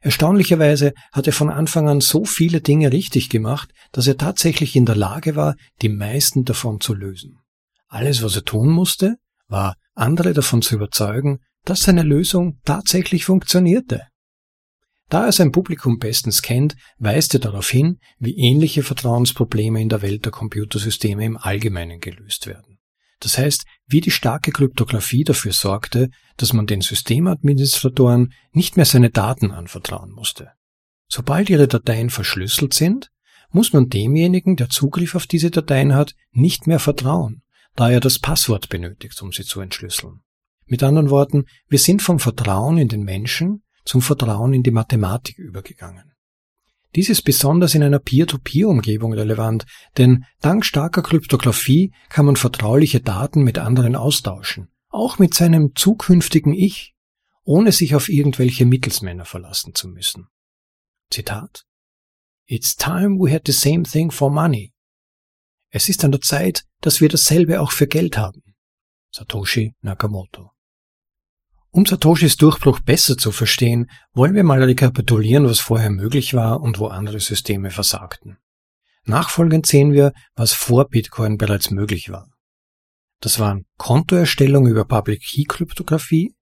Erstaunlicherweise 0.00 0.94
hat 1.12 1.26
er 1.26 1.32
von 1.32 1.50
Anfang 1.50 1.88
an 1.88 2.00
so 2.00 2.24
viele 2.24 2.60
Dinge 2.60 2.92
richtig 2.92 3.28
gemacht, 3.28 3.72
dass 3.90 4.06
er 4.06 4.16
tatsächlich 4.16 4.76
in 4.76 4.86
der 4.86 4.96
Lage 4.96 5.34
war, 5.34 5.56
die 5.82 5.88
meisten 5.88 6.44
davon 6.44 6.80
zu 6.80 6.94
lösen. 6.94 7.40
Alles, 7.88 8.22
was 8.22 8.36
er 8.36 8.44
tun 8.44 8.70
musste, 8.70 9.16
war, 9.48 9.76
andere 9.94 10.32
davon 10.32 10.62
zu 10.62 10.76
überzeugen, 10.76 11.40
dass 11.64 11.80
seine 11.80 12.02
Lösung 12.02 12.60
tatsächlich 12.64 13.24
funktionierte. 13.24 14.02
Da 15.08 15.26
er 15.26 15.32
sein 15.32 15.52
Publikum 15.52 15.98
bestens 15.98 16.42
kennt, 16.42 16.76
weist 16.98 17.34
er 17.34 17.40
darauf 17.40 17.68
hin, 17.68 17.98
wie 18.18 18.36
ähnliche 18.36 18.82
Vertrauensprobleme 18.82 19.80
in 19.80 19.88
der 19.88 20.02
Welt 20.02 20.24
der 20.24 20.32
Computersysteme 20.32 21.24
im 21.24 21.36
Allgemeinen 21.36 22.00
gelöst 22.00 22.46
werden. 22.46 22.78
Das 23.20 23.38
heißt, 23.38 23.64
wie 23.86 24.00
die 24.00 24.10
starke 24.10 24.50
Kryptographie 24.50 25.24
dafür 25.24 25.52
sorgte, 25.52 26.10
dass 26.36 26.52
man 26.52 26.66
den 26.66 26.80
Systemadministratoren 26.80 28.32
nicht 28.52 28.76
mehr 28.76 28.86
seine 28.86 29.10
Daten 29.10 29.50
anvertrauen 29.50 30.10
musste. 30.10 30.50
Sobald 31.08 31.48
ihre 31.48 31.68
Dateien 31.68 32.10
verschlüsselt 32.10 32.74
sind, 32.74 33.10
muss 33.50 33.72
man 33.72 33.88
demjenigen, 33.88 34.56
der 34.56 34.68
Zugriff 34.68 35.14
auf 35.14 35.26
diese 35.26 35.50
Dateien 35.50 35.94
hat, 35.94 36.14
nicht 36.32 36.66
mehr 36.66 36.80
vertrauen, 36.80 37.42
da 37.76 37.90
er 37.90 38.00
das 38.00 38.18
Passwort 38.18 38.68
benötigt, 38.68 39.22
um 39.22 39.32
sie 39.32 39.44
zu 39.44 39.60
entschlüsseln. 39.60 40.20
Mit 40.66 40.82
anderen 40.82 41.10
Worten, 41.10 41.44
wir 41.68 41.78
sind 41.78 42.02
vom 42.02 42.18
Vertrauen 42.18 42.78
in 42.78 42.88
den 42.88 43.02
Menschen 43.02 43.62
zum 43.84 44.00
Vertrauen 44.00 44.54
in 44.54 44.62
die 44.62 44.70
Mathematik 44.70 45.38
übergegangen. 45.38 46.12
Dies 46.94 47.08
ist 47.08 47.22
besonders 47.22 47.74
in 47.74 47.82
einer 47.82 47.98
Peer-to-Peer-Umgebung 47.98 49.12
relevant, 49.12 49.66
denn 49.98 50.24
dank 50.40 50.64
starker 50.64 51.02
Kryptographie 51.02 51.92
kann 52.08 52.24
man 52.24 52.36
vertrauliche 52.36 53.00
Daten 53.00 53.42
mit 53.42 53.58
anderen 53.58 53.96
austauschen, 53.96 54.68
auch 54.88 55.18
mit 55.18 55.34
seinem 55.34 55.74
zukünftigen 55.74 56.54
Ich, 56.54 56.94
ohne 57.42 57.72
sich 57.72 57.94
auf 57.94 58.08
irgendwelche 58.08 58.64
Mittelsmänner 58.64 59.24
verlassen 59.24 59.74
zu 59.74 59.88
müssen. 59.88 60.28
Zitat 61.10 61.64
It's 62.46 62.76
time 62.76 63.18
we 63.18 63.32
had 63.32 63.42
the 63.46 63.52
same 63.52 63.82
thing 63.82 64.10
for 64.10 64.30
money. 64.30 64.72
Es 65.70 65.88
ist 65.88 66.04
an 66.04 66.12
der 66.12 66.20
Zeit, 66.20 66.64
dass 66.80 67.00
wir 67.00 67.08
dasselbe 67.08 67.60
auch 67.60 67.72
für 67.72 67.88
Geld 67.88 68.16
haben. 68.16 68.42
Satoshi 69.10 69.74
Nakamoto 69.80 70.53
um 71.74 71.84
Satoshis 71.84 72.36
Durchbruch 72.36 72.78
besser 72.78 73.16
zu 73.16 73.32
verstehen, 73.32 73.90
wollen 74.12 74.36
wir 74.36 74.44
mal 74.44 74.62
rekapitulieren, 74.62 75.44
was 75.44 75.58
vorher 75.58 75.90
möglich 75.90 76.32
war 76.32 76.60
und 76.60 76.78
wo 76.78 76.86
andere 76.86 77.18
Systeme 77.18 77.72
versagten. 77.72 78.38
Nachfolgend 79.06 79.66
sehen 79.66 79.92
wir, 79.92 80.12
was 80.36 80.52
vor 80.52 80.88
Bitcoin 80.88 81.36
bereits 81.36 81.72
möglich 81.72 82.10
war. 82.10 82.30
Das 83.18 83.40
waren 83.40 83.66
Kontoerstellung 83.76 84.68
über 84.68 84.84
Public 84.84 85.22
Key 85.22 85.46
Kryptographie, 85.48 86.36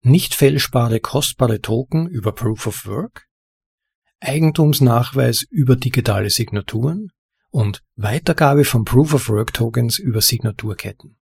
nicht 0.00 0.34
fälschbare 0.34 0.98
kostbare 0.98 1.60
Token 1.60 2.08
über 2.08 2.32
Proof 2.32 2.66
of 2.66 2.86
Work, 2.86 3.26
Eigentumsnachweis 4.20 5.44
über 5.50 5.76
digitale 5.76 6.30
Signaturen 6.30 7.08
und 7.50 7.82
Weitergabe 7.96 8.64
von 8.64 8.84
Proof 8.86 9.12
of 9.12 9.28
Work 9.28 9.52
Tokens 9.52 9.98
über 9.98 10.22
Signaturketten. 10.22 11.18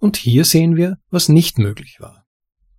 Und 0.00 0.18
hier 0.18 0.44
sehen 0.44 0.76
wir, 0.76 0.98
was 1.08 1.30
nicht 1.30 1.56
möglich 1.56 1.96
war 1.98 2.21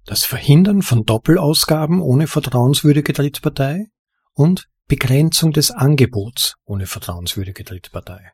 das 0.06 0.26
Verhindern 0.26 0.82
von 0.82 1.06
Doppelausgaben 1.06 2.02
ohne 2.02 2.28
vertrauenswürdige 2.28 3.14
Drittpartei 3.14 3.88
und 4.34 4.68
Begrenzung 4.88 5.52
des 5.54 5.72
Angebots 5.72 6.56
ohne 6.66 6.88
vertrauenswürdige 6.88 7.64
Drittpartei. 7.64 8.32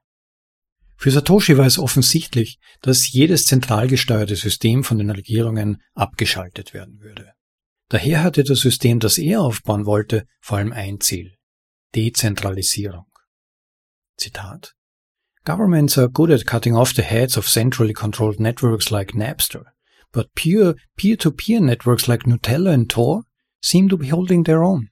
Für 0.96 1.12
Satoshi 1.12 1.58
war 1.58 1.66
es 1.66 1.80
offensichtlich, 1.80 2.60
dass 2.82 3.12
jedes 3.12 3.46
zentral 3.46 3.88
gesteuerte 3.88 4.36
System 4.36 4.84
von 4.84 4.98
den 4.98 5.10
Regierungen 5.10 5.82
abgeschaltet 5.94 6.74
werden 6.74 7.00
würde. 7.00 7.32
Daher 7.88 8.24
hatte 8.24 8.44
das 8.44 8.60
System, 8.60 9.00
das 9.00 9.18
er 9.18 9.42
aufbauen 9.42 9.86
wollte, 9.86 10.26
vor 10.42 10.58
allem 10.58 10.74
ein 10.74 11.00
Ziel. 11.00 11.36
Dezentralisierung. 11.96 13.06
Zitat. 14.18 14.76
Governments 15.46 15.98
are 15.98 16.10
good 16.10 16.32
at 16.32 16.46
cutting 16.46 16.76
off 16.76 16.92
the 16.94 17.02
heads 17.02 17.38
of 17.38 17.48
centrally 17.48 17.94
controlled 17.94 18.40
networks 18.40 18.90
like 18.90 19.16
Napster, 19.16 19.72
but 20.12 20.34
pure 20.36 20.76
peer-to-peer 20.96 21.60
-peer 21.60 21.66
networks 21.66 22.08
like 22.08 22.26
Nutella 22.26 22.74
and 22.74 22.90
Tor 22.90 23.24
seem 23.62 23.90
to 23.90 23.98
be 23.98 24.12
holding 24.12 24.44
their 24.44 24.62
own. 24.64 24.90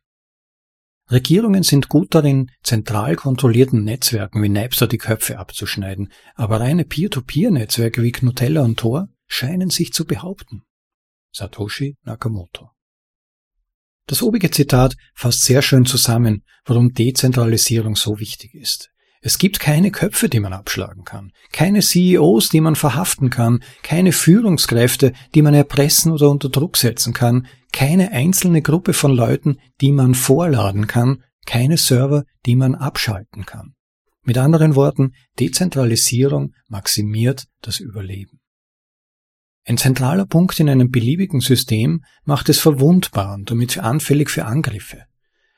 Regierungen 1.09 1.63
sind 1.63 1.87
gut 1.87 2.13
darin, 2.13 2.51
zentral 2.63 3.15
kontrollierten 3.15 3.83
Netzwerken 3.83 4.43
wie 4.43 4.49
Napster 4.49 4.87
die 4.87 4.97
Köpfe 4.97 5.39
abzuschneiden, 5.39 6.11
aber 6.35 6.59
reine 6.59 6.83
Peer-to-Peer-Netzwerke 6.83 8.03
wie 8.03 8.13
Nutella 8.21 8.61
und 8.61 8.77
Tor 8.77 9.07
scheinen 9.25 9.69
sich 9.69 9.93
zu 9.93 10.05
behaupten. 10.05 10.63
Satoshi 11.31 11.97
Nakamoto 12.03 12.71
Das 14.05 14.21
obige 14.21 14.51
Zitat 14.51 14.97
fasst 15.13 15.45
sehr 15.45 15.61
schön 15.61 15.85
zusammen, 15.85 16.43
warum 16.65 16.93
Dezentralisierung 16.93 17.95
so 17.95 18.19
wichtig 18.19 18.53
ist. 18.53 18.91
Es 19.21 19.37
gibt 19.37 19.59
keine 19.59 19.91
Köpfe, 19.91 20.29
die 20.29 20.39
man 20.39 20.53
abschlagen 20.53 21.03
kann, 21.03 21.31
keine 21.51 21.81
CEOs, 21.81 22.49
die 22.49 22.61
man 22.61 22.75
verhaften 22.75 23.29
kann, 23.29 23.63
keine 23.83 24.11
Führungskräfte, 24.11 25.13
die 25.33 25.41
man 25.41 25.53
erpressen 25.53 26.11
oder 26.11 26.29
unter 26.29 26.49
Druck 26.49 26.77
setzen 26.77 27.13
kann, 27.13 27.47
keine 27.71 28.11
einzelne 28.11 28.61
Gruppe 28.61 28.93
von 28.93 29.13
Leuten, 29.13 29.59
die 29.81 29.91
man 29.91 30.15
vorladen 30.15 30.87
kann, 30.87 31.23
keine 31.45 31.77
Server, 31.77 32.23
die 32.45 32.55
man 32.55 32.75
abschalten 32.75 33.45
kann. 33.45 33.73
Mit 34.23 34.37
anderen 34.37 34.75
Worten, 34.75 35.13
Dezentralisierung 35.39 36.53
maximiert 36.67 37.45
das 37.61 37.79
Überleben. 37.79 38.39
Ein 39.65 39.77
zentraler 39.77 40.25
Punkt 40.25 40.59
in 40.59 40.69
einem 40.69 40.91
beliebigen 40.91 41.39
System 41.39 42.03
macht 42.23 42.49
es 42.49 42.59
verwundbar 42.59 43.35
und 43.35 43.51
damit 43.51 43.77
anfällig 43.77 44.29
für 44.29 44.45
Angriffe. 44.45 45.05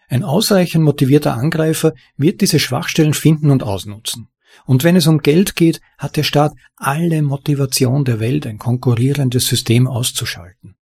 Ein 0.10 0.24
ausreichend 0.24 0.84
motivierter 0.84 1.36
Angreifer 1.36 1.94
wird 2.18 2.42
diese 2.42 2.60
Schwachstellen 2.60 3.14
finden 3.14 3.52
und 3.52 3.64
ausnutzen. 3.64 4.28
Und 4.66 4.84
wenn 4.84 4.96
es 4.96 5.06
um 5.06 5.20
Geld 5.20 5.56
geht, 5.56 5.80
hat 6.00 6.18
der 6.18 6.24
Staat 6.24 6.54
alle 6.76 7.22
Motivation 7.22 8.04
der 8.04 8.20
Welt, 8.20 8.48
ein 8.48 8.58
konkurrierendes 8.58 9.46
System 9.46 9.88
auszuschalten. 9.88 10.76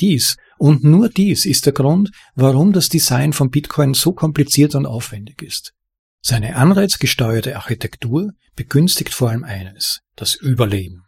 Dies 0.00 0.36
und 0.58 0.84
nur 0.84 1.08
dies 1.08 1.46
ist 1.46 1.64
der 1.64 1.72
Grund, 1.72 2.10
warum 2.34 2.72
das 2.72 2.90
Design 2.90 3.32
von 3.32 3.50
Bitcoin 3.50 3.94
so 3.94 4.12
kompliziert 4.12 4.74
und 4.74 4.86
aufwendig 4.86 5.40
ist. 5.42 5.72
Seine 6.20 6.56
anreizgesteuerte 6.56 7.56
Architektur 7.56 8.32
begünstigt 8.56 9.14
vor 9.14 9.30
allem 9.30 9.44
eines, 9.44 10.00
das 10.16 10.34
Überleben. 10.34 11.03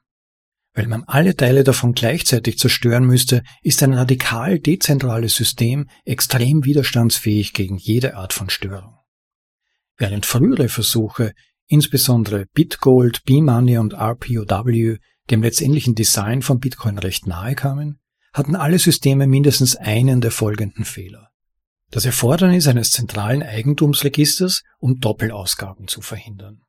Weil 0.77 0.89
man 0.89 1.05
alle 1.05 1.35
Teile 1.35 1.65
davon 1.65 1.95
gleichzeitig 1.95 2.59
zerstören 2.59 3.07
müsste, 3.07 3.43
ist 3.63 3.83
ein 3.83 3.95
radikal 3.95 4.59
dezentrales 4.59 5.35
System 5.35 5.89
extrem 6.05 6.67
widerstandsfähig 6.67 7.55
gegen 7.55 7.79
jede 7.79 8.15
Art 8.15 8.35
von 8.35 8.51
Störung. 8.51 8.99
Während 9.97 10.27
frühere 10.27 10.69
Versuche, 10.69 11.33
insbesondere 11.67 12.45
Bitgold, 12.53 13.25
B-Money 13.25 13.79
und 13.79 13.95
RPOW, 13.95 14.99
dem 15.31 15.43
letztendlichen 15.43 15.95
Design 15.95 16.43
von 16.43 16.61
Bitcoin 16.61 16.99
recht 16.99 17.27
nahe 17.27 17.55
kamen, 17.55 17.99
hatten 18.35 18.55
alle 18.55 18.79
Systeme 18.79 19.27
mindestens 19.27 19.77
einen 19.77 20.21
der 20.21 20.31
folgenden 20.31 20.85
Fehler. 20.85 21.31
Das 21.91 22.05
Erfordernis 22.05 22.69
eines 22.69 22.91
zentralen 22.91 23.43
Eigentumsregisters, 23.43 24.63
um 24.79 25.01
Doppelausgaben 25.01 25.89
zu 25.89 26.03
verhindern. 26.03 26.61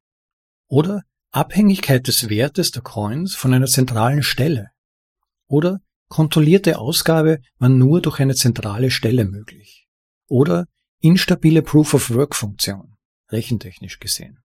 Oder 0.67 1.03
Abhängigkeit 1.31 2.07
des 2.07 2.29
Wertes 2.29 2.71
der 2.71 2.81
Coins 2.81 3.35
von 3.35 3.53
einer 3.53 3.67
zentralen 3.67 4.23
Stelle. 4.23 4.69
Oder 5.47 5.79
kontrollierte 6.09 6.79
Ausgabe 6.79 7.39
war 7.59 7.69
nur 7.69 8.01
durch 8.01 8.19
eine 8.19 8.35
zentrale 8.35 8.91
Stelle 8.91 9.25
möglich. 9.25 9.87
Oder 10.27 10.67
instabile 10.99 11.61
Proof-of-Work-Funktion, 11.61 12.97
rechentechnisch 13.29 13.99
gesehen. 13.99 14.39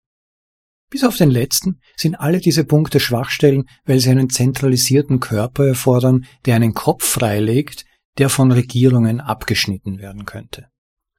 Bis 0.90 1.04
auf 1.04 1.16
den 1.16 1.30
letzten 1.30 1.80
sind 1.96 2.16
alle 2.16 2.38
diese 2.38 2.64
Punkte 2.64 3.00
Schwachstellen, 3.00 3.64
weil 3.86 3.98
sie 3.98 4.10
einen 4.10 4.28
zentralisierten 4.28 5.20
Körper 5.20 5.66
erfordern, 5.66 6.26
der 6.44 6.56
einen 6.56 6.74
Kopf 6.74 7.04
freilegt, 7.04 7.86
der 8.18 8.28
von 8.28 8.52
Regierungen 8.52 9.20
abgeschnitten 9.20 9.98
werden 9.98 10.26
könnte. 10.26 10.68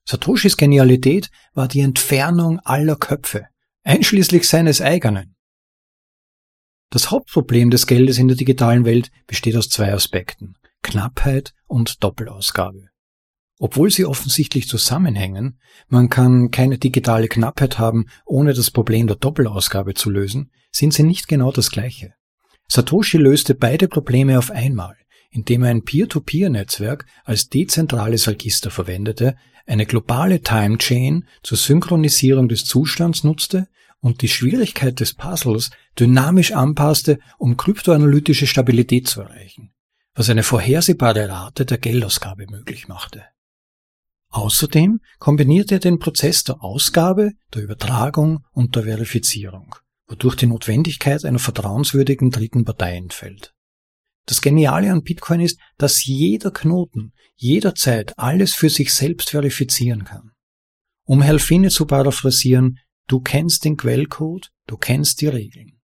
Satoshis 0.06 0.58
Genialität 0.58 1.32
war 1.54 1.68
die 1.68 1.80
Entfernung 1.80 2.60
aller 2.60 2.98
Köpfe, 2.98 3.48
einschließlich 3.84 4.48
seines 4.48 4.82
eigenen. 4.82 5.33
Das 6.94 7.10
Hauptproblem 7.10 7.72
des 7.72 7.88
Geldes 7.88 8.20
in 8.20 8.28
der 8.28 8.38
digitalen 8.38 8.86
Welt 8.86 9.10
besteht 9.26 9.56
aus 9.56 9.68
zwei 9.68 9.92
Aspekten 9.92 10.54
Knappheit 10.84 11.56
und 11.66 12.04
Doppelausgabe. 12.04 12.90
Obwohl 13.58 13.90
sie 13.90 14.06
offensichtlich 14.06 14.68
zusammenhängen, 14.68 15.58
man 15.88 16.10
kann 16.10 16.52
keine 16.52 16.78
digitale 16.78 17.30
Knappheit 17.30 17.80
haben, 17.80 18.06
ohne 18.28 18.54
das 18.54 18.70
Problem 18.70 19.08
der 19.08 19.16
Doppelausgabe 19.16 19.96
zu 19.96 20.12
lösen, 20.12 20.52
sind 20.72 20.94
sie 20.94 21.02
nicht 21.02 21.28
genau 21.28 21.52
das 21.52 21.72
gleiche. 21.72 22.14
Satoshi 22.68 23.18
löste 23.18 23.56
beide 23.56 23.88
Probleme 23.88 24.38
auf 24.38 24.52
einmal, 24.52 24.96
indem 25.32 25.64
er 25.64 25.72
ein 25.72 25.86
Peer-to-Peer-Netzwerk 25.86 27.08
als 27.24 27.50
dezentrales 27.50 28.28
Register 28.28 28.70
verwendete, 28.70 29.36
eine 29.66 29.88
globale 29.88 30.42
Time 30.42 30.78
Chain 30.78 31.26
zur 31.42 31.58
Synchronisierung 31.58 32.50
des 32.50 32.66
Zustands 32.66 33.24
nutzte 33.24 33.68
und 34.04 34.22
die 34.22 34.28
Schwierigkeit 34.28 35.00
des 35.00 35.14
Puzzles 35.14 35.72
dynamisch 35.98 36.52
anpasste, 36.52 37.20
um 37.38 37.56
kryptoanalytische 37.56 38.48
Stabilität 38.48 39.08
zu 39.08 39.22
erreichen, 39.22 39.72
was 40.14 40.30
eine 40.30 40.44
vorhersehbare 40.44 41.30
Rate 41.30 41.66
der 41.66 41.78
Geldausgabe 41.78 42.46
möglich 42.52 42.90
machte. 42.90 43.24
Außerdem 44.30 45.00
kombinierte 45.20 45.76
er 45.76 45.80
den 45.80 46.00
Prozess 46.00 46.44
der 46.44 46.62
Ausgabe, 46.62 47.32
der 47.54 47.64
Übertragung 47.64 48.44
und 48.52 48.76
der 48.76 48.84
Verifizierung, 48.84 49.74
wodurch 50.08 50.36
die 50.36 50.48
Notwendigkeit 50.48 51.24
einer 51.24 51.40
vertrauenswürdigen 51.40 52.30
dritten 52.30 52.66
Partei 52.66 52.98
entfällt. 52.98 53.54
Das 54.26 54.42
Geniale 54.42 54.92
an 54.92 55.04
Bitcoin 55.04 55.40
ist, 55.40 55.60
dass 55.78 56.04
jeder 56.04 56.52
Knoten 56.52 57.14
jederzeit 57.36 58.18
alles 58.20 58.54
für 58.54 58.70
sich 58.70 58.94
selbst 58.94 59.30
verifizieren 59.30 60.04
kann. 60.04 60.32
Um 61.06 61.22
Helfine 61.22 61.70
zu 61.70 61.86
paraphrasieren, 61.86 62.80
Du 63.08 63.20
kennst 63.20 63.66
den 63.66 63.78
Quellcode, 63.78 64.50
du 64.68 64.78
kennst 64.78 65.22
die 65.22 65.28
Regeln. 65.28 65.80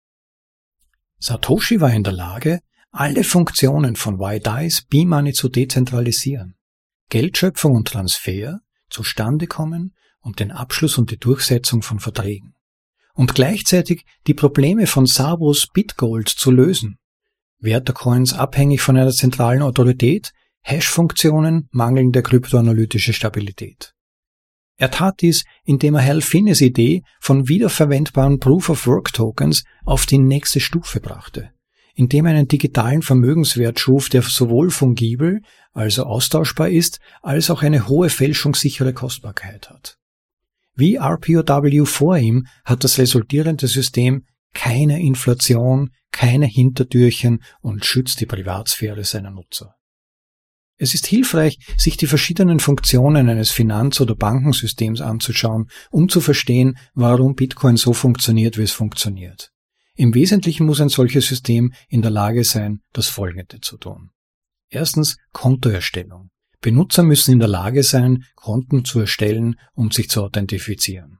Satoshi 1.19 1.81
war 1.81 1.93
in 1.93 2.03
der 2.03 2.13
Lage, 2.13 2.61
alle 2.91 3.23
Funktionen 3.23 3.95
von 3.95 4.19
YDICE 4.19 4.85
B-Money 4.89 5.33
zu 5.33 5.49
dezentralisieren. 5.49 6.55
Geldschöpfung 7.09 7.75
und 7.75 7.87
Transfer, 7.87 8.61
zustande 8.89 9.47
kommen 9.47 9.93
und 10.21 10.39
den 10.39 10.51
Abschluss 10.51 10.97
und 10.97 11.11
die 11.11 11.19
Durchsetzung 11.19 11.81
von 11.81 11.99
Verträgen. 11.99 12.55
Und 13.13 13.35
gleichzeitig 13.35 14.05
die 14.27 14.33
Probleme 14.33 14.87
von 14.87 15.05
Sabos 15.05 15.67
Bitgold 15.67 16.29
zu 16.29 16.51
lösen. 16.51 16.97
Wert 17.59 17.87
der 17.87 17.95
Coins 17.95 18.33
abhängig 18.33 18.81
von 18.81 18.95
einer 18.95 19.11
zentralen 19.11 19.61
Autorität, 19.61 20.31
Hash-Funktionen, 20.61 21.67
mangelnde 21.71 22.23
kryptoanalytische 22.23 23.13
Stabilität. 23.13 23.93
Er 24.79 24.91
tat 24.91 25.21
dies, 25.21 25.43
indem 25.65 25.95
er 25.95 26.05
Hal 26.05 26.21
Finnes 26.21 26.61
Idee 26.61 27.03
von 27.19 27.49
wiederverwendbaren 27.49 28.39
Proof-of-Work-Tokens 28.39 29.65
auf 29.83 30.05
die 30.05 30.17
nächste 30.17 30.61
Stufe 30.61 31.01
brachte, 31.01 31.51
indem 31.95 32.25
er 32.25 32.31
einen 32.31 32.47
digitalen 32.47 33.01
Vermögenswert 33.01 33.77
schuf, 33.77 34.07
der 34.07 34.21
sowohl 34.21 34.71
fungibel, 34.71 35.41
also 35.73 36.03
austauschbar 36.03 36.69
ist, 36.69 37.01
als 37.21 37.49
auch 37.49 37.61
eine 37.61 37.89
hohe 37.89 38.09
fälschungssichere 38.09 38.93
Kostbarkeit 38.93 39.69
hat. 39.69 39.97
Wie 40.75 40.95
RPOW 40.95 41.85
vor 41.85 42.17
ihm 42.17 42.47
hat 42.63 42.85
das 42.85 42.99
resultierende 42.99 43.67
System 43.67 44.23
keine 44.53 45.01
Inflation, 45.01 45.89
keine 46.11 46.45
Hintertürchen 46.45 47.43
und 47.59 47.83
schützt 47.83 48.21
die 48.21 48.25
Privatsphäre 48.25 49.03
seiner 49.03 49.31
Nutzer. 49.31 49.75
Es 50.81 50.93
ist 50.93 51.05
hilfreich, 51.07 51.59
sich 51.77 51.97
die 51.97 52.07
verschiedenen 52.07 52.61
Funktionen 52.61 53.27
eines 53.27 53.51
Finanz- 53.51 53.99
oder 53.99 54.15
Bankensystems 54.15 55.01
anzuschauen, 55.01 55.69
um 55.91 56.07
zu 56.07 56.21
verstehen, 56.21 56.77
warum 56.93 57.35
Bitcoin 57.35 57.75
so 57.75 57.91
funktioniert, 57.91 58.57
wie 58.57 58.63
es 58.63 58.71
funktioniert. 58.71 59.51
Im 59.95 60.13
Wesentlichen 60.13 60.65
muss 60.65 60.79
ein 60.79 60.87
solches 60.87 61.27
System 61.27 61.73
in 61.89 62.01
der 62.01 62.11
Lage 62.11 62.45
sein, 62.45 62.79
das 62.93 63.07
Folgende 63.07 63.59
zu 63.59 63.77
tun. 63.77 64.11
Erstens 64.69 65.17
Kontoerstellung. 65.33 66.29
Benutzer 66.61 67.03
müssen 67.03 67.33
in 67.33 67.39
der 67.39 67.49
Lage 67.49 67.83
sein, 67.83 68.23
Konten 68.35 68.85
zu 68.85 69.01
erstellen 69.01 69.59
und 69.73 69.93
sich 69.93 70.09
zu 70.09 70.23
authentifizieren. 70.23 71.19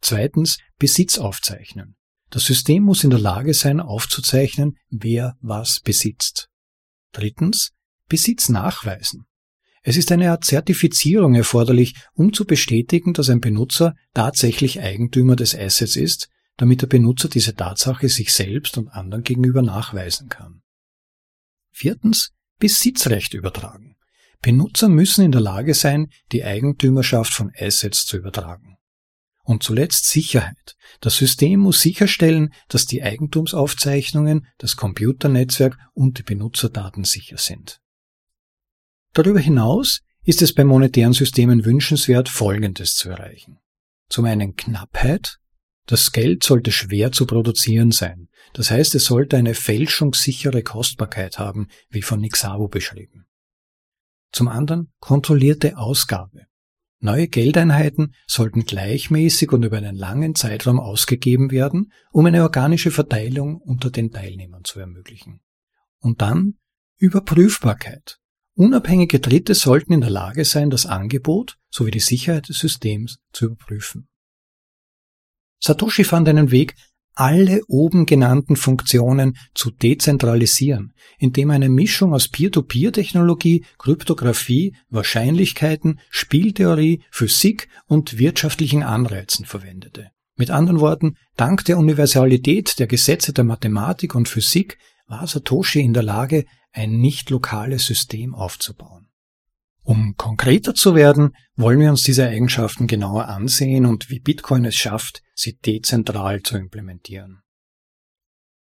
Zweitens 0.00 0.58
Besitz 0.76 1.18
aufzeichnen. 1.18 1.94
Das 2.30 2.44
System 2.44 2.82
muss 2.82 3.04
in 3.04 3.10
der 3.10 3.20
Lage 3.20 3.54
sein, 3.54 3.78
aufzuzeichnen, 3.78 4.76
wer 4.90 5.36
was 5.40 5.78
besitzt. 5.80 6.48
Drittens 7.12 7.70
Besitz 8.08 8.48
nachweisen. 8.48 9.26
Es 9.82 9.96
ist 9.96 10.12
eine 10.12 10.30
Art 10.30 10.44
Zertifizierung 10.44 11.34
erforderlich, 11.34 11.94
um 12.12 12.32
zu 12.32 12.44
bestätigen, 12.44 13.14
dass 13.14 13.30
ein 13.30 13.40
Benutzer 13.40 13.94
tatsächlich 14.12 14.80
Eigentümer 14.80 15.36
des 15.36 15.54
Assets 15.54 15.96
ist, 15.96 16.28
damit 16.56 16.82
der 16.82 16.88
Benutzer 16.88 17.28
diese 17.28 17.54
Tatsache 17.54 18.08
sich 18.08 18.32
selbst 18.32 18.76
und 18.76 18.88
anderen 18.88 19.22
gegenüber 19.22 19.62
nachweisen 19.62 20.28
kann. 20.28 20.62
Viertens, 21.70 22.32
Besitzrecht 22.58 23.34
übertragen. 23.34 23.96
Benutzer 24.42 24.88
müssen 24.88 25.24
in 25.24 25.32
der 25.32 25.40
Lage 25.40 25.74
sein, 25.74 26.10
die 26.32 26.44
Eigentümerschaft 26.44 27.32
von 27.32 27.52
Assets 27.56 28.04
zu 28.04 28.16
übertragen. 28.16 28.76
Und 29.42 29.62
zuletzt 29.62 30.08
Sicherheit. 30.08 30.76
Das 31.00 31.16
System 31.16 31.60
muss 31.60 31.80
sicherstellen, 31.80 32.52
dass 32.68 32.86
die 32.86 33.02
Eigentumsaufzeichnungen, 33.02 34.46
das 34.58 34.76
Computernetzwerk 34.76 35.78
und 35.94 36.18
die 36.18 36.22
Benutzerdaten 36.22 37.04
sicher 37.04 37.38
sind. 37.38 37.80
Darüber 39.12 39.40
hinaus 39.40 40.00
ist 40.24 40.42
es 40.42 40.54
bei 40.54 40.64
monetären 40.64 41.12
Systemen 41.12 41.64
wünschenswert, 41.64 42.28
Folgendes 42.28 42.96
zu 42.96 43.08
erreichen. 43.08 43.58
Zum 44.08 44.24
einen 44.24 44.56
Knappheit. 44.56 45.38
Das 45.86 46.12
Geld 46.12 46.44
sollte 46.44 46.70
schwer 46.70 47.12
zu 47.12 47.26
produzieren 47.26 47.92
sein. 47.92 48.28
Das 48.52 48.70
heißt, 48.70 48.94
es 48.94 49.06
sollte 49.06 49.36
eine 49.36 49.54
fälschungssichere 49.54 50.62
Kostbarkeit 50.62 51.38
haben, 51.38 51.68
wie 51.88 52.02
von 52.02 52.20
Nixavo 52.20 52.68
beschrieben. 52.68 53.26
Zum 54.32 54.48
anderen 54.48 54.92
kontrollierte 55.00 55.78
Ausgabe. 55.78 56.46
Neue 57.00 57.28
Geldeinheiten 57.28 58.14
sollten 58.26 58.64
gleichmäßig 58.64 59.52
und 59.52 59.62
über 59.62 59.76
einen 59.76 59.96
langen 59.96 60.34
Zeitraum 60.34 60.80
ausgegeben 60.80 61.50
werden, 61.50 61.92
um 62.10 62.26
eine 62.26 62.42
organische 62.42 62.90
Verteilung 62.90 63.56
unter 63.56 63.90
den 63.90 64.10
Teilnehmern 64.10 64.64
zu 64.64 64.80
ermöglichen. 64.80 65.40
Und 66.00 66.20
dann 66.20 66.58
Überprüfbarkeit. 66.96 68.18
Unabhängige 68.58 69.20
Dritte 69.20 69.54
sollten 69.54 69.92
in 69.92 70.00
der 70.00 70.10
Lage 70.10 70.44
sein, 70.44 70.68
das 70.68 70.84
Angebot 70.84 71.58
sowie 71.70 71.92
die 71.92 72.00
Sicherheit 72.00 72.48
des 72.48 72.58
Systems 72.58 73.20
zu 73.32 73.44
überprüfen. 73.44 74.08
Satoshi 75.62 76.02
fand 76.02 76.28
einen 76.28 76.50
Weg, 76.50 76.74
alle 77.14 77.60
oben 77.68 78.04
genannten 78.04 78.56
Funktionen 78.56 79.36
zu 79.54 79.70
dezentralisieren, 79.70 80.92
indem 81.20 81.52
eine 81.52 81.68
Mischung 81.68 82.12
aus 82.12 82.26
Peer-to-Peer-Technologie, 82.26 83.64
Kryptographie, 83.78 84.74
Wahrscheinlichkeiten, 84.88 86.00
Spieltheorie, 86.10 87.04
Physik 87.12 87.68
und 87.86 88.18
wirtschaftlichen 88.18 88.82
Anreizen 88.82 89.44
verwendete. 89.44 90.10
Mit 90.34 90.50
anderen 90.50 90.80
Worten, 90.80 91.14
dank 91.36 91.64
der 91.64 91.78
Universalität 91.78 92.80
der 92.80 92.88
Gesetze 92.88 93.32
der 93.32 93.44
Mathematik 93.44 94.16
und 94.16 94.28
Physik 94.28 94.78
war 95.08 95.26
Satoshi 95.26 95.80
in 95.80 95.94
der 95.94 96.02
Lage, 96.04 96.44
ein 96.72 97.00
nicht 97.00 97.30
lokales 97.30 97.86
System 97.86 98.34
aufzubauen. 98.34 99.08
Um 99.82 100.16
konkreter 100.16 100.74
zu 100.74 100.94
werden, 100.94 101.34
wollen 101.56 101.80
wir 101.80 101.88
uns 101.88 102.02
diese 102.02 102.28
Eigenschaften 102.28 102.86
genauer 102.86 103.28
ansehen 103.28 103.86
und 103.86 104.10
wie 104.10 104.20
Bitcoin 104.20 104.66
es 104.66 104.74
schafft, 104.74 105.22
sie 105.34 105.56
dezentral 105.56 106.42
zu 106.42 106.58
implementieren. 106.58 107.40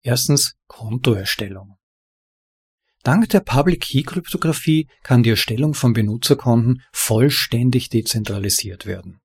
Erstens 0.02 0.56
Kontoerstellung. 0.66 1.76
Dank 3.04 3.28
der 3.28 3.40
Public 3.40 3.82
Key 3.82 4.02
Kryptographie 4.02 4.88
kann 5.04 5.22
die 5.22 5.30
Erstellung 5.30 5.74
von 5.74 5.92
Benutzerkonten 5.92 6.82
vollständig 6.92 7.88
dezentralisiert 7.88 8.86
werden. 8.86 9.20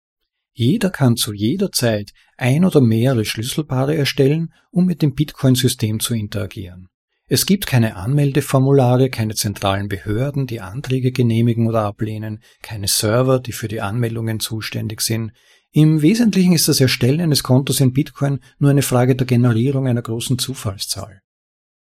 Jeder 0.53 0.91
kann 0.91 1.15
zu 1.15 1.34
jeder 1.34 1.72
Zeit 1.72 2.11
ein 2.38 2.63
oder 2.63 2.82
mehrere 2.82 3.26
Schlüsselpaare 3.26 3.95
erstellen, 3.95 4.53
um 4.72 4.86
mit 4.86 5.01
dem 5.01 5.13
Bitcoin-System 5.13 5.99
zu 5.99 6.13
interagieren. 6.13 6.89
Es 7.30 7.45
gibt 7.45 7.67
keine 7.67 7.97
Anmeldeformulare, 7.97 9.09
keine 9.09 9.36
zentralen 9.36 9.89
Behörden, 9.89 10.47
die 10.47 10.61
Anträge 10.61 11.11
genehmigen 11.11 11.67
oder 11.67 11.82
ablehnen, 11.82 12.41
keine 12.61 12.88
Server, 12.88 13.41
die 13.41 13.51
für 13.51 13.67
die 13.67 13.82
Anmeldungen 13.82 14.39
zuständig 14.39 15.01
sind. 15.01 15.34
Im 15.71 16.01
Wesentlichen 16.01 16.53
ist 16.53 16.69
das 16.69 16.80
Erstellen 16.80 17.19
eines 17.19 17.43
Kontos 17.43 17.82
in 17.82 17.91
Bitcoin 17.91 18.39
nur 18.59 18.71
eine 18.71 18.82
Frage 18.82 19.17
der 19.17 19.28
Generierung 19.28 19.88
einer 19.88 20.01
großen 20.01 20.39
Zufallszahl. 20.39 21.21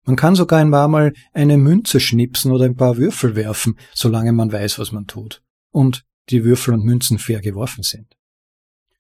Man 0.03 0.17
kann 0.17 0.35
sogar 0.35 0.59
ein 0.59 0.71
paar 0.71 0.89
Mal 0.89 1.13
eine 1.31 1.57
Münze 1.57 2.01
schnipsen 2.01 2.51
oder 2.51 2.65
ein 2.65 2.75
paar 2.75 2.97
Würfel 2.97 3.35
werfen, 3.35 3.79
solange 3.93 4.33
man 4.33 4.51
weiß, 4.51 4.79
was 4.79 4.91
man 4.91 5.07
tut. 5.07 5.41
Und 5.71 6.03
die 6.29 6.43
Würfel 6.43 6.73
und 6.73 6.83
Münzen 6.83 7.19
fair 7.19 7.39
geworfen 7.39 7.83
sind. 7.83 8.17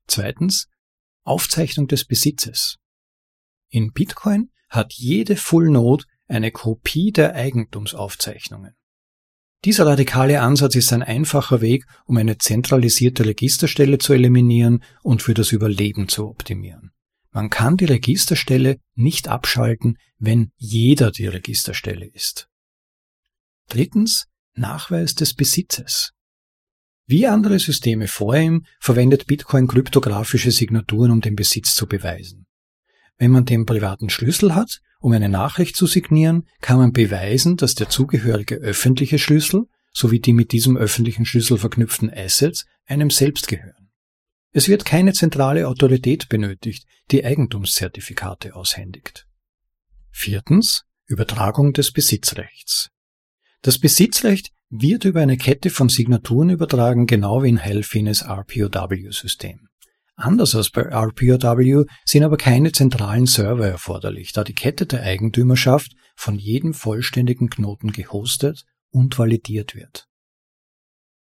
Zweitens, 0.07 0.69
Aufzeichnung 1.23 1.87
des 1.87 2.05
Besitzes. 2.05 2.77
In 3.69 3.91
Bitcoin 3.91 4.49
hat 4.69 4.93
jede 4.93 5.35
Full 5.35 5.69
Node 5.69 6.05
eine 6.27 6.51
Kopie 6.51 7.11
der 7.11 7.35
Eigentumsaufzeichnungen. 7.35 8.73
Dieser 9.65 9.87
radikale 9.87 10.41
Ansatz 10.41 10.75
ist 10.75 10.93
ein 10.93 11.03
einfacher 11.03 11.61
Weg, 11.61 11.85
um 12.05 12.17
eine 12.17 12.37
zentralisierte 12.37 13.25
Registerstelle 13.25 13.97
zu 13.97 14.13
eliminieren 14.13 14.83
und 15.01 15.21
für 15.21 15.33
das 15.33 15.51
Überleben 15.51 16.07
zu 16.07 16.27
optimieren. 16.27 16.91
Man 17.31 17.49
kann 17.49 17.77
die 17.77 17.85
Registerstelle 17.85 18.79
nicht 18.95 19.27
abschalten, 19.27 19.97
wenn 20.19 20.51
jeder 20.57 21.11
die 21.11 21.27
Registerstelle 21.27 22.05
ist. 22.05 22.47
Drittens 23.67 24.27
Nachweis 24.53 25.15
des 25.15 25.33
Besitzes. 25.33 26.13
Wie 27.05 27.27
andere 27.27 27.59
Systeme 27.59 28.07
vor 28.07 28.35
ihm 28.35 28.65
verwendet 28.79 29.27
Bitcoin 29.27 29.67
kryptografische 29.67 30.51
Signaturen, 30.51 31.11
um 31.11 31.21
den 31.21 31.35
Besitz 31.35 31.75
zu 31.75 31.87
beweisen. 31.87 32.47
Wenn 33.17 33.31
man 33.31 33.45
den 33.45 33.65
privaten 33.65 34.09
Schlüssel 34.09 34.55
hat, 34.55 34.81
um 34.99 35.11
eine 35.11 35.29
Nachricht 35.29 35.75
zu 35.75 35.87
signieren, 35.87 36.47
kann 36.61 36.77
man 36.77 36.93
beweisen, 36.93 37.57
dass 37.57 37.75
der 37.75 37.89
zugehörige 37.89 38.55
öffentliche 38.55 39.19
Schlüssel 39.19 39.67
sowie 39.93 40.19
die 40.19 40.33
mit 40.33 40.51
diesem 40.51 40.77
öffentlichen 40.77 41.25
Schlüssel 41.25 41.57
verknüpften 41.57 42.11
Assets 42.13 42.65
einem 42.85 43.09
selbst 43.09 43.47
gehören. 43.47 43.89
Es 44.51 44.67
wird 44.67 44.85
keine 44.85 45.13
zentrale 45.13 45.67
Autorität 45.67 46.29
benötigt, 46.29 46.85
die 47.11 47.25
Eigentumszertifikate 47.25 48.55
aushändigt. 48.55 49.27
Viertens. 50.11 50.83
Übertragung 51.09 51.71
des 51.71 51.93
Besitzrechts. 51.93 52.89
Das 53.61 53.79
Besitzrecht 53.79 54.51
wird 54.69 55.05
über 55.05 55.21
eine 55.21 55.37
Kette 55.37 55.69
von 55.69 55.87
Signaturen 55.87 56.49
übertragen, 56.49 57.07
genau 57.07 57.43
wie 57.43 57.49
in 57.49 57.57
Helfines 57.57 58.23
RPOW-System. 58.23 59.66
Anders 60.19 60.55
als 60.55 60.71
bei 60.71 60.81
RPOW 60.81 61.85
sind 62.03 62.23
aber 62.23 62.37
keine 62.37 62.71
zentralen 62.71 63.27
Server 63.27 63.67
erforderlich, 63.67 64.33
da 64.33 64.43
die 64.43 64.55
Kette 64.55 64.87
der 64.87 65.03
Eigentümerschaft 65.03 65.93
von 66.15 66.39
jedem 66.39 66.73
vollständigen 66.73 67.51
Knoten 67.51 67.91
gehostet 67.91 68.65
und 68.89 69.19
validiert 69.19 69.75
wird. 69.75 70.07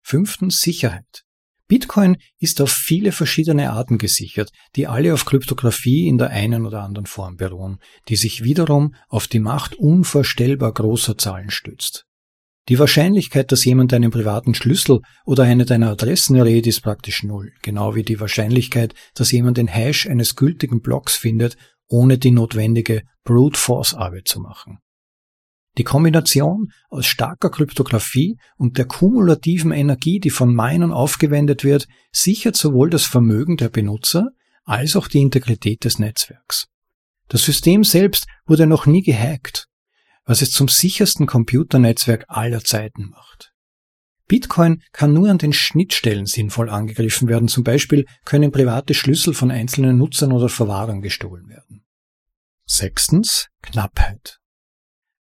Fünftens 0.01 0.59
Sicherheit. 0.59 1.23
Bitcoin 1.69 2.17
ist 2.39 2.59
auf 2.59 2.71
viele 2.71 3.13
verschiedene 3.13 3.71
Arten 3.71 3.97
gesichert, 3.97 4.51
die 4.75 4.85
alle 4.85 5.13
auf 5.13 5.23
Kryptographie 5.23 6.09
in 6.09 6.17
der 6.17 6.31
einen 6.31 6.65
oder 6.65 6.83
anderen 6.83 7.05
Form 7.05 7.37
beruhen, 7.37 7.79
die 8.09 8.17
sich 8.17 8.43
wiederum 8.43 8.95
auf 9.07 9.29
die 9.29 9.39
Macht 9.39 9.75
unvorstellbar 9.75 10.73
großer 10.73 11.17
Zahlen 11.17 11.51
stützt. 11.51 12.05
Die 12.69 12.79
Wahrscheinlichkeit, 12.79 13.51
dass 13.51 13.65
jemand 13.65 13.93
einen 13.93 14.11
privaten 14.11 14.55
Schlüssel 14.55 15.01
oder 15.25 15.43
eine 15.43 15.65
deiner 15.65 15.89
Adressen 15.91 16.37
errät, 16.37 16.65
ist 16.65 16.81
praktisch 16.81 17.23
null, 17.23 17.51
genau 17.61 17.93
wie 17.95 18.03
die 18.03 18.21
Wahrscheinlichkeit, 18.21 18.93
dass 19.15 19.31
jemand 19.31 19.57
den 19.57 19.67
Hash 19.67 20.07
eines 20.07 20.35
gültigen 20.35 20.81
Blocks 20.81 21.17
findet, 21.17 21.57
ohne 21.89 22.17
die 22.17 22.31
notwendige 22.31 23.03
Brute 23.25 23.59
Force 23.59 23.93
Arbeit 23.93 24.29
zu 24.29 24.39
machen. 24.39 24.79
Die 25.77 25.83
Kombination 25.83 26.71
aus 26.89 27.05
starker 27.05 27.49
Kryptographie 27.49 28.37
und 28.57 28.77
der 28.77 28.85
kumulativen 28.85 29.71
Energie, 29.71 30.19
die 30.19 30.29
von 30.29 30.53
Minern 30.53 30.93
aufgewendet 30.93 31.63
wird, 31.63 31.87
sichert 32.11 32.55
sowohl 32.55 32.89
das 32.89 33.05
Vermögen 33.05 33.57
der 33.57 33.69
Benutzer 33.69 34.29
als 34.63 34.95
auch 34.95 35.07
die 35.07 35.19
Integrität 35.19 35.83
des 35.83 35.99
Netzwerks. 35.99 36.67
Das 37.27 37.43
System 37.43 37.83
selbst 37.83 38.27
wurde 38.45 38.67
noch 38.67 38.85
nie 38.85 39.01
gehackt 39.01 39.67
was 40.25 40.41
es 40.41 40.51
zum 40.51 40.67
sichersten 40.67 41.25
Computernetzwerk 41.25 42.25
aller 42.27 42.63
Zeiten 42.63 43.09
macht. 43.09 43.53
Bitcoin 44.27 44.81
kann 44.93 45.13
nur 45.13 45.29
an 45.29 45.37
den 45.37 45.53
Schnittstellen 45.53 46.25
sinnvoll 46.25 46.69
angegriffen 46.69 47.27
werden, 47.27 47.47
zum 47.47 47.63
Beispiel 47.63 48.05
können 48.25 48.51
private 48.51 48.93
Schlüssel 48.93 49.33
von 49.33 49.51
einzelnen 49.51 49.97
Nutzern 49.97 50.31
oder 50.31 50.49
Verwahrern 50.49 51.01
gestohlen 51.01 51.49
werden. 51.49 51.85
Sechstens 52.65 53.49
Knappheit. 53.61 54.39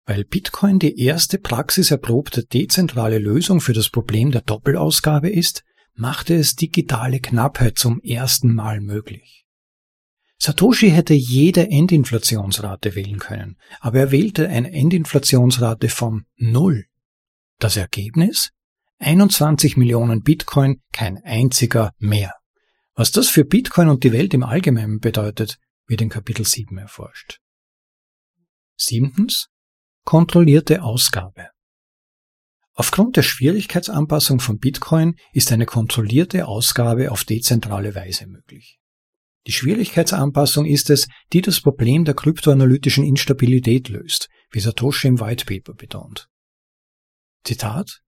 Weil 0.06 0.24
Bitcoin 0.24 0.78
die 0.78 0.98
erste 0.98 1.38
praxiserprobte 1.38 2.44
dezentrale 2.44 3.18
Lösung 3.18 3.60
für 3.60 3.72
das 3.72 3.88
Problem 3.88 4.30
der 4.30 4.42
Doppelausgabe 4.42 5.28
ist, 5.28 5.64
machte 5.94 6.34
es 6.34 6.56
digitale 6.56 7.20
Knappheit 7.20 7.78
zum 7.78 8.00
ersten 8.00 8.54
Mal 8.54 8.80
möglich. 8.80 9.41
Satoshi 10.44 10.90
hätte 10.90 11.14
jede 11.14 11.70
Endinflationsrate 11.70 12.96
wählen 12.96 13.20
können, 13.20 13.58
aber 13.78 14.00
er 14.00 14.10
wählte 14.10 14.48
eine 14.48 14.72
Endinflationsrate 14.72 15.88
von 15.88 16.24
Null. 16.34 16.86
Das 17.60 17.76
Ergebnis? 17.76 18.50
21 18.98 19.76
Millionen 19.76 20.22
Bitcoin, 20.22 20.82
kein 20.92 21.18
einziger 21.22 21.92
mehr. 21.98 22.34
Was 22.96 23.12
das 23.12 23.28
für 23.28 23.44
Bitcoin 23.44 23.88
und 23.88 24.02
die 24.02 24.10
Welt 24.10 24.34
im 24.34 24.42
Allgemeinen 24.42 24.98
bedeutet, 24.98 25.58
wird 25.86 26.00
in 26.00 26.08
Kapitel 26.08 26.44
7 26.44 26.76
erforscht. 26.76 27.38
Siebtens. 28.76 29.46
Kontrollierte 30.04 30.82
Ausgabe. 30.82 31.50
Aufgrund 32.72 33.16
der 33.16 33.22
Schwierigkeitsanpassung 33.22 34.40
von 34.40 34.58
Bitcoin 34.58 35.14
ist 35.32 35.52
eine 35.52 35.66
kontrollierte 35.66 36.48
Ausgabe 36.48 37.12
auf 37.12 37.22
dezentrale 37.22 37.94
Weise 37.94 38.26
möglich. 38.26 38.80
Die 39.46 39.52
Schwierigkeitsanpassung 39.52 40.66
ist 40.66 40.88
es, 40.90 41.08
die 41.32 41.40
das 41.40 41.60
Problem 41.60 42.04
der 42.04 42.14
kryptoanalytischen 42.14 43.04
Instabilität 43.04 43.88
löst, 43.88 44.28
wie 44.50 44.60
Satoshi 44.60 45.08
im 45.08 45.20
White 45.20 45.46
Paper 45.46 45.74
betont. 45.74 46.28
Zitat 47.44 48.02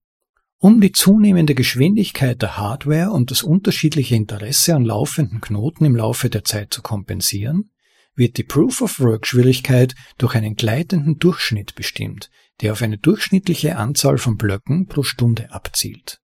Um 0.58 0.80
die 0.80 0.92
zunehmende 0.92 1.56
Geschwindigkeit 1.56 2.40
der 2.40 2.56
Hardware 2.56 3.10
und 3.10 3.32
das 3.32 3.42
unterschiedliche 3.42 4.14
Interesse 4.14 4.76
an 4.76 4.84
laufenden 4.84 5.40
Knoten 5.40 5.84
im 5.84 5.96
Laufe 5.96 6.30
der 6.30 6.44
Zeit 6.44 6.72
zu 6.72 6.82
kompensieren, 6.82 7.70
wird 8.14 8.36
die 8.36 8.44
Proof-of-Work-Schwierigkeit 8.44 9.96
durch 10.18 10.36
einen 10.36 10.54
gleitenden 10.54 11.18
Durchschnitt 11.18 11.74
bestimmt, 11.74 12.30
der 12.60 12.72
auf 12.72 12.82
eine 12.82 12.98
durchschnittliche 12.98 13.76
Anzahl 13.76 14.18
von 14.18 14.36
Blöcken 14.36 14.86
pro 14.86 15.02
Stunde 15.02 15.50
abzielt. 15.50 16.20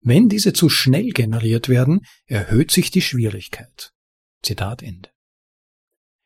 Wenn 0.00 0.30
diese 0.30 0.54
zu 0.54 0.70
schnell 0.70 1.10
generiert 1.10 1.68
werden, 1.68 2.00
erhöht 2.26 2.70
sich 2.70 2.90
die 2.90 3.02
Schwierigkeit. 3.02 3.91
Zitat 4.42 4.82
Ende. 4.82 5.08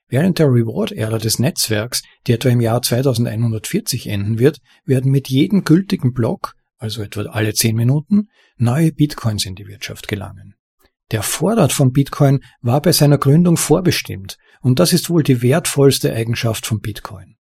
Während 0.08 0.38
der 0.38 0.46
Reward-Ära 0.46 1.18
des 1.18 1.38
Netzwerks, 1.38 2.02
die 2.26 2.32
etwa 2.32 2.48
im 2.48 2.60
Jahr 2.60 2.80
2140 2.80 4.06
enden 4.06 4.38
wird, 4.38 4.60
werden 4.84 5.10
mit 5.10 5.28
jedem 5.28 5.64
gültigen 5.64 6.12
Block, 6.12 6.54
also 6.78 7.02
etwa 7.02 7.22
alle 7.22 7.54
10 7.54 7.74
Minuten, 7.74 8.28
neue 8.56 8.92
Bitcoins 8.92 9.46
in 9.46 9.56
die 9.56 9.66
Wirtschaft 9.66 10.06
gelangen. 10.06 10.54
Der 11.10 11.22
Vorrat 11.22 11.72
von 11.72 11.92
Bitcoin 11.92 12.40
war 12.60 12.80
bei 12.82 12.92
seiner 12.92 13.18
Gründung 13.18 13.56
vorbestimmt 13.56 14.38
und 14.60 14.78
das 14.78 14.92
ist 14.92 15.10
wohl 15.10 15.22
die 15.22 15.42
wertvollste 15.42 16.12
Eigenschaft 16.12 16.66
von 16.66 16.80
Bitcoin. 16.80 17.36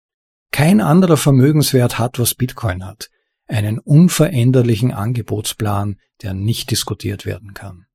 Kein 0.51 0.81
anderer 0.81 1.17
Vermögenswert 1.17 1.99
hat, 1.99 2.19
was 2.19 2.35
Bitcoin 2.35 2.85
hat, 2.85 3.09
einen 3.47 3.79
unveränderlichen 3.79 4.91
Angebotsplan, 4.91 5.97
der 6.21 6.33
nicht 6.33 6.71
diskutiert 6.71 7.25
werden 7.25 7.53
kann. 7.53 7.85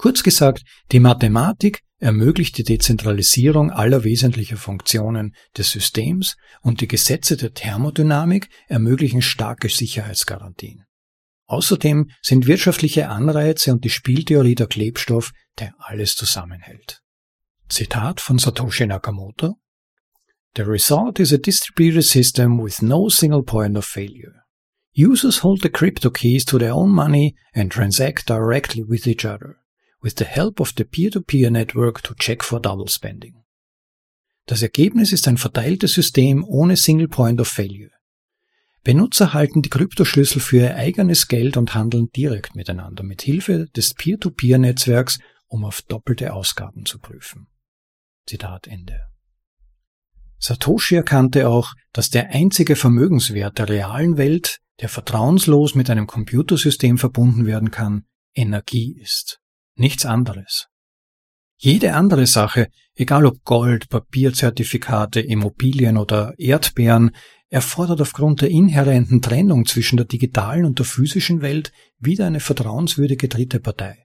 Kurz 0.00 0.22
gesagt, 0.22 0.62
die 0.92 0.98
Mathematik 0.98 1.82
ermöglicht 1.98 2.56
die 2.56 2.64
Dezentralisierung 2.64 3.70
aller 3.70 4.02
wesentlicher 4.02 4.56
Funktionen 4.56 5.34
des 5.58 5.72
Systems 5.72 6.38
und 6.62 6.80
die 6.80 6.88
Gesetze 6.88 7.36
der 7.36 7.52
Thermodynamik 7.52 8.48
ermöglichen 8.66 9.20
starke 9.20 9.68
Sicherheitsgarantien. 9.68 10.86
Außerdem 11.48 12.08
sind 12.22 12.46
wirtschaftliche 12.46 13.10
Anreize 13.10 13.72
und 13.72 13.84
die 13.84 13.90
Spieltheorie 13.90 14.54
der 14.54 14.68
Klebstoff, 14.68 15.32
der 15.58 15.74
alles 15.76 16.16
zusammenhält. 16.16 17.02
Zitat 17.68 18.22
von 18.22 18.38
Satoshi 18.38 18.86
Nakamoto 18.86 19.58
The 20.56 20.62
result 20.62 21.20
is 21.20 21.30
a 21.30 21.36
distributed 21.36 22.04
system 22.04 22.58
with 22.58 22.80
no 22.80 23.10
single 23.10 23.42
point 23.42 23.76
of 23.76 23.84
failure. 23.84 24.46
Users 24.96 25.44
hold 25.44 25.60
the 25.60 25.68
crypto 25.68 26.08
keys 26.08 26.46
to 26.46 26.58
their 26.58 26.72
own 26.72 26.88
money 26.88 27.36
and 27.52 27.70
transact 27.70 28.26
directly 28.26 28.82
with 28.82 29.06
each 29.06 29.26
other, 29.26 29.60
with 30.02 30.14
the 30.18 30.24
help 30.24 30.60
of 30.60 30.72
the 30.76 30.84
peer-to-peer 30.84 31.48
-peer 31.48 31.50
network 31.50 32.02
to 32.02 32.14
check 32.14 32.44
for 32.44 32.60
double 32.60 32.88
spending. 32.88 33.44
Das 34.46 34.62
Ergebnis 34.62 35.12
ist 35.12 35.28
ein 35.28 35.36
verteiltes 35.36 35.94
System 35.94 36.44
ohne 36.44 36.76
Single 36.76 37.08
Point 37.08 37.40
of 37.40 37.48
Failure. 37.48 37.92
Benutzer 38.82 39.34
halten 39.34 39.60
die 39.60 39.68
Kryptoschlüssel 39.68 40.40
für 40.40 40.56
ihr 40.56 40.76
eigenes 40.76 41.28
Geld 41.28 41.56
und 41.56 41.74
handeln 41.74 42.08
direkt 42.16 42.56
miteinander 42.56 43.02
mit 43.02 43.22
Hilfe 43.22 43.66
des 43.76 43.94
Peer-to-Peer-Netzwerks, 43.94 45.18
um 45.48 45.64
auf 45.64 45.82
doppelte 45.82 46.32
Ausgaben 46.32 46.86
zu 46.86 46.98
prüfen. 46.98 47.48
Zitat 48.26 48.66
Ende. 48.66 49.00
Satoshi 50.38 50.94
erkannte 50.94 51.48
auch, 51.48 51.74
dass 51.92 52.08
der 52.08 52.30
einzige 52.30 52.74
Vermögenswert 52.74 53.58
der 53.58 53.68
realen 53.68 54.16
Welt, 54.16 54.60
der 54.80 54.88
vertrauenslos 54.88 55.74
mit 55.74 55.90
einem 55.90 56.06
Computersystem 56.06 56.96
verbunden 56.96 57.44
werden 57.44 57.70
kann, 57.70 58.06
Energie 58.34 58.98
ist. 58.98 59.39
Nichts 59.80 60.04
anderes. 60.04 60.66
Jede 61.56 61.94
andere 61.94 62.26
Sache, 62.26 62.68
egal 62.94 63.24
ob 63.24 63.42
Gold, 63.44 63.88
Papierzertifikate, 63.88 65.20
Immobilien 65.20 65.96
oder 65.96 66.34
Erdbeeren, 66.36 67.12
erfordert 67.48 68.02
aufgrund 68.02 68.42
der 68.42 68.50
inhärenten 68.50 69.22
Trennung 69.22 69.64
zwischen 69.64 69.96
der 69.96 70.04
digitalen 70.04 70.66
und 70.66 70.78
der 70.78 70.84
physischen 70.84 71.40
Welt 71.40 71.72
wieder 71.98 72.26
eine 72.26 72.40
vertrauenswürdige 72.40 73.28
dritte 73.28 73.58
Partei. 73.58 74.04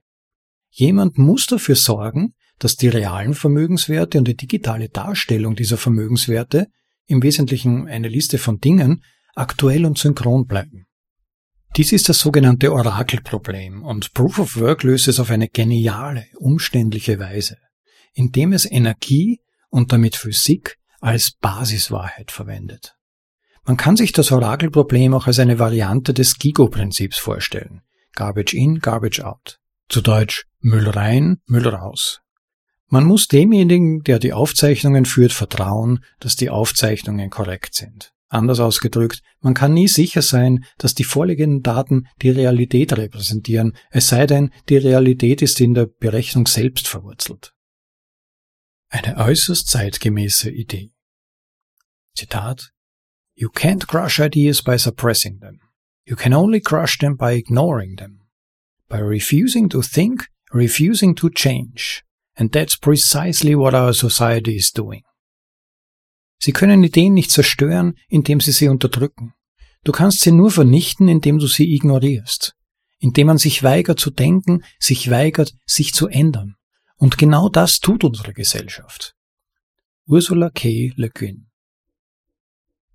Jemand 0.70 1.18
muss 1.18 1.46
dafür 1.46 1.76
sorgen, 1.76 2.36
dass 2.58 2.78
die 2.78 2.88
realen 2.88 3.34
Vermögenswerte 3.34 4.18
und 4.18 4.30
die 4.30 4.38
digitale 4.38 4.88
Darstellung 4.88 5.58
dieser 5.58 5.76
Vermögenswerte, 5.76 6.68
im 7.06 7.22
Wesentlichen 7.22 7.90
eine 7.90 8.08
Liste 8.08 8.38
von 8.38 8.62
Dingen, 8.62 9.04
aktuell 9.36 9.86
und 9.86 9.98
synchron 9.98 10.48
bleiben. 10.48 10.86
Dies 11.78 11.92
ist 11.92 12.08
das 12.08 12.20
sogenannte 12.20 12.72
Orakelproblem 12.72 13.84
und 13.84 14.14
Proof 14.14 14.40
of 14.40 14.58
Work 14.58 14.84
löst 14.84 15.10
es 15.10 15.20
auf 15.20 15.30
eine 15.30 15.50
geniale, 15.50 16.26
umständliche 16.38 17.20
Weise, 17.20 17.58
indem 18.14 18.54
es 18.54 18.70
Energie 18.70 19.42
und 19.70 19.92
damit 19.92 20.16
Physik 20.16 20.78
als 21.02 21.34
Basiswahrheit 21.42 22.32
verwendet. 22.32 22.96
Man 23.66 23.76
kann 23.76 23.98
sich 23.98 24.14
das 24.14 24.32
Orakelproblem 24.32 25.14
auch 25.14 25.28
als 25.28 25.40
eine 25.40 25.60
Variante 25.60 26.14
des 26.14 26.38
GIGO-Prinzips 26.38 27.18
vorstellen. 27.18 27.82
Garbage 28.14 28.54
in, 28.54 28.80
Garbage 28.80 29.20
out. 29.20 29.60
Zu 29.90 30.00
Deutsch 30.00 30.46
Müll 30.60 30.90
rein, 30.90 31.42
Müll 31.46 31.68
raus. 31.68 32.22
Man 32.88 33.04
muss 33.04 33.28
demjenigen, 33.28 34.02
der 34.04 34.20
die 34.20 34.32
Aufzeichnungen 34.32 35.04
führt, 35.04 35.34
vertrauen, 35.34 36.06
dass 36.22 36.38
die 36.38 36.50
Aufzeichnungen 36.50 37.30
korrekt 37.30 37.76
sind. 37.76 38.15
Anders 38.28 38.60
ausgedrückt, 38.60 39.22
man 39.40 39.54
kann 39.54 39.74
nie 39.74 39.88
sicher 39.88 40.22
sein, 40.22 40.66
dass 40.78 40.96
die 40.96 41.04
vorliegenden 41.04 41.62
Daten 41.62 42.08
die 42.22 42.32
Realität 42.32 42.98
repräsentieren, 42.98 43.78
es 43.92 44.08
sei 44.08 44.26
denn, 44.26 44.52
die 44.68 44.78
Realität 44.78 45.42
ist 45.42 45.62
in 45.62 45.74
der 45.74 45.86
Berechnung 45.86 46.48
selbst 46.48 46.88
verwurzelt. 46.88 47.54
Eine 48.90 49.18
äußerst 49.18 49.68
zeitgemäße 49.68 50.50
Idee. 50.50 50.92
Zitat 52.16 52.72
You 53.36 53.50
can't 53.50 53.88
crush 53.88 54.20
ideas 54.20 54.64
by 54.64 54.78
suppressing 54.78 55.40
them. 55.40 55.60
You 56.06 56.16
can 56.16 56.34
only 56.34 56.62
crush 56.62 56.98
them 56.98 57.18
by 57.18 57.34
ignoring 57.34 57.98
them. 57.98 58.22
By 58.88 59.00
refusing 59.00 59.70
to 59.70 59.82
think, 59.82 60.30
refusing 60.52 61.16
to 61.16 61.30
change, 61.30 62.06
And 62.38 62.52
that's 62.52 62.76
precisely 62.76 63.56
what 63.56 63.74
our 63.74 63.94
society 63.94 64.58
is 64.58 64.72
doing. 64.72 65.04
Sie 66.38 66.52
können 66.52 66.84
Ideen 66.84 67.14
nicht 67.14 67.32
zerstören, 67.32 67.96
indem 68.08 68.40
sie 68.40 68.52
sie 68.52 68.68
unterdrücken. 68.68 69.34
Du 69.84 69.92
kannst 69.92 70.22
sie 70.22 70.32
nur 70.32 70.52
vernichten, 70.52 71.08
indem 71.08 71.38
du 71.38 71.48
sie 71.48 71.74
ignorierst. 71.74 72.56
Indem 73.00 73.28
man 73.28 73.38
sich 73.38 73.64
weigert 73.64 74.00
zu 74.00 74.10
denken, 74.10 74.64
sich 74.80 75.10
weigert, 75.10 75.54
sich 75.66 75.94
zu 75.94 76.08
ändern. 76.08 76.56
Und 76.98 77.18
genau 77.18 77.50
das 77.50 77.80
tut 77.80 78.04
unsere 78.04 78.34
Gesellschaft. 78.34 79.16
Ursula 80.08 80.50
K. 80.50 80.92
Le 80.96 81.10
Guin 81.10 81.48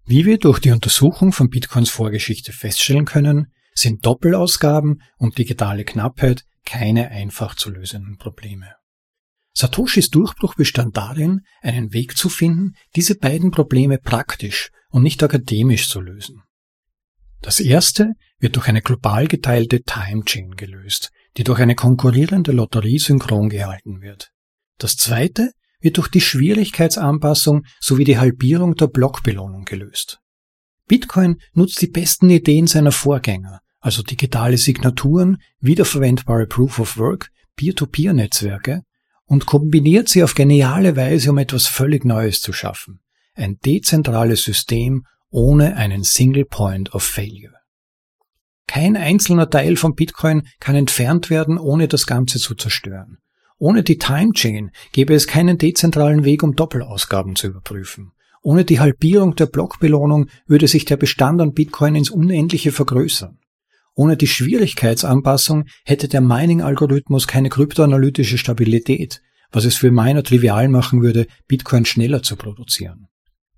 Wie 0.05 0.27
wir 0.27 0.39
durch 0.39 0.59
die 0.59 0.71
Untersuchung 0.71 1.33
von 1.33 1.49
Bitcoins 1.49 1.91
Vorgeschichte 1.91 2.53
feststellen 2.53 3.05
können, 3.05 3.53
sind 3.75 4.05
Doppelausgaben 4.05 5.03
und 5.17 5.39
digitale 5.39 5.85
Knappheit 5.85 6.45
keine 6.65 7.11
einfach 7.11 7.55
zu 7.55 7.71
lösenden 7.71 8.17
Probleme. 8.17 8.80
Satoshis 9.61 10.09
Durchbruch 10.09 10.55
bestand 10.55 10.97
darin, 10.97 11.43
einen 11.61 11.93
Weg 11.93 12.17
zu 12.17 12.31
finden, 12.31 12.77
diese 12.97 13.15
beiden 13.15 13.51
Probleme 13.51 13.99
praktisch 13.99 14.71
und 14.89 15.03
nicht 15.03 15.23
akademisch 15.23 15.91
zu 15.91 16.01
lösen. 16.01 16.43
Das 17.43 17.61
erste 17.61 18.13
wird 18.39 18.57
durch 18.57 18.69
eine 18.69 18.81
global 18.81 19.29
geteilte 19.29 19.83
Time 19.83 20.25
Chain 20.25 20.53
gelöst, 20.53 21.11
die 21.37 21.45
durch 21.45 21.61
eine 21.61 21.75
konkurrierende 21.75 22.53
Lotterie 22.53 22.99
synchron 22.99 23.51
gehalten 23.51 24.01
wird. 24.01 24.31
Das 24.79 24.97
zweite 24.97 25.53
wird 25.81 25.99
durch 25.99 26.09
die 26.09 26.23
Schwierigkeitsanpassung 26.23 27.65
sowie 27.81 28.05
die 28.05 28.19
Halbierung 28.19 28.77
der 28.77 28.87
Blockbelohnung 28.87 29.67
gelöst. 29.67 30.21
Bitcoin 30.89 31.37
nutzt 31.53 31.83
die 31.83 31.89
besten 31.89 32.31
Ideen 32.31 32.67
seiner 32.67 32.93
Vorgänger, 32.93 33.61
also 33.79 34.03
digitale 34.03 34.57
Signaturen, 34.57 35.37
wiederverwendbare 35.61 36.47
Proof 36.47 36.79
of 36.79 36.97
Work, 36.97 37.29
Peer-to-Peer-Netzwerke 37.57 38.85
und 39.31 39.47
kombiniert 39.47 40.09
sie 40.09 40.25
auf 40.25 40.35
geniale 40.35 40.97
Weise, 40.97 41.31
um 41.31 41.39
etwas 41.39 41.69
völlig 41.69 42.05
Neues 42.05 42.41
zu 42.43 42.53
schaffen. 42.53 42.99
Ein 43.35 43.59
dezentrales 43.65 44.43
System 44.43 45.05
ohne 45.31 45.77
einen 45.77 46.03
Single 46.03 46.45
Point 46.45 46.93
of 46.95 47.05
Failure. 47.05 47.55
Kein 48.67 48.97
einzelner 48.97 49.49
Teil 49.49 49.77
von 49.77 49.95
Bitcoin 49.95 50.49
kann 50.59 50.75
entfernt 50.75 51.31
werden, 51.31 51.59
ohne 51.59 51.87
das 51.87 52.07
Ganze 52.07 52.41
zu 52.41 52.57
zerstören. 52.57 53.19
Ohne 53.57 53.85
die 53.85 53.99
Time 53.99 54.33
Chain 54.33 54.73
gäbe 54.91 55.15
es 55.15 55.29
keinen 55.29 55.59
dezentralen 55.59 56.25
Weg, 56.25 56.43
um 56.43 56.57
Doppelausgaben 56.57 57.37
zu 57.37 57.47
überprüfen. 57.47 58.11
Ohne 58.43 58.65
die 58.65 58.81
Halbierung 58.81 59.37
der 59.37 59.47
Blockbelohnung 59.47 60.29
würde 60.49 60.67
sich 60.67 60.87
der 60.87 60.97
Bestand 60.97 61.41
an 61.41 61.53
Bitcoin 61.53 61.95
ins 61.95 62.11
Unendliche 62.11 62.73
vergrößern. 62.73 63.39
Ohne 64.01 64.17
die 64.17 64.29
Schwierigkeitsanpassung 64.29 65.67
hätte 65.85 66.09
der 66.09 66.23
Mining-Algorithmus 66.23 67.27
keine 67.27 67.51
kryptoanalytische 67.51 68.39
Stabilität, 68.39 69.21
was 69.53 69.67
es 69.67 69.77
für 69.77 69.91
Miner 69.91 70.23
trivial 70.23 70.69
machen 70.69 71.03
würde, 71.03 71.27
Bitcoin 71.49 71.85
schneller 71.85 72.23
zu 72.23 72.37
produzieren. 72.37 73.09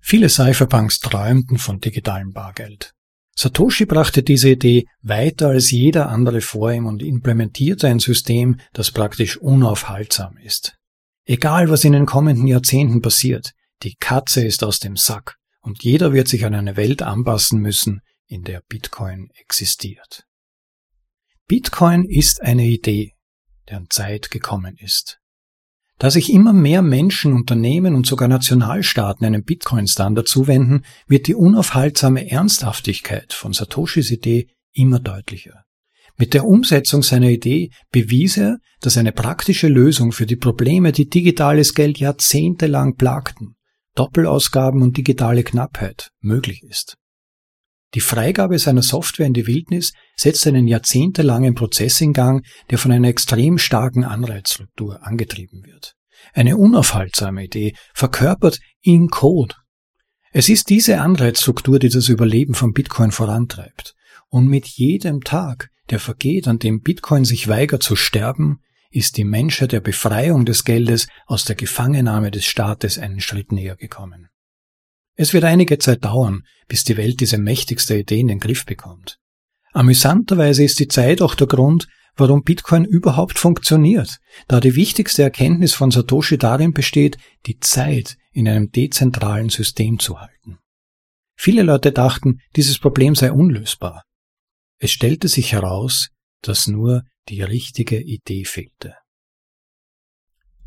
Viele 0.01 0.27
Cypherpunks 0.27 0.99
träumten 0.99 1.59
von 1.59 1.79
digitalem 1.79 2.33
Bargeld. 2.33 2.91
Satoshi 3.33 3.85
brachte 3.85 4.21
diese 4.21 4.49
Idee 4.49 4.85
weiter 5.01 5.47
als 5.47 5.71
jeder 5.71 6.09
andere 6.09 6.41
vor 6.41 6.73
ihm 6.73 6.87
und 6.87 7.01
implementierte 7.01 7.87
ein 7.87 7.99
System, 7.99 8.57
das 8.73 8.91
praktisch 8.91 9.37
unaufhaltsam 9.37 10.35
ist. 10.35 10.75
Egal 11.23 11.69
was 11.69 11.85
in 11.85 11.93
den 11.93 12.05
kommenden 12.05 12.47
Jahrzehnten 12.47 13.01
passiert, 13.01 13.53
die 13.83 13.95
Katze 13.95 14.45
ist 14.45 14.65
aus 14.65 14.79
dem 14.79 14.97
Sack 14.97 15.37
und 15.61 15.83
jeder 15.85 16.11
wird 16.11 16.27
sich 16.27 16.43
an 16.43 16.53
eine 16.53 16.75
Welt 16.75 17.01
anpassen 17.01 17.61
müssen, 17.61 18.01
in 18.27 18.43
der 18.43 18.61
Bitcoin 18.67 19.29
existiert. 19.35 20.25
Bitcoin 21.47 22.05
ist 22.05 22.41
eine 22.41 22.65
Idee, 22.65 23.13
deren 23.69 23.89
Zeit 23.89 24.31
gekommen 24.31 24.77
ist. 24.77 25.19
Da 25.99 26.09
sich 26.09 26.31
immer 26.31 26.53
mehr 26.53 26.81
Menschen, 26.81 27.33
Unternehmen 27.33 27.95
und 27.95 28.07
sogar 28.07 28.27
Nationalstaaten 28.27 29.25
einem 29.25 29.43
Bitcoin-Standard 29.43 30.27
zuwenden, 30.27 30.83
wird 31.07 31.27
die 31.27 31.35
unaufhaltsame 31.35 32.29
Ernsthaftigkeit 32.29 33.33
von 33.33 33.53
Satoshis 33.53 34.09
Idee 34.11 34.47
immer 34.73 34.99
deutlicher. 34.99 35.63
Mit 36.17 36.33
der 36.33 36.45
Umsetzung 36.45 37.03
seiner 37.03 37.29
Idee 37.29 37.71
bewies 37.91 38.37
er, 38.37 38.59
dass 38.81 38.97
eine 38.97 39.11
praktische 39.11 39.67
Lösung 39.67 40.11
für 40.11 40.25
die 40.25 40.35
Probleme, 40.35 40.91
die 40.91 41.09
digitales 41.09 41.73
Geld 41.73 41.99
jahrzehntelang 41.99 42.95
plagten, 42.95 43.55
Doppelausgaben 43.95 44.81
und 44.81 44.97
digitale 44.97 45.43
Knappheit, 45.43 46.11
möglich 46.19 46.63
ist. 46.63 46.97
Die 47.95 48.01
Freigabe 48.01 48.57
seiner 48.57 48.81
Software 48.81 49.27
in 49.27 49.33
die 49.33 49.45
Wildnis 49.45 49.93
setzt 50.15 50.47
einen 50.47 50.67
jahrzehntelangen 50.67 51.53
Prozess 51.53 52.01
in 52.01 52.13
Gang, 52.13 52.45
der 52.69 52.77
von 52.77 52.91
einer 52.91 53.07
extrem 53.07 53.57
starken 53.57 54.03
Anreizstruktur 54.03 55.05
angetrieben 55.05 55.63
wird. 55.65 55.95
Eine 56.33 56.57
unaufhaltsame 56.57 57.45
Idee, 57.45 57.75
verkörpert 57.93 58.59
in 58.81 59.09
Code. 59.09 59.55
Es 60.31 60.49
ist 60.49 60.69
diese 60.69 60.99
Anreizstruktur, 61.01 61.77
die 61.77 61.89
das 61.89 62.09
Überleben 62.09 62.55
von 62.55 62.73
Bitcoin 62.73 63.11
vorantreibt. 63.11 63.93
Und 64.29 64.47
mit 64.47 64.65
jedem 64.67 65.21
Tag, 65.21 65.69
der 65.91 65.99
vergeht, 65.99 66.47
an 66.47 66.57
dem 66.57 66.81
Bitcoin 66.81 67.25
sich 67.25 67.47
weigert 67.47 67.83
zu 67.83 67.95
sterben, 67.95 68.59
ist 68.89 69.17
die 69.17 69.25
Menschheit 69.25 69.71
der 69.71 69.81
Befreiung 69.81 70.45
des 70.45 70.63
Geldes 70.63 71.07
aus 71.27 71.45
der 71.45 71.55
Gefangennahme 71.55 72.31
des 72.31 72.45
Staates 72.45 72.97
einen 72.97 73.19
Schritt 73.19 73.51
näher 73.51 73.75
gekommen. 73.75 74.29
Es 75.15 75.33
wird 75.33 75.43
einige 75.43 75.77
Zeit 75.77 76.03
dauern, 76.03 76.43
bis 76.67 76.83
die 76.83 76.97
Welt 76.97 77.19
diese 77.19 77.37
mächtigste 77.37 77.97
Idee 77.97 78.19
in 78.19 78.27
den 78.27 78.39
Griff 78.39 78.65
bekommt. 78.65 79.19
Amüsanterweise 79.71 80.63
ist 80.63 80.79
die 80.79 80.87
Zeit 80.87 81.21
auch 81.21 81.35
der 81.35 81.47
Grund, 81.47 81.87
warum 82.15 82.43
Bitcoin 82.43 82.85
überhaupt 82.85 83.39
funktioniert, 83.39 84.17
da 84.47 84.59
die 84.59 84.75
wichtigste 84.75 85.23
Erkenntnis 85.23 85.73
von 85.73 85.91
Satoshi 85.91 86.37
darin 86.37 86.73
besteht, 86.73 87.17
die 87.45 87.59
Zeit 87.59 88.17
in 88.31 88.47
einem 88.47 88.71
dezentralen 88.71 89.49
System 89.49 89.99
zu 89.99 90.19
halten. 90.19 90.59
Viele 91.35 91.63
Leute 91.63 91.91
dachten, 91.91 92.39
dieses 92.55 92.77
Problem 92.79 93.15
sei 93.15 93.31
unlösbar. 93.31 94.03
Es 94.79 94.91
stellte 94.91 95.27
sich 95.27 95.53
heraus, 95.53 96.09
dass 96.41 96.67
nur 96.67 97.03
die 97.29 97.41
richtige 97.41 97.99
Idee 97.99 98.45
fehlte. 98.45 98.95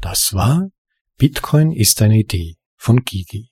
Das 0.01 0.33
war 0.33 0.69
Bitcoin 1.17 1.73
ist 1.73 2.03
eine 2.03 2.19
Idee 2.19 2.57
von 2.77 3.05
Gigi. 3.05 3.51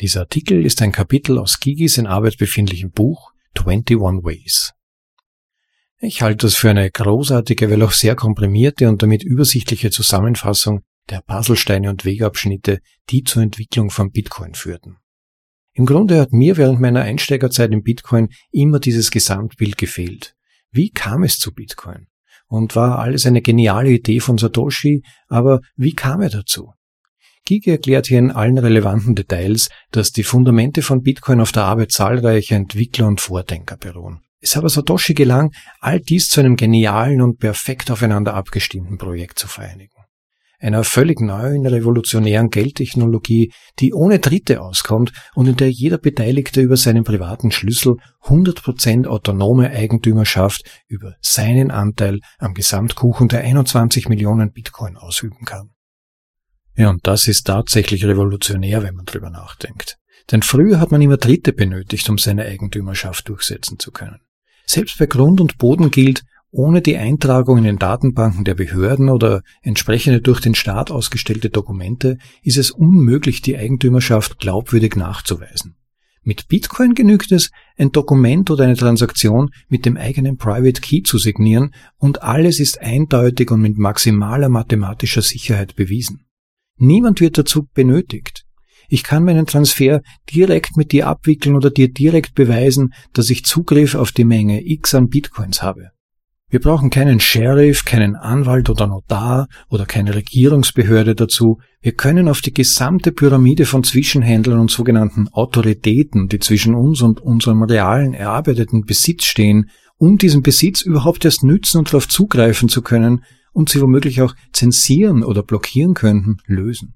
Dieser 0.00 0.20
Artikel 0.20 0.64
ist 0.64 0.80
ein 0.80 0.92
Kapitel 0.92 1.36
aus 1.36 1.60
Gigis 1.60 1.98
in 1.98 2.06
Arbeit 2.06 2.38
befindlichem 2.38 2.90
Buch 2.90 3.32
21 3.54 4.24
Ways. 4.24 4.72
Ich 5.98 6.22
halte 6.22 6.46
es 6.46 6.56
für 6.56 6.70
eine 6.70 6.90
großartige, 6.90 7.70
weil 7.70 7.82
auch 7.82 7.92
sehr 7.92 8.16
komprimierte 8.16 8.88
und 8.88 9.02
damit 9.02 9.22
übersichtliche 9.22 9.90
Zusammenfassung 9.90 10.80
der 11.10 11.20
Puzzlesteine 11.20 11.90
und 11.90 12.06
Wegabschnitte, 12.06 12.78
die 13.10 13.24
zur 13.24 13.42
Entwicklung 13.42 13.90
von 13.90 14.10
Bitcoin 14.10 14.54
führten. 14.54 14.96
Im 15.74 15.84
Grunde 15.84 16.18
hat 16.18 16.32
mir 16.32 16.56
während 16.56 16.80
meiner 16.80 17.02
Einsteigerzeit 17.02 17.70
in 17.70 17.82
Bitcoin 17.82 18.28
immer 18.50 18.80
dieses 18.80 19.10
Gesamtbild 19.10 19.76
gefehlt. 19.76 20.34
Wie 20.70 20.90
kam 20.90 21.24
es 21.24 21.38
zu 21.38 21.52
Bitcoin? 21.52 22.06
Und 22.46 22.74
war 22.74 22.98
alles 22.98 23.26
eine 23.26 23.42
geniale 23.42 23.90
Idee 23.90 24.20
von 24.20 24.38
Satoshi, 24.38 25.02
aber 25.28 25.60
wie 25.76 25.92
kam 25.92 26.22
er 26.22 26.30
dazu? 26.30 26.72
Gigi 27.44 27.70
erklärt 27.70 28.06
hier 28.06 28.18
in 28.18 28.30
allen 28.30 28.58
relevanten 28.58 29.14
Details, 29.14 29.68
dass 29.90 30.12
die 30.12 30.22
Fundamente 30.22 30.82
von 30.82 31.02
Bitcoin 31.02 31.40
auf 31.40 31.52
der 31.52 31.64
Arbeit 31.64 31.92
zahlreicher 31.92 32.56
Entwickler 32.56 33.06
und 33.06 33.20
Vordenker 33.20 33.76
beruhen. 33.76 34.20
Es 34.40 34.56
aber 34.56 34.68
Satoshi 34.68 35.14
gelang, 35.14 35.52
all 35.80 36.00
dies 36.00 36.28
zu 36.28 36.40
einem 36.40 36.56
genialen 36.56 37.20
und 37.20 37.38
perfekt 37.38 37.90
aufeinander 37.90 38.34
abgestimmten 38.34 38.96
Projekt 38.96 39.38
zu 39.38 39.48
vereinigen. 39.48 39.92
Einer 40.62 40.84
völlig 40.84 41.20
neuen, 41.20 41.66
revolutionären 41.66 42.50
Geldtechnologie, 42.50 43.50
die 43.78 43.94
ohne 43.94 44.18
Dritte 44.18 44.60
auskommt 44.60 45.12
und 45.34 45.48
in 45.48 45.56
der 45.56 45.70
jeder 45.70 45.96
Beteiligte 45.96 46.60
über 46.60 46.76
seinen 46.76 47.02
privaten 47.02 47.50
Schlüssel 47.50 47.96
100% 48.24 49.06
autonome 49.06 49.70
Eigentümerschaft 49.70 50.62
über 50.86 51.14
seinen 51.22 51.70
Anteil 51.70 52.20
am 52.38 52.52
Gesamtkuchen 52.52 53.28
der 53.28 53.40
21 53.40 54.10
Millionen 54.10 54.52
Bitcoin 54.52 54.98
ausüben 54.98 55.46
kann. 55.46 55.70
Ja, 56.76 56.90
und 56.90 57.06
das 57.06 57.26
ist 57.26 57.46
tatsächlich 57.46 58.04
revolutionär, 58.04 58.82
wenn 58.82 58.94
man 58.94 59.06
drüber 59.06 59.30
nachdenkt. 59.30 59.96
Denn 60.30 60.42
früher 60.42 60.80
hat 60.80 60.92
man 60.92 61.02
immer 61.02 61.16
Dritte 61.16 61.52
benötigt, 61.52 62.08
um 62.08 62.18
seine 62.18 62.44
Eigentümerschaft 62.44 63.28
durchsetzen 63.28 63.78
zu 63.78 63.90
können. 63.90 64.20
Selbst 64.66 64.98
bei 64.98 65.06
Grund 65.06 65.40
und 65.40 65.58
Boden 65.58 65.90
gilt, 65.90 66.22
ohne 66.52 66.80
die 66.80 66.96
Eintragung 66.96 67.58
in 67.58 67.64
den 67.64 67.78
Datenbanken 67.78 68.44
der 68.44 68.54
Behörden 68.54 69.08
oder 69.08 69.42
entsprechende 69.62 70.20
durch 70.20 70.40
den 70.40 70.54
Staat 70.54 70.90
ausgestellte 70.90 71.50
Dokumente 71.50 72.18
ist 72.42 72.58
es 72.58 72.70
unmöglich, 72.70 73.40
die 73.40 73.56
Eigentümerschaft 73.56 74.38
glaubwürdig 74.38 74.96
nachzuweisen. 74.96 75.76
Mit 76.22 76.48
Bitcoin 76.48 76.94
genügt 76.94 77.32
es, 77.32 77.50
ein 77.78 77.92
Dokument 77.92 78.50
oder 78.50 78.64
eine 78.64 78.76
Transaktion 78.76 79.50
mit 79.68 79.86
dem 79.86 79.96
eigenen 79.96 80.36
Private 80.36 80.80
Key 80.80 81.02
zu 81.02 81.18
signieren 81.18 81.72
und 81.96 82.22
alles 82.22 82.60
ist 82.60 82.80
eindeutig 82.80 83.50
und 83.50 83.62
mit 83.62 83.78
maximaler 83.78 84.48
mathematischer 84.48 85.22
Sicherheit 85.22 85.76
bewiesen. 85.76 86.26
Niemand 86.80 87.20
wird 87.20 87.36
dazu 87.36 87.68
benötigt. 87.74 88.46
Ich 88.88 89.02
kann 89.02 89.24
meinen 89.24 89.46
Transfer 89.46 90.00
direkt 90.32 90.78
mit 90.78 90.92
dir 90.92 91.08
abwickeln 91.08 91.54
oder 91.54 91.70
dir 91.70 91.92
direkt 91.92 92.34
beweisen, 92.34 92.94
dass 93.12 93.28
ich 93.28 93.44
Zugriff 93.44 93.94
auf 93.94 94.12
die 94.12 94.24
Menge 94.24 94.66
X 94.66 94.94
an 94.94 95.08
Bitcoins 95.08 95.62
habe. 95.62 95.90
Wir 96.48 96.58
brauchen 96.58 96.88
keinen 96.88 97.20
Sheriff, 97.20 97.84
keinen 97.84 98.16
Anwalt 98.16 98.70
oder 98.70 98.86
Notar 98.86 99.46
oder 99.68 99.84
keine 99.84 100.14
Regierungsbehörde 100.14 101.14
dazu. 101.14 101.60
Wir 101.82 101.92
können 101.92 102.28
auf 102.28 102.40
die 102.40 102.54
gesamte 102.54 103.12
Pyramide 103.12 103.66
von 103.66 103.84
Zwischenhändlern 103.84 104.58
und 104.58 104.70
sogenannten 104.70 105.28
Autoritäten, 105.28 106.28
die 106.28 106.38
zwischen 106.38 106.74
uns 106.74 107.02
und 107.02 107.20
unserem 107.20 107.62
realen 107.62 108.14
erarbeiteten 108.14 108.86
Besitz 108.86 109.24
stehen, 109.24 109.68
um 109.98 110.16
diesen 110.16 110.40
Besitz 110.40 110.80
überhaupt 110.80 111.26
erst 111.26 111.44
nützen 111.44 111.78
und 111.78 111.88
darauf 111.88 112.08
zugreifen 112.08 112.70
zu 112.70 112.80
können, 112.80 113.22
und 113.52 113.68
sie 113.68 113.80
womöglich 113.80 114.22
auch 114.22 114.34
zensieren 114.52 115.22
oder 115.22 115.42
blockieren 115.42 115.94
könnten, 115.94 116.38
lösen. 116.46 116.94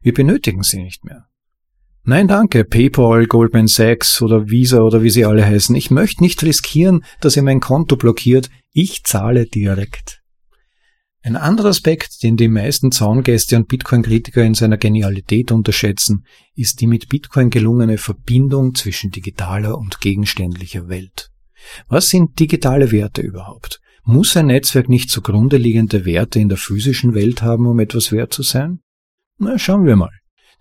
Wir 0.00 0.14
benötigen 0.14 0.62
sie 0.62 0.82
nicht 0.82 1.04
mehr. 1.04 1.26
Nein, 2.04 2.26
danke, 2.26 2.64
PayPal, 2.64 3.26
Goldman 3.26 3.68
Sachs 3.68 4.20
oder 4.20 4.50
Visa 4.50 4.80
oder 4.80 5.04
wie 5.04 5.10
sie 5.10 5.24
alle 5.24 5.46
heißen. 5.46 5.76
Ich 5.76 5.92
möchte 5.92 6.22
nicht 6.22 6.42
riskieren, 6.42 7.04
dass 7.20 7.36
ihr 7.36 7.44
mein 7.44 7.60
Konto 7.60 7.96
blockiert. 7.96 8.50
Ich 8.72 9.04
zahle 9.04 9.46
direkt. 9.46 10.22
Ein 11.24 11.36
anderer 11.36 11.68
Aspekt, 11.68 12.24
den 12.24 12.36
die 12.36 12.48
meisten 12.48 12.90
Zaungäste 12.90 13.56
und 13.56 13.68
Bitcoin-Kritiker 13.68 14.42
in 14.42 14.54
seiner 14.54 14.76
Genialität 14.76 15.52
unterschätzen, 15.52 16.26
ist 16.56 16.80
die 16.80 16.88
mit 16.88 17.08
Bitcoin 17.08 17.50
gelungene 17.50 17.96
Verbindung 17.96 18.74
zwischen 18.74 19.12
digitaler 19.12 19.78
und 19.78 20.00
gegenständlicher 20.00 20.88
Welt. 20.88 21.30
Was 21.86 22.08
sind 22.08 22.40
digitale 22.40 22.90
Werte 22.90 23.22
überhaupt? 23.22 23.80
Muss 24.04 24.36
ein 24.36 24.46
Netzwerk 24.46 24.88
nicht 24.88 25.10
zugrunde 25.10 25.58
liegende 25.58 26.04
Werte 26.04 26.40
in 26.40 26.48
der 26.48 26.58
physischen 26.58 27.14
Welt 27.14 27.42
haben, 27.42 27.66
um 27.66 27.78
etwas 27.78 28.10
wert 28.10 28.32
zu 28.32 28.42
sein? 28.42 28.80
Na, 29.38 29.58
schauen 29.58 29.86
wir 29.86 29.96
mal. 29.96 30.10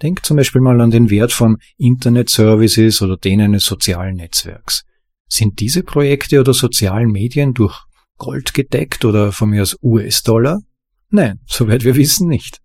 Denk 0.01 0.25
zum 0.25 0.37
Beispiel 0.37 0.61
mal 0.61 0.79
an 0.81 0.91
den 0.91 1.09
Wert 1.09 1.31
von 1.31 1.57
Internet-Services 1.77 3.01
oder 3.01 3.17
den 3.17 3.41
eines 3.41 3.65
sozialen 3.65 4.15
Netzwerks. 4.15 4.83
Sind 5.27 5.59
diese 5.59 5.83
Projekte 5.83 6.39
oder 6.39 6.53
sozialen 6.53 7.11
Medien 7.11 7.53
durch 7.53 7.79
Gold 8.17 8.53
gedeckt 8.53 9.05
oder 9.05 9.31
von 9.31 9.49
mir 9.49 9.63
aus 9.63 9.77
US-Dollar? 9.81 10.59
Nein, 11.09 11.39
soweit 11.47 11.83
wir 11.83 11.95
wissen 11.95 12.27
nicht. 12.27 12.59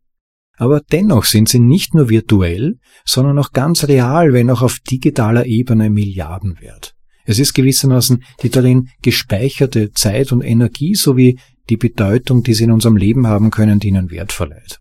Aber 0.58 0.80
dennoch 0.80 1.24
sind 1.24 1.48
sie 1.48 1.58
nicht 1.58 1.94
nur 1.94 2.08
virtuell, 2.08 2.78
sondern 3.04 3.38
auch 3.38 3.52
ganz 3.52 3.84
real, 3.88 4.32
wenn 4.32 4.50
auch 4.50 4.62
auf 4.62 4.78
digitaler 4.80 5.46
Ebene 5.46 5.90
Milliarden 5.90 6.60
wert. 6.60 6.95
Es 7.26 7.38
ist 7.38 7.54
gewissermaßen 7.54 8.24
die 8.42 8.50
darin 8.50 8.88
gespeicherte 9.02 9.90
Zeit 9.92 10.32
und 10.32 10.42
Energie 10.42 10.94
sowie 10.94 11.38
die 11.68 11.76
Bedeutung, 11.76 12.42
die 12.42 12.54
sie 12.54 12.64
in 12.64 12.70
unserem 12.70 12.96
Leben 12.96 13.26
haben 13.26 13.50
können, 13.50 13.80
die 13.80 13.88
ihnen 13.88 14.10
Wert 14.10 14.32
verleiht. 14.32 14.78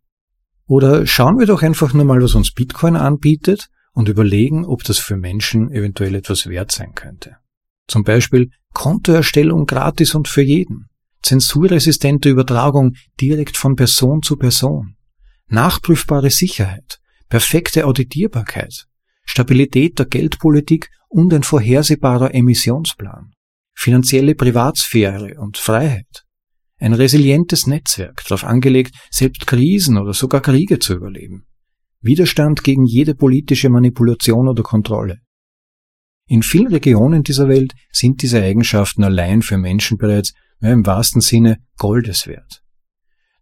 Oder 0.68 1.06
schauen 1.06 1.40
wir 1.40 1.48
doch 1.48 1.64
einfach 1.64 1.94
nur 1.94 2.06
mal, 2.06 2.22
was 2.22 2.36
uns 2.36 2.54
Bitcoin 2.54 2.96
anbietet 2.96 3.70
und 3.94 4.10
überlegen, 4.10 4.66
ob 4.66 4.84
das 4.84 5.00
für 5.00 5.18
Menschen 5.18 5.72
eventuell 5.72 6.16
etwas 6.16 6.48
wert 6.48 6.72
sein 6.72 6.94
könnte. 6.94 7.38
Zum 7.88 8.04
Beispiel 8.04 8.52
Kontoerstellung 8.74 9.66
gratis 9.66 10.16
und 10.16 10.28
für 10.28 10.42
jeden, 10.42 10.90
zensurresistente 11.22 12.30
Übertragung 12.30 12.94
direkt 13.20 13.58
von 13.58 13.76
Person 13.76 14.22
zu 14.22 14.38
Person, 14.38 14.96
nachprüfbare 15.48 16.30
Sicherheit, 16.30 17.00
perfekte 17.30 17.86
Auditierbarkeit, 17.86 18.86
Stabilität 19.26 20.00
der 20.00 20.06
Geldpolitik 20.06 20.90
und 21.10 21.34
ein 21.34 21.44
vorhersehbarer 21.44 22.34
Emissionsplan, 22.34 23.34
finanzielle 23.74 24.36
Privatsphäre 24.36 25.36
und 25.40 25.58
Freiheit, 25.58 26.24
ein 26.78 26.94
resilientes 26.94 27.68
Netzwerk, 27.68 28.24
darauf 28.28 28.44
angelegt, 28.44 28.96
selbst 29.10 29.48
Krisen 29.48 29.98
oder 29.98 30.14
sogar 30.14 30.42
Kriege 30.42 30.80
zu 30.80 30.94
überleben, 30.94 31.46
Widerstand 32.02 32.64
gegen 32.64 32.86
jede 32.86 33.16
politische 33.16 33.70
Manipulation 33.70 34.48
oder 34.48 34.64
Kontrolle. 34.64 35.20
In 36.28 36.42
vielen 36.42 36.68
Regionen 36.68 37.24
dieser 37.24 37.48
Welt 37.48 37.74
sind 37.92 38.22
diese 38.22 38.42
Eigenschaften 38.42 39.04
allein 39.04 39.42
für 39.42 39.58
Menschen 39.58 39.98
bereits 39.98 40.34
im 40.62 40.86
wahrsten 40.86 41.22
Sinne 41.22 41.60
Goldes 41.78 42.28
wert. 42.28 42.65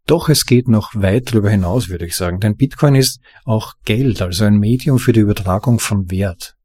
Doch 0.06 0.28
es 0.28 0.45
geht 0.45 0.68
noch 0.68 0.93
weit 0.95 1.32
darüber 1.32 1.49
hinaus, 1.49 1.89
würde 1.89 2.06
ich 2.06 2.16
sagen, 2.16 2.39
denn 2.39 2.58
Bitcoin 2.58 2.95
ist 2.95 3.22
auch 3.45 3.74
Geld, 3.86 4.22
also 4.22 4.43
ein 4.43 4.58
Medium 4.58 4.99
für 4.99 5.14
die 5.14 5.22
Übertragung 5.22 5.80
von 5.80 6.12
Wert. 6.12 6.56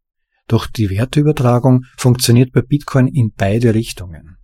Doch 0.49 0.67
die 0.67 0.91
Werteübertragung 0.91 1.85
funktioniert 1.97 2.53
bei 2.53 2.63
Bitcoin 2.63 3.07
in 3.07 3.33
beide 3.37 3.75
Richtungen. 3.75 4.39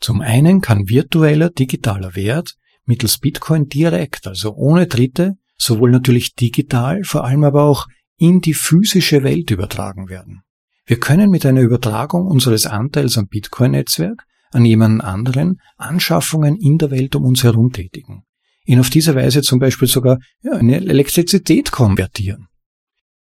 Zum 0.00 0.20
einen 0.20 0.60
kann 0.60 0.88
virtueller 0.88 1.50
digitaler 1.50 2.14
Wert 2.14 2.54
mittels 2.84 3.18
Bitcoin 3.18 3.68
direkt, 3.68 4.26
also 4.26 4.54
ohne 4.54 4.86
Dritte, 4.86 5.34
sowohl 5.56 5.90
natürlich 5.90 6.34
digital, 6.34 7.02
vor 7.02 7.24
allem 7.24 7.42
aber 7.44 7.64
auch 7.64 7.86
in 8.16 8.40
die 8.40 8.54
physische 8.54 9.24
Welt 9.24 9.50
übertragen 9.50 10.08
werden. 10.08 10.42
Wir 10.86 11.00
können 11.00 11.30
mit 11.30 11.44
einer 11.44 11.60
Übertragung 11.60 12.26
unseres 12.26 12.66
Anteils 12.66 13.18
am 13.18 13.26
Bitcoin-Netzwerk 13.26 14.24
an 14.50 14.64
jemanden 14.64 15.00
anderen 15.00 15.60
Anschaffungen 15.76 16.56
in 16.56 16.78
der 16.78 16.90
Welt 16.90 17.14
um 17.14 17.24
uns 17.24 17.42
herum 17.42 17.72
tätigen. 17.72 18.24
Ihn 18.64 18.80
auf 18.80 18.90
diese 18.90 19.14
Weise 19.14 19.42
zum 19.42 19.58
Beispiel 19.58 19.88
sogar 19.88 20.18
ja, 20.42 20.56
in 20.58 20.68
Elektrizität 20.68 21.72
konvertieren. 21.72 22.48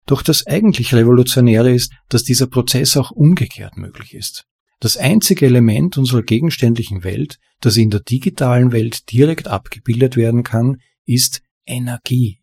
Doch 0.06 0.22
das 0.22 0.46
eigentlich 0.46 0.94
Revolutionäre 0.94 1.72
ist, 1.72 1.92
dass 2.08 2.24
dieser 2.24 2.46
Prozess 2.46 2.96
auch 2.96 3.10
umgekehrt 3.10 3.76
möglich 3.76 4.14
ist. 4.14 4.44
Das 4.80 4.96
einzige 4.96 5.46
Element 5.46 5.96
unserer 5.96 6.22
gegenständlichen 6.22 7.04
Welt, 7.04 7.38
das 7.60 7.76
in 7.76 7.90
der 7.90 8.00
digitalen 8.00 8.72
Welt 8.72 9.10
direkt 9.12 9.48
abgebildet 9.48 10.16
werden 10.16 10.42
kann, 10.42 10.78
ist 11.06 11.40
Energie. 11.66 12.40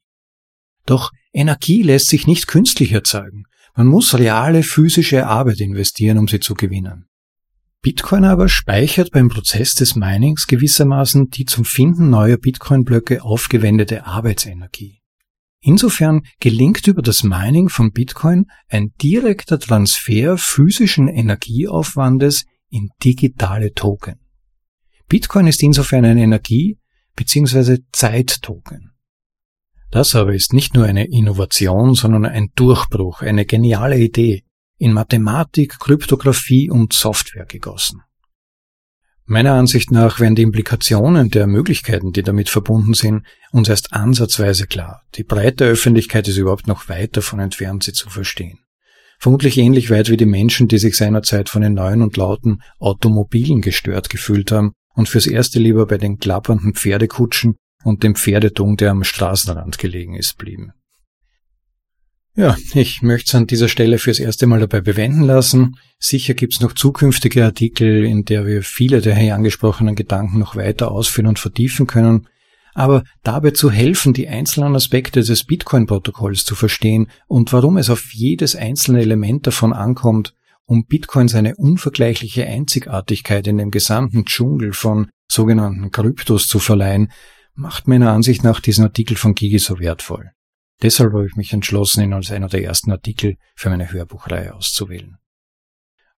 Doch 0.86 1.12
Energie 1.34 1.84
lässt 1.84 2.08
sich 2.08 2.26
nicht 2.26 2.48
künstlich 2.48 2.92
erzeugen. 2.92 3.44
Man 3.76 3.88
muss 3.88 4.18
reale 4.18 4.64
physische 4.64 5.28
Arbeit 5.28 5.60
investieren, 5.60 6.18
um 6.18 6.28
sie 6.28 6.40
zu 6.40 6.56
gewinnen. 6.56 7.06
Bitcoin 7.84 8.26
aber 8.26 8.48
speichert 8.48 9.10
beim 9.12 9.30
Prozess 9.30 9.74
des 9.74 9.96
Minings 9.96 10.46
gewissermaßen 10.46 11.30
die 11.30 11.46
zum 11.46 11.66
Finden 11.66 12.12
neuer 12.12 12.38
Bitcoin-Blöcke 12.38 13.24
aufgewendete 13.24 14.06
Arbeitsenergie. 14.06 15.02
Insofern 15.62 16.22
gelingt 16.40 16.88
über 16.88 17.02
das 17.02 17.24
Mining 17.24 17.70
von 17.70 17.92
Bitcoin 17.92 18.46
ein 18.68 18.94
direkter 19.02 19.60
Transfer 19.60 20.38
physischen 20.38 21.08
Energieaufwandes 21.08 22.46
in 22.70 22.90
digitale 23.04 23.74
Token. 23.74 24.20
Bitcoin 25.08 25.48
ist 25.48 25.62
insofern 25.64 26.06
ein 26.06 26.18
Energie- 26.18 26.78
bzw. 27.16 27.80
Zeittoken. 27.92 28.92
Das 29.90 30.16
aber 30.16 30.34
ist 30.34 30.54
nicht 30.54 30.74
nur 30.74 30.86
eine 30.86 31.06
Innovation, 31.06 31.96
sondern 31.96 32.26
ein 32.26 32.50
Durchbruch, 32.56 33.22
eine 33.22 33.46
geniale 33.46 34.00
Idee, 34.00 34.44
in 34.82 34.94
Mathematik, 34.94 35.78
Kryptographie 35.80 36.72
und 36.72 36.92
Software 36.92 37.46
gegossen. 37.46 38.02
Meiner 39.26 39.54
Ansicht 39.54 39.92
nach 39.92 40.20
werden 40.20 40.34
die 40.34 40.42
Implikationen 40.42 41.30
der 41.30 41.46
Möglichkeiten, 41.46 42.14
die 42.14 42.24
damit 42.24 42.50
verbunden 42.50 42.96
sind, 42.96 43.24
uns 43.52 43.70
erst 43.70 43.94
ansatzweise 43.94 44.66
klar. 44.66 45.04
Die 45.14 45.24
breite 45.24 45.66
Öffentlichkeit 45.66 46.28
ist 46.28 46.38
überhaupt 46.38 46.66
noch 46.66 46.90
weit 46.90 47.16
davon 47.16 47.40
entfernt, 47.40 47.84
sie 47.84 47.94
zu 47.94 48.10
verstehen. 48.10 48.58
Vermutlich 49.20 49.60
ähnlich 49.60 49.92
weit 49.92 50.10
wie 50.10 50.18
die 50.18 50.26
Menschen, 50.26 50.68
die 50.68 50.80
sich 50.80 50.98
seinerzeit 50.98 51.48
von 51.48 51.62
den 51.62 51.76
neuen 51.76 52.02
und 52.02 52.18
lauten 52.18 52.64
Automobilen 52.80 53.62
gestört 53.62 54.10
gefühlt 54.10 54.52
haben 54.52 54.74
und 54.96 55.08
fürs 55.08 55.28
erste 55.28 55.60
lieber 55.60 55.86
bei 55.86 56.00
den 56.00 56.18
klappernden 56.18 56.74
Pferdekutschen 56.74 57.56
und 57.84 58.02
dem 58.02 58.16
Pferdedung, 58.16 58.78
der 58.78 58.90
am 58.90 59.04
Straßenrand 59.04 59.78
gelegen 59.78 60.16
ist, 60.16 60.40
blieben. 60.40 60.74
Ja, 62.34 62.56
ich 62.74 63.02
möchte 63.02 63.28
es 63.28 63.36
an 63.36 63.46
dieser 63.46 63.68
Stelle 63.68 63.98
fürs 63.98 64.20
erste 64.20 64.48
Mal 64.48 64.62
dabei 64.62 64.80
bewenden 64.80 65.24
lassen. 65.24 65.78
Sicher 66.00 66.34
gibt 66.34 66.54
es 66.54 66.62
noch 66.62 66.74
zukünftige 66.74 67.44
Artikel, 67.44 68.06
in 68.06 68.24
der 68.24 68.46
wir 68.46 68.64
viele 68.64 69.02
der 69.02 69.16
hier 69.18 69.36
angesprochenen 69.36 69.96
Gedanken 69.96 70.40
noch 70.40 70.56
weiter 70.56 70.92
ausführen 70.92 71.28
und 71.28 71.40
vertiefen 71.40 71.88
können. 71.88 72.28
Aber 72.74 73.04
dabei 73.24 73.52
zu 73.52 73.70
helfen, 73.70 74.14
die 74.14 74.30
einzelnen 74.30 74.76
Aspekte 74.76 75.22
des 75.22 75.44
Bitcoin-Protokolls 75.44 76.46
zu 76.46 76.56
verstehen 76.56 77.08
und 77.28 77.52
warum 77.52 77.76
es 77.76 77.90
auf 77.90 78.14
jedes 78.14 78.56
einzelne 78.56 79.02
Element 79.02 79.46
davon 79.46 79.74
ankommt, 79.74 80.34
um 80.66 80.86
Bitcoin 80.86 81.28
seine 81.28 81.58
unvergleichliche 81.58 82.48
Einzigartigkeit 82.48 83.46
in 83.46 83.58
dem 83.58 83.72
gesamten 83.72 84.24
Dschungel 84.24 84.72
von 84.72 85.10
sogenannten 85.30 85.92
Kryptos 85.92 86.48
zu 86.48 86.60
verleihen, 86.60 87.12
macht 87.56 87.90
meiner 87.90 88.14
Ansicht 88.14 88.46
nach 88.46 88.62
diesen 88.62 88.86
Artikel 88.86 89.18
von 89.18 89.36
Gigi 89.36 89.60
so 89.60 89.80
wertvoll. 89.80 90.32
Deshalb 90.82 91.14
habe 91.14 91.28
ich 91.28 91.36
mich 91.36 91.54
entschlossen, 91.54 92.04
ihn 92.04 92.14
als 92.14 92.32
einer 92.32 92.48
der 92.48 92.64
ersten 92.64 92.92
Artikel 92.92 93.36
für 93.56 93.70
meine 93.70 93.92
Hörbuchreihe 93.92 94.54
auszuwählen. 94.54 95.18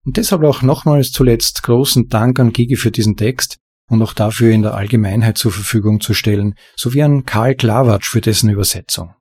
Und 0.06 0.18
deshalb 0.18 0.44
auch 0.44 0.62
nochmals 0.62 1.12
zuletzt 1.12 1.64
großen 1.64 2.08
Dank 2.08 2.40
an 2.40 2.54
Gigi 2.54 2.76
für 2.76 2.92
diesen 2.92 3.16
Text 3.16 3.58
und 3.88 4.02
auch 4.02 4.14
dafür 4.14 4.52
in 4.52 4.62
der 4.62 4.74
Allgemeinheit 4.74 5.38
zur 5.38 5.52
Verfügung 5.52 6.02
zu 6.02 6.14
stellen, 6.14 6.56
sowie 6.76 7.04
an 7.04 7.26
Karl 7.26 7.56
Klawatsch 7.56 8.08
für 8.08 8.22
dessen 8.22 8.50
Übersetzung. 8.50 9.14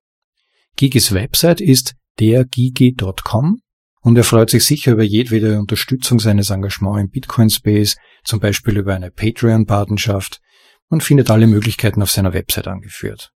Gigis 0.77 1.13
Website 1.13 1.61
ist 1.61 1.95
dergigi.com 2.19 3.61
und 4.01 4.17
er 4.17 4.25
freut 4.25 4.51
sich 4.51 4.65
sicher 4.65 4.93
über 4.93 5.03
jedwede 5.03 5.59
Unterstützung 5.59 6.19
seines 6.19 6.51
Engagements 6.51 7.01
im 7.01 7.11
Bitcoin 7.11 7.51
Space, 7.51 7.97
zum 8.25 8.41
Beispiel 8.41 8.79
über 8.79 8.95
eine 8.95 9.11
Patreon-Patenschaft. 9.11 10.41
Man 10.89 11.01
findet 11.01 11.31
alle 11.31 11.47
Möglichkeiten 11.47 12.03
auf 12.03 12.11
seiner 12.11 12.33
Website 12.33 12.69
angeführt. 12.69 13.33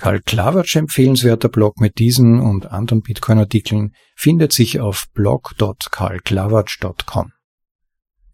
Karl 0.00 0.20
Klawatsch 0.22 0.76
empfehlenswerter 0.76 1.50
Blog 1.50 1.78
mit 1.78 1.98
diesen 1.98 2.40
und 2.40 2.72
anderen 2.72 3.02
Bitcoin-Artikeln 3.02 3.92
findet 4.16 4.54
sich 4.54 4.80
auf 4.80 5.04
blog.karlklawatsch.com. 5.12 7.32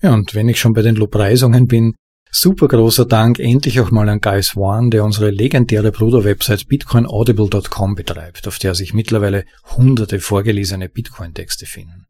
Ja, 0.01 0.15
und 0.15 0.37
wenn 0.37 0.49
ich 0.49 0.61
schon 0.61 0.75
bei 0.75 0.83
den 0.83 0.95
Lobpreisungen 0.95 1.67
bin, 1.67 1.97
super 2.31 2.69
großer 2.69 3.05
Dank 3.05 3.41
endlich 3.41 3.81
auch 3.81 3.91
mal 3.91 4.09
an 4.09 4.21
Guy 4.21 4.45
Swan, 4.45 4.93
der 4.93 5.03
unsere 5.03 5.31
legendäre 5.31 5.91
Bruderwebsite 5.91 6.67
bitcoinaudible.com 6.67 7.97
betreibt, 7.97 8.47
auf 8.47 8.61
der 8.61 8.77
sich 8.77 8.95
mittlerweile 8.95 9.45
hunderte 9.77 10.21
vorgelesene 10.21 10.89
Bitcoin-Texte 10.89 11.67
finden. 11.67 12.06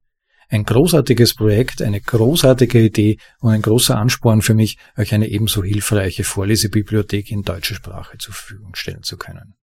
Ein 0.49 0.65
großartiges 0.65 1.35
Projekt, 1.35 1.83
eine 1.83 2.01
großartige 2.01 2.81
Idee 2.81 3.19
und 3.41 3.51
ein 3.51 3.63
großer 3.63 3.97
Ansporn 3.97 4.43
für 4.43 4.55
mich, 4.55 4.79
euch 4.97 5.13
eine 5.13 5.29
ebenso 5.29 5.65
hilfreiche 5.65 6.23
Vorlesebibliothek 6.23 7.33
in 7.33 7.43
deutscher 7.43 7.75
Sprache 7.75 8.17
zur 8.19 8.35
Verfügung 8.35 8.75
stellen 8.75 9.03
zu 9.03 9.17
können. 9.17 9.55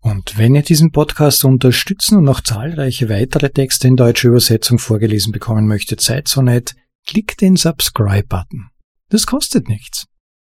Und 0.00 0.36
wenn 0.36 0.54
ihr 0.54 0.62
diesen 0.62 0.90
Podcast 0.90 1.44
unterstützen 1.44 2.18
und 2.18 2.24
noch 2.24 2.40
zahlreiche 2.40 3.08
weitere 3.08 3.50
Texte 3.50 3.86
in 3.86 3.96
deutscher 3.96 4.28
Übersetzung 4.28 4.78
vorgelesen 4.78 5.30
bekommen 5.30 5.68
möchtet, 5.68 6.00
seid 6.00 6.26
so 6.26 6.42
nett, 6.42 6.74
klickt 7.06 7.40
den 7.40 7.56
Subscribe-Button. 7.56 8.70
Das 9.10 9.26
kostet 9.26 9.68
nichts. 9.68 10.06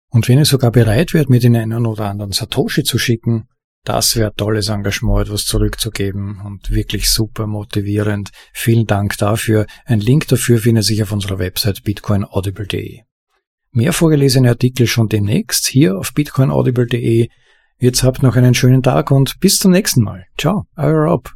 Und 0.09 0.27
wenn 0.27 0.37
ihr 0.37 0.45
sogar 0.45 0.71
bereit 0.71 1.13
wärt, 1.13 1.29
mir 1.29 1.39
den 1.39 1.55
einen 1.55 1.85
oder 1.85 2.09
anderen 2.09 2.31
Satoshi 2.31 2.83
zu 2.83 2.97
schicken, 2.97 3.47
das 3.83 4.15
wäre 4.15 4.33
tolles 4.35 4.69
Engagement, 4.69 5.27
etwas 5.27 5.45
zurückzugeben 5.45 6.41
und 6.45 6.69
wirklich 6.69 7.09
super 7.09 7.47
motivierend. 7.47 8.29
Vielen 8.53 8.85
Dank 8.85 9.17
dafür. 9.17 9.65
Ein 9.85 9.99
Link 9.99 10.27
dafür 10.27 10.59
findet 10.59 10.83
sich 10.83 11.01
auf 11.01 11.11
unserer 11.11 11.39
Website 11.39 11.83
bitcoinaudible.de. 11.83 13.01
Mehr 13.71 13.93
vorgelesene 13.93 14.49
Artikel 14.49 14.87
schon 14.87 15.09
demnächst 15.09 15.67
hier 15.67 15.97
auf 15.97 16.13
bitcoinaudible.de. 16.13 17.29
Jetzt 17.77 18.03
habt 18.03 18.23
noch 18.23 18.35
einen 18.35 18.53
schönen 18.53 18.83
Tag 18.83 19.11
und 19.11 19.39
bis 19.39 19.57
zum 19.57 19.71
nächsten 19.71 20.03
Mal. 20.03 20.25
Ciao, 20.37 20.65
euer 20.75 21.05
Rob. 21.05 21.33